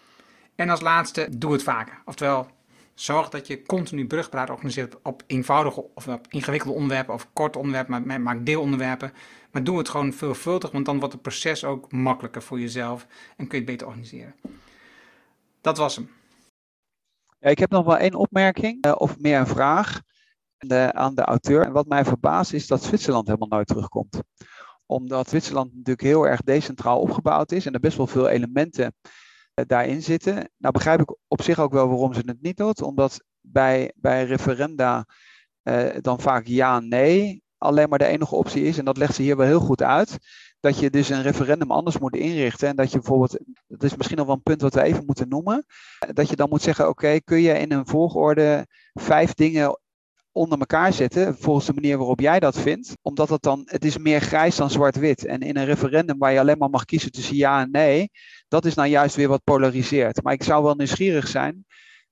En 0.54 0.70
als 0.70 0.80
laatste, 0.80 1.28
doe 1.38 1.52
het 1.52 1.62
vaker. 1.62 2.02
Oftewel, 2.04 2.46
zorg 2.94 3.28
dat 3.28 3.46
je 3.46 3.62
continu 3.62 4.06
brugpraat 4.06 4.50
organiseert 4.50 5.02
op 5.02 5.22
eenvoudige 5.26 5.84
of 5.94 6.08
op 6.08 6.26
ingewikkelde 6.28 6.74
onderwerpen 6.74 7.14
of 7.14 7.32
korte 7.32 7.58
onderwerpen, 7.58 8.06
maar 8.06 8.20
maak 8.20 8.46
deelonderwerpen. 8.46 9.12
Maar 9.50 9.64
doe 9.64 9.78
het 9.78 9.88
gewoon 9.88 10.12
veelvuldig, 10.12 10.70
want 10.70 10.86
dan 10.86 10.98
wordt 10.98 11.12
het 11.12 11.22
proces 11.22 11.64
ook 11.64 11.92
makkelijker 11.92 12.42
voor 12.42 12.60
jezelf 12.60 13.06
en 13.36 13.46
kun 13.46 13.58
je 13.58 13.64
het 13.64 13.72
beter 13.72 13.86
organiseren. 13.86 14.34
Dat 15.60 15.76
was 15.76 15.96
hem. 15.96 16.10
Ik 17.40 17.58
heb 17.58 17.70
nog 17.70 17.84
wel 17.84 17.96
één 17.96 18.14
opmerking, 18.14 18.86
uh, 18.86 18.92
of 18.96 19.18
meer 19.18 19.38
een 19.38 19.46
vraag 19.46 20.00
de, 20.58 20.92
aan 20.92 21.14
de 21.14 21.22
auteur. 21.22 21.64
En 21.64 21.72
wat 21.72 21.86
mij 21.86 22.04
verbaast 22.04 22.52
is 22.52 22.66
dat 22.66 22.82
Zwitserland 22.82 23.26
helemaal 23.26 23.48
nooit 23.48 23.66
terugkomt 23.66 24.22
omdat 24.86 25.28
Zwitserland 25.28 25.70
natuurlijk 25.70 26.06
heel 26.06 26.26
erg 26.26 26.40
decentraal 26.40 27.00
opgebouwd 27.00 27.52
is 27.52 27.66
en 27.66 27.72
er 27.72 27.80
best 27.80 27.96
wel 27.96 28.06
veel 28.06 28.28
elementen 28.28 28.84
uh, 28.84 29.64
daarin 29.66 30.02
zitten. 30.02 30.50
Nou 30.56 30.72
begrijp 30.72 31.00
ik 31.00 31.16
op 31.28 31.42
zich 31.42 31.58
ook 31.58 31.72
wel 31.72 31.88
waarom 31.88 32.14
ze 32.14 32.22
het 32.24 32.42
niet 32.42 32.56
doet, 32.56 32.82
omdat 32.82 33.24
bij, 33.40 33.92
bij 33.96 34.24
referenda 34.24 35.06
uh, 35.62 35.90
dan 36.00 36.20
vaak 36.20 36.46
ja, 36.46 36.80
nee 36.80 37.42
alleen 37.64 37.88
maar 37.88 37.98
de 37.98 38.04
enige 38.04 38.34
optie 38.34 38.62
is, 38.64 38.78
en 38.78 38.84
dat 38.84 38.96
legt 38.96 39.14
ze 39.14 39.22
hier 39.22 39.36
wel 39.36 39.46
heel 39.46 39.60
goed 39.60 39.82
uit, 39.82 40.18
dat 40.60 40.78
je 40.78 40.90
dus 40.90 41.08
een 41.08 41.22
referendum 41.22 41.70
anders 41.70 41.98
moet 41.98 42.16
inrichten. 42.16 42.68
En 42.68 42.76
dat 42.76 42.90
je 42.90 42.98
bijvoorbeeld, 42.98 43.38
dat 43.66 43.82
is 43.82 43.96
misschien 43.96 44.16
nog 44.16 44.26
wel 44.26 44.34
een 44.34 44.42
punt 44.42 44.60
wat 44.60 44.74
we 44.74 44.82
even 44.82 45.04
moeten 45.06 45.28
noemen, 45.28 45.66
dat 46.12 46.28
je 46.28 46.36
dan 46.36 46.48
moet 46.48 46.62
zeggen, 46.62 46.88
oké, 46.88 47.20
kun 47.20 47.40
je 47.40 47.58
in 47.58 47.72
een 47.72 47.86
volgorde 47.86 48.66
vijf 48.92 49.34
dingen 49.34 49.80
onder 50.34 50.58
elkaar 50.58 50.92
zetten, 50.92 51.36
volgens 51.38 51.66
de 51.66 51.72
manier 51.72 51.98
waarop 51.98 52.20
jij 52.20 52.40
dat 52.40 52.60
vindt. 52.60 52.96
Omdat 53.02 53.28
het 53.28 53.42
dan, 53.42 53.62
het 53.64 53.84
is 53.84 53.98
meer 53.98 54.20
grijs 54.20 54.56
dan 54.56 54.70
zwart-wit. 54.70 55.24
En 55.24 55.40
in 55.40 55.56
een 55.56 55.64
referendum 55.64 56.18
waar 56.18 56.32
je 56.32 56.40
alleen 56.40 56.58
maar 56.58 56.70
mag 56.70 56.84
kiezen 56.84 57.12
tussen 57.12 57.36
ja 57.36 57.60
en 57.60 57.70
nee, 57.70 58.10
dat 58.48 58.64
is 58.64 58.74
nou 58.74 58.88
juist 58.88 59.16
weer 59.16 59.28
wat 59.28 59.44
polariseert. 59.44 60.22
Maar 60.22 60.32
ik 60.32 60.42
zou 60.42 60.62
wel 60.62 60.74
nieuwsgierig 60.74 61.28
zijn 61.28 61.64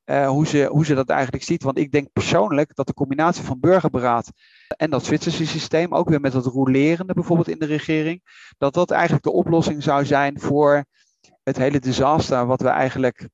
uh, 0.04 0.28
hoe, 0.28 0.46
ze, 0.46 0.68
hoe 0.70 0.84
ze 0.84 0.94
dat 0.94 1.08
eigenlijk 1.08 1.44
ziet. 1.44 1.62
Want 1.62 1.78
ik 1.78 1.92
denk 1.92 2.12
persoonlijk 2.12 2.74
dat 2.74 2.86
de 2.86 2.94
combinatie 2.94 3.44
van 3.44 3.60
burgerberaad 3.60 4.30
en 4.76 4.90
dat 4.90 5.04
Zwitserse 5.04 5.46
systeem, 5.46 5.94
ook 5.94 6.08
weer 6.08 6.20
met 6.20 6.32
dat 6.32 6.46
rolerende 6.46 7.14
bijvoorbeeld 7.14 7.48
in 7.48 7.58
de 7.58 7.66
regering, 7.66 8.22
dat 8.58 8.74
dat 8.74 8.90
eigenlijk 8.90 9.24
de 9.24 9.32
oplossing 9.32 9.82
zou 9.82 10.04
zijn 10.04 10.40
voor 10.40 10.84
het 11.42 11.56
hele 11.56 11.80
disaster 11.80 12.46
wat 12.46 12.60
we 12.60 12.68
eigenlijk 12.68 13.28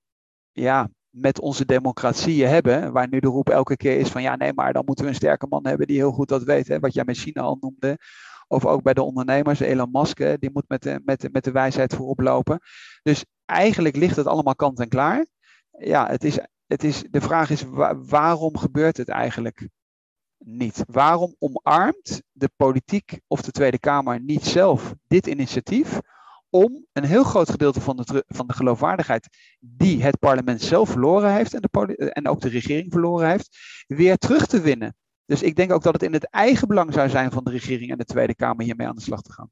ja, 0.52 0.88
met 1.10 1.40
onze 1.40 1.64
democratieën 1.64 2.48
hebben, 2.48 2.92
waar 2.92 3.08
nu 3.08 3.20
de 3.20 3.26
roep 3.26 3.48
elke 3.48 3.76
keer 3.76 3.98
is 3.98 4.08
van 4.08 4.22
ja, 4.22 4.36
nee, 4.36 4.52
maar 4.52 4.72
dan 4.72 4.84
moeten 4.84 5.04
we 5.04 5.10
een 5.10 5.16
sterke 5.16 5.46
man 5.46 5.66
hebben 5.66 5.86
die 5.86 5.96
heel 5.96 6.12
goed 6.12 6.28
dat 6.28 6.42
weet. 6.42 6.68
Hè, 6.68 6.78
wat 6.78 6.94
jij 6.94 7.04
met 7.04 7.18
China 7.18 7.40
al 7.40 7.58
noemde. 7.60 7.98
Of 8.48 8.66
ook 8.66 8.82
bij 8.82 8.94
de 8.94 9.02
ondernemers, 9.02 9.60
Elon 9.60 9.90
Musk, 9.92 10.40
die 10.40 10.50
moet 10.52 10.68
met 10.68 10.82
de, 10.82 11.00
met, 11.04 11.20
de, 11.20 11.28
met 11.32 11.44
de 11.44 11.50
wijsheid 11.50 11.94
voorop 11.94 12.20
lopen. 12.20 12.60
Dus 13.02 13.24
eigenlijk 13.44 13.96
ligt 13.96 14.16
het 14.16 14.26
allemaal 14.26 14.56
kant 14.56 14.80
en 14.80 14.88
klaar. 14.88 15.26
Ja, 15.78 16.08
het 16.08 16.24
is, 16.24 16.38
het 16.66 16.84
is, 16.84 17.04
de 17.10 17.20
vraag 17.20 17.50
is 17.50 17.64
waarom 17.96 18.56
gebeurt 18.56 18.96
het 18.96 19.08
eigenlijk 19.08 19.68
niet? 20.38 20.84
Waarom 20.86 21.34
omarmt 21.38 22.22
de 22.32 22.50
politiek 22.56 23.20
of 23.26 23.42
de 23.42 23.50
Tweede 23.50 23.78
Kamer 23.78 24.20
niet 24.20 24.44
zelf 24.44 24.94
dit 25.06 25.26
initiatief? 25.26 26.00
Om 26.58 26.86
een 26.92 27.04
heel 27.04 27.24
groot 27.24 27.50
gedeelte 27.50 27.80
van 27.80 27.96
de, 27.96 28.24
van 28.26 28.46
de 28.46 28.52
geloofwaardigheid 28.52 29.28
die 29.60 30.02
het 30.02 30.18
parlement 30.18 30.62
zelf 30.62 30.90
verloren 30.90 31.32
heeft 31.32 31.54
en, 31.54 31.60
de, 31.60 32.10
en 32.12 32.28
ook 32.28 32.40
de 32.40 32.48
regering 32.48 32.92
verloren 32.92 33.28
heeft, 33.28 33.58
weer 33.86 34.16
terug 34.16 34.46
te 34.46 34.60
winnen. 34.60 34.96
Dus 35.26 35.42
ik 35.42 35.56
denk 35.56 35.72
ook 35.72 35.82
dat 35.82 35.92
het 35.92 36.02
in 36.02 36.12
het 36.12 36.30
eigen 36.30 36.68
belang 36.68 36.92
zou 36.92 37.08
zijn 37.08 37.30
van 37.30 37.44
de 37.44 37.50
regering 37.50 37.90
en 37.90 37.98
de 37.98 38.04
Tweede 38.04 38.34
Kamer 38.34 38.64
hiermee 38.64 38.86
aan 38.86 38.94
de 38.94 39.00
slag 39.00 39.22
te 39.22 39.32
gaan. 39.32 39.50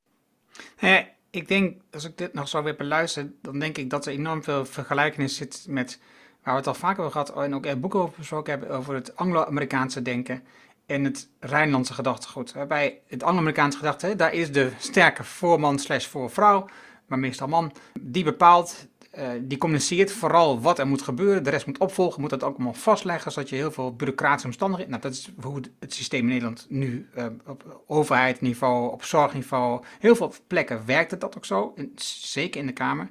ik 1.30 1.48
denk, 1.48 1.80
als 1.92 2.04
ik 2.04 2.18
dit 2.18 2.34
nog 2.34 2.48
zo 2.48 2.62
weer 2.62 2.76
beluister, 2.76 3.32
dan 3.42 3.58
denk 3.58 3.78
ik 3.78 3.90
dat 3.90 4.06
er 4.06 4.12
enorm 4.12 4.42
veel 4.42 4.64
vergelijkenis 4.64 5.36
zit 5.36 5.66
met 5.68 6.00
waar 6.42 6.54
we 6.54 6.60
het 6.60 6.68
al 6.68 6.74
vaker 6.74 7.04
over 7.04 7.12
gehad 7.12 7.44
en 7.44 7.54
ook 7.54 7.80
boeken 7.80 8.00
over 8.00 8.14
besproken 8.18 8.52
hebben, 8.58 8.76
over 8.76 8.94
het 8.94 9.16
Anglo-Amerikaanse 9.16 10.02
denken 10.02 10.42
en 10.86 11.04
het 11.04 11.28
Rijnlandse 11.40 11.94
gedachtegoed. 11.94 12.54
Bij 12.68 13.00
het 13.06 13.22
Anglo-Amerikaanse 13.22 13.78
gedachte, 13.78 14.16
daar 14.16 14.32
is 14.32 14.52
de 14.52 14.70
sterke 14.78 15.24
voorman 15.24 15.78
slash 15.78 16.06
voorvrouw 16.06 16.66
maar 17.06 17.18
meestal 17.18 17.48
man, 17.48 17.72
die 18.00 18.24
bepaalt, 18.24 18.86
uh, 19.18 19.28
die 19.40 19.58
communiceert 19.58 20.12
vooral 20.12 20.60
wat 20.60 20.78
er 20.78 20.86
moet 20.86 21.02
gebeuren. 21.02 21.44
De 21.44 21.50
rest 21.50 21.66
moet 21.66 21.78
opvolgen, 21.78 22.20
moet 22.20 22.30
dat 22.30 22.44
ook 22.44 22.54
allemaal 22.54 22.74
vastleggen, 22.74 23.32
zodat 23.32 23.48
je 23.48 23.56
heel 23.56 23.72
veel 23.72 23.94
bureaucratische 23.94 24.46
omstandigheden... 24.46 24.92
Nou, 24.92 25.02
dat 25.02 25.12
is 25.12 25.30
hoe 25.40 25.60
het 25.78 25.94
systeem 25.94 26.20
in 26.20 26.26
Nederland 26.26 26.66
nu 26.68 27.08
uh, 27.16 27.26
op 27.46 27.82
overheidsniveau, 27.86 28.92
op 28.92 29.04
zorgniveau, 29.04 29.84
heel 29.98 30.16
veel 30.16 30.34
plekken 30.46 30.86
werkt 30.86 31.10
het 31.10 31.20
dat 31.20 31.36
ook 31.36 31.44
zo, 31.44 31.74
zeker 31.94 32.60
in 32.60 32.66
de 32.66 32.72
Kamer. 32.72 33.08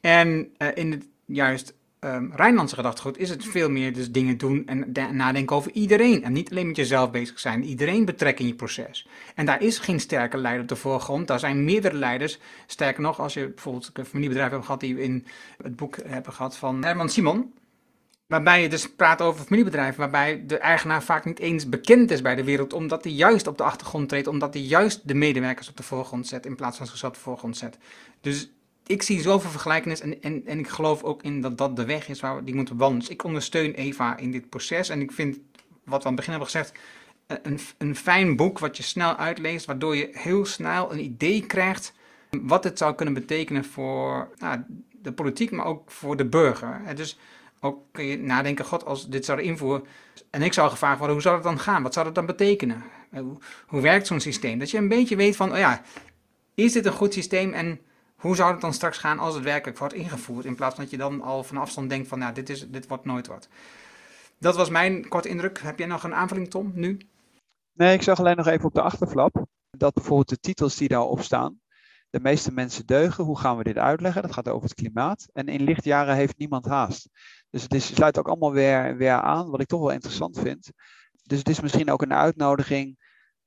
En 0.00 0.52
uh, 0.58 0.68
in 0.74 0.90
het 0.90 1.08
juist 1.24 1.74
um, 2.00 2.32
Rijnlandse 2.34 2.74
gedachtegoed 2.74 3.18
is 3.18 3.30
het 3.30 3.44
veel 3.44 3.70
meer 3.70 3.92
dus 3.92 4.10
dingen 4.10 4.38
doen 4.38 4.66
en 4.66 4.92
nadenken 5.12 5.56
over 5.56 5.72
iedereen. 5.72 6.24
En 6.24 6.32
niet 6.32 6.50
alleen 6.50 6.66
met 6.66 6.76
jezelf 6.76 7.10
bezig 7.10 7.38
zijn. 7.38 7.64
Iedereen 7.64 8.04
betrekken 8.04 8.44
in 8.44 8.50
je 8.50 8.56
proces. 8.56 9.08
En 9.34 9.46
daar 9.46 9.62
is 9.62 9.78
geen 9.78 10.00
sterke 10.00 10.36
leider 10.36 10.62
op 10.62 10.68
de 10.68 10.76
voorgrond. 10.76 11.26
Daar 11.26 11.38
zijn 11.38 11.64
meerdere 11.64 11.96
leiders. 11.96 12.38
Sterker 12.66 13.02
nog, 13.02 13.20
als 13.20 13.34
je 13.34 13.48
bijvoorbeeld 13.48 13.90
een 13.92 14.04
familiebedrijf 14.04 14.50
hebt 14.50 14.64
gehad 14.64 14.80
die 14.80 14.94
we 14.94 15.02
in 15.02 15.26
het 15.62 15.76
boek 15.76 15.96
hebben 16.06 16.32
gehad 16.32 16.56
van 16.56 16.84
Herman 16.84 17.08
Simon. 17.08 17.52
Waarbij 18.26 18.62
je 18.62 18.68
dus 18.68 18.94
praat 18.94 19.22
over 19.22 19.44
familiebedrijven, 19.44 20.00
waarbij 20.00 20.46
de 20.46 20.58
eigenaar 20.58 21.02
vaak 21.02 21.24
niet 21.24 21.38
eens 21.38 21.68
bekend 21.68 22.10
is 22.10 22.22
bij 22.22 22.34
de 22.34 22.44
wereld, 22.44 22.72
omdat 22.72 23.04
hij 23.04 23.12
juist 23.12 23.46
op 23.46 23.58
de 23.58 23.62
achtergrond 23.62 24.08
treedt, 24.08 24.26
omdat 24.26 24.54
hij 24.54 24.62
juist 24.62 25.08
de 25.08 25.14
medewerkers 25.14 25.68
op 25.68 25.76
de 25.76 25.82
voorgrond 25.82 26.26
zet, 26.26 26.46
in 26.46 26.56
plaats 26.56 26.76
van 26.76 26.86
zichzelf 26.86 27.12
op 27.12 27.18
de 27.18 27.24
voorgrond 27.24 27.56
zet. 27.56 27.78
Dus 28.20 28.50
ik 28.88 29.02
zie 29.02 29.20
zoveel 29.20 29.50
vergelijkenis 29.50 30.00
en, 30.00 30.22
en, 30.22 30.42
en 30.46 30.58
ik 30.58 30.68
geloof 30.68 31.02
ook 31.02 31.22
in 31.22 31.40
dat 31.40 31.58
dat 31.58 31.76
de 31.76 31.84
weg 31.84 32.08
is 32.08 32.20
waar 32.20 32.36
we 32.36 32.44
die 32.44 32.54
moeten 32.54 32.76
wandelen. 32.76 33.04
Dus 33.04 33.14
ik 33.14 33.24
ondersteun 33.24 33.74
Eva 33.74 34.16
in 34.16 34.30
dit 34.30 34.48
proces 34.48 34.88
en 34.88 35.00
ik 35.00 35.12
vind, 35.12 35.38
wat 35.84 36.02
we 36.02 36.08
aan 36.08 36.16
het 36.16 36.26
begin 36.26 36.30
hebben 36.30 36.50
gezegd, 36.50 36.72
een, 37.26 37.58
een 37.78 37.96
fijn 37.96 38.36
boek 38.36 38.58
wat 38.58 38.76
je 38.76 38.82
snel 38.82 39.16
uitleest, 39.16 39.66
waardoor 39.66 39.96
je 39.96 40.08
heel 40.12 40.44
snel 40.44 40.92
een 40.92 41.04
idee 41.04 41.46
krijgt 41.46 41.92
wat 42.30 42.64
het 42.64 42.78
zou 42.78 42.94
kunnen 42.94 43.14
betekenen 43.14 43.64
voor 43.64 44.28
nou, 44.38 44.60
de 45.02 45.12
politiek, 45.12 45.50
maar 45.50 45.66
ook 45.66 45.90
voor 45.90 46.16
de 46.16 46.26
burger. 46.26 46.80
Dus 46.94 47.18
ook 47.60 47.82
kun 47.92 48.04
je 48.04 48.18
nadenken, 48.18 48.64
god, 48.64 48.84
als 48.84 49.08
dit 49.08 49.24
zouden 49.24 49.46
invoeren 49.46 49.84
en 50.30 50.42
ik 50.42 50.52
zou 50.52 50.70
gevraagd 50.70 50.98
worden, 50.98 51.14
hoe 51.14 51.24
zou 51.24 51.34
dat 51.34 51.44
dan 51.44 51.58
gaan? 51.58 51.82
Wat 51.82 51.92
zou 51.92 52.06
dat 52.06 52.14
dan 52.14 52.26
betekenen? 52.26 52.84
Hoe, 53.10 53.38
hoe 53.66 53.80
werkt 53.80 54.06
zo'n 54.06 54.20
systeem? 54.20 54.58
Dat 54.58 54.70
je 54.70 54.78
een 54.78 54.88
beetje 54.88 55.16
weet 55.16 55.36
van, 55.36 55.52
oh 55.52 55.58
ja, 55.58 55.82
is 56.54 56.72
dit 56.72 56.86
een 56.86 56.92
goed 56.92 57.12
systeem 57.12 57.52
en 57.52 57.80
hoe 58.18 58.36
zou 58.36 58.52
het 58.52 58.60
dan 58.60 58.74
straks 58.74 58.98
gaan 58.98 59.18
als 59.18 59.34
het 59.34 59.44
werkelijk 59.44 59.78
wordt 59.78 59.94
ingevoerd? 59.94 60.44
In 60.44 60.54
plaats 60.54 60.74
van 60.74 60.84
dat 60.84 60.92
je 60.92 60.98
dan 60.98 61.22
al 61.22 61.44
van 61.44 61.56
afstand 61.56 61.88
denkt 61.88 62.08
van, 62.08 62.18
nou, 62.18 62.34
dit, 62.34 62.48
is, 62.48 62.70
dit 62.70 62.86
wordt 62.86 63.04
nooit 63.04 63.26
wat. 63.26 63.48
Dat 64.38 64.56
was 64.56 64.68
mijn 64.68 65.08
korte 65.08 65.28
indruk. 65.28 65.58
Heb 65.58 65.78
jij 65.78 65.86
nog 65.86 66.02
een 66.02 66.14
aanvulling, 66.14 66.50
Tom, 66.50 66.72
nu? 66.74 66.98
Nee, 67.72 67.94
ik 67.94 68.02
zag 68.02 68.18
alleen 68.18 68.36
nog 68.36 68.46
even 68.46 68.64
op 68.64 68.74
de 68.74 68.82
achterflap 68.82 69.46
dat 69.70 69.94
bijvoorbeeld 69.94 70.28
de 70.28 70.38
titels 70.38 70.76
die 70.76 70.88
daarop 70.88 71.22
staan, 71.22 71.60
de 72.10 72.20
meeste 72.20 72.52
mensen 72.52 72.86
deugen. 72.86 73.24
Hoe 73.24 73.38
gaan 73.38 73.56
we 73.56 73.64
dit 73.64 73.78
uitleggen? 73.78 74.22
Dat 74.22 74.32
gaat 74.32 74.48
over 74.48 74.68
het 74.68 74.74
klimaat. 74.74 75.28
En 75.32 75.46
in 75.46 75.62
lichtjaren 75.62 76.14
heeft 76.14 76.38
niemand 76.38 76.64
haast. 76.64 77.08
Dus 77.50 77.62
het 77.62 77.74
is, 77.74 77.86
sluit 77.86 78.18
ook 78.18 78.28
allemaal 78.28 78.52
weer, 78.52 78.96
weer 78.96 79.12
aan, 79.12 79.50
wat 79.50 79.60
ik 79.60 79.66
toch 79.66 79.80
wel 79.80 79.90
interessant 79.90 80.38
vind. 80.38 80.70
Dus 81.22 81.38
het 81.38 81.48
is 81.48 81.60
misschien 81.60 81.90
ook 81.90 82.02
een 82.02 82.14
uitnodiging, 82.14 82.98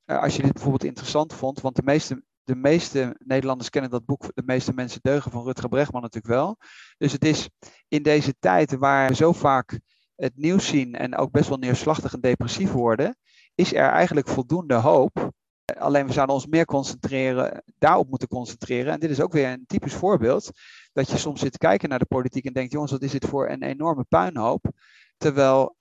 uh, 0.05 0.21
als 0.21 0.35
je 0.35 0.41
dit 0.41 0.53
bijvoorbeeld 0.53 0.83
interessant 0.83 1.33
vond, 1.33 1.61
want 1.61 1.75
de 1.75 1.83
meeste, 1.83 2.23
de 2.51 2.57
meeste 2.57 3.15
Nederlanders 3.19 3.69
kennen 3.69 3.91
dat 3.91 4.05
boek, 4.05 4.31
de 4.33 4.43
meeste 4.45 4.73
mensen 4.73 4.99
deugen 5.01 5.31
van 5.31 5.43
Rutger 5.43 5.69
Bregman 5.69 6.01
natuurlijk 6.01 6.33
wel. 6.33 6.57
Dus 6.97 7.11
het 7.11 7.25
is 7.25 7.49
in 7.87 8.03
deze 8.03 8.35
tijd 8.39 8.77
waar 8.77 9.07
we 9.07 9.15
zo 9.15 9.31
vaak 9.33 9.79
het 10.15 10.33
nieuws 10.35 10.67
zien 10.67 10.95
en 10.95 11.15
ook 11.15 11.31
best 11.31 11.49
wel 11.49 11.57
neerslachtig 11.57 12.13
en 12.13 12.21
depressief 12.21 12.71
worden, 12.71 13.17
is 13.55 13.73
er 13.73 13.89
eigenlijk 13.89 14.27
voldoende 14.27 14.73
hoop 14.73 15.31
Alleen 15.77 16.05
we 16.05 16.13
zouden 16.13 16.35
ons 16.35 16.47
meer 16.47 16.65
concentreren, 16.65 17.63
daarop 17.77 18.09
moeten 18.09 18.27
concentreren. 18.27 18.93
En 18.93 18.99
dit 18.99 19.09
is 19.09 19.21
ook 19.21 19.33
weer 19.33 19.47
een 19.47 19.65
typisch 19.67 19.93
voorbeeld. 19.93 20.51
Dat 20.93 21.09
je 21.09 21.17
soms 21.17 21.39
zit 21.39 21.51
te 21.51 21.57
kijken 21.57 21.89
naar 21.89 21.99
de 21.99 22.05
politiek 22.05 22.45
en 22.45 22.53
denkt, 22.53 22.71
jongens, 22.71 22.91
wat 22.91 23.01
is 23.01 23.11
dit 23.11 23.25
voor 23.25 23.49
een 23.49 23.63
enorme 23.63 24.03
puinhoop. 24.03 24.71
Terwijl 25.17 25.75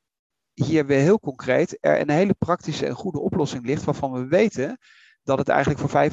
hier 0.55 0.87
weer 0.87 1.01
heel 1.01 1.21
concreet 1.21 1.77
er 1.81 2.01
een 2.01 2.11
hele 2.11 2.35
praktische 2.35 2.87
en 2.87 2.95
goede 2.95 3.21
oplossing 3.21 3.67
ligt, 3.67 3.85
waarvan 3.85 4.13
we 4.13 4.27
weten 4.27 4.79
dat 5.25 5.39
het 5.39 5.49
eigenlijk 5.49 5.81
voor 5.81 6.11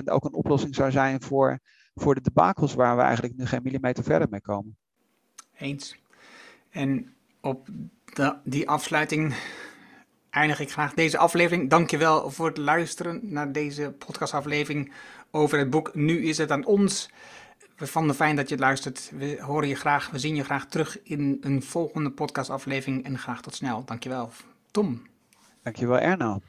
95% 0.00 0.02
ook 0.04 0.24
een 0.24 0.34
oplossing 0.34 0.74
zou 0.74 0.90
zijn 0.90 1.22
voor, 1.22 1.58
voor 1.94 2.14
de 2.14 2.20
debakels 2.20 2.74
waar 2.74 2.96
we 2.96 3.02
eigenlijk 3.02 3.36
nu 3.36 3.46
geen 3.46 3.62
millimeter 3.62 4.04
verder 4.04 4.28
mee 4.30 4.40
komen. 4.40 4.76
Eens. 5.58 5.96
En 6.70 7.14
op 7.40 7.68
de, 8.04 8.36
die 8.44 8.68
afsluiting 8.68 9.34
eindig 10.30 10.60
ik 10.60 10.72
graag 10.72 10.94
deze 10.94 11.18
aflevering. 11.18 11.70
Dankjewel 11.70 12.30
voor 12.30 12.46
het 12.46 12.56
luisteren 12.56 13.20
naar 13.22 13.52
deze 13.52 13.94
podcastaflevering 13.98 14.92
over 15.30 15.58
het 15.58 15.70
boek 15.70 15.94
Nu 15.94 16.24
is 16.24 16.38
het 16.38 16.50
aan 16.50 16.64
ons. 16.64 17.10
We 17.76 17.86
vonden 17.86 18.16
fijn 18.16 18.36
dat 18.36 18.48
je 18.48 18.54
het 18.54 18.64
luistert. 18.64 19.10
We 19.14 19.38
horen 19.40 19.68
je 19.68 19.74
graag, 19.74 20.10
we 20.10 20.18
zien 20.18 20.34
je 20.34 20.44
graag 20.44 20.66
terug 20.66 21.02
in 21.02 21.38
een 21.40 21.62
volgende 21.62 22.10
podcastaflevering 22.10 23.04
en 23.04 23.18
graag 23.18 23.42
tot 23.42 23.54
snel. 23.54 23.84
Dankjewel. 23.84 24.30
Tom. 24.70 25.02
Dankjewel 25.62 25.98
Erno. 25.98 26.40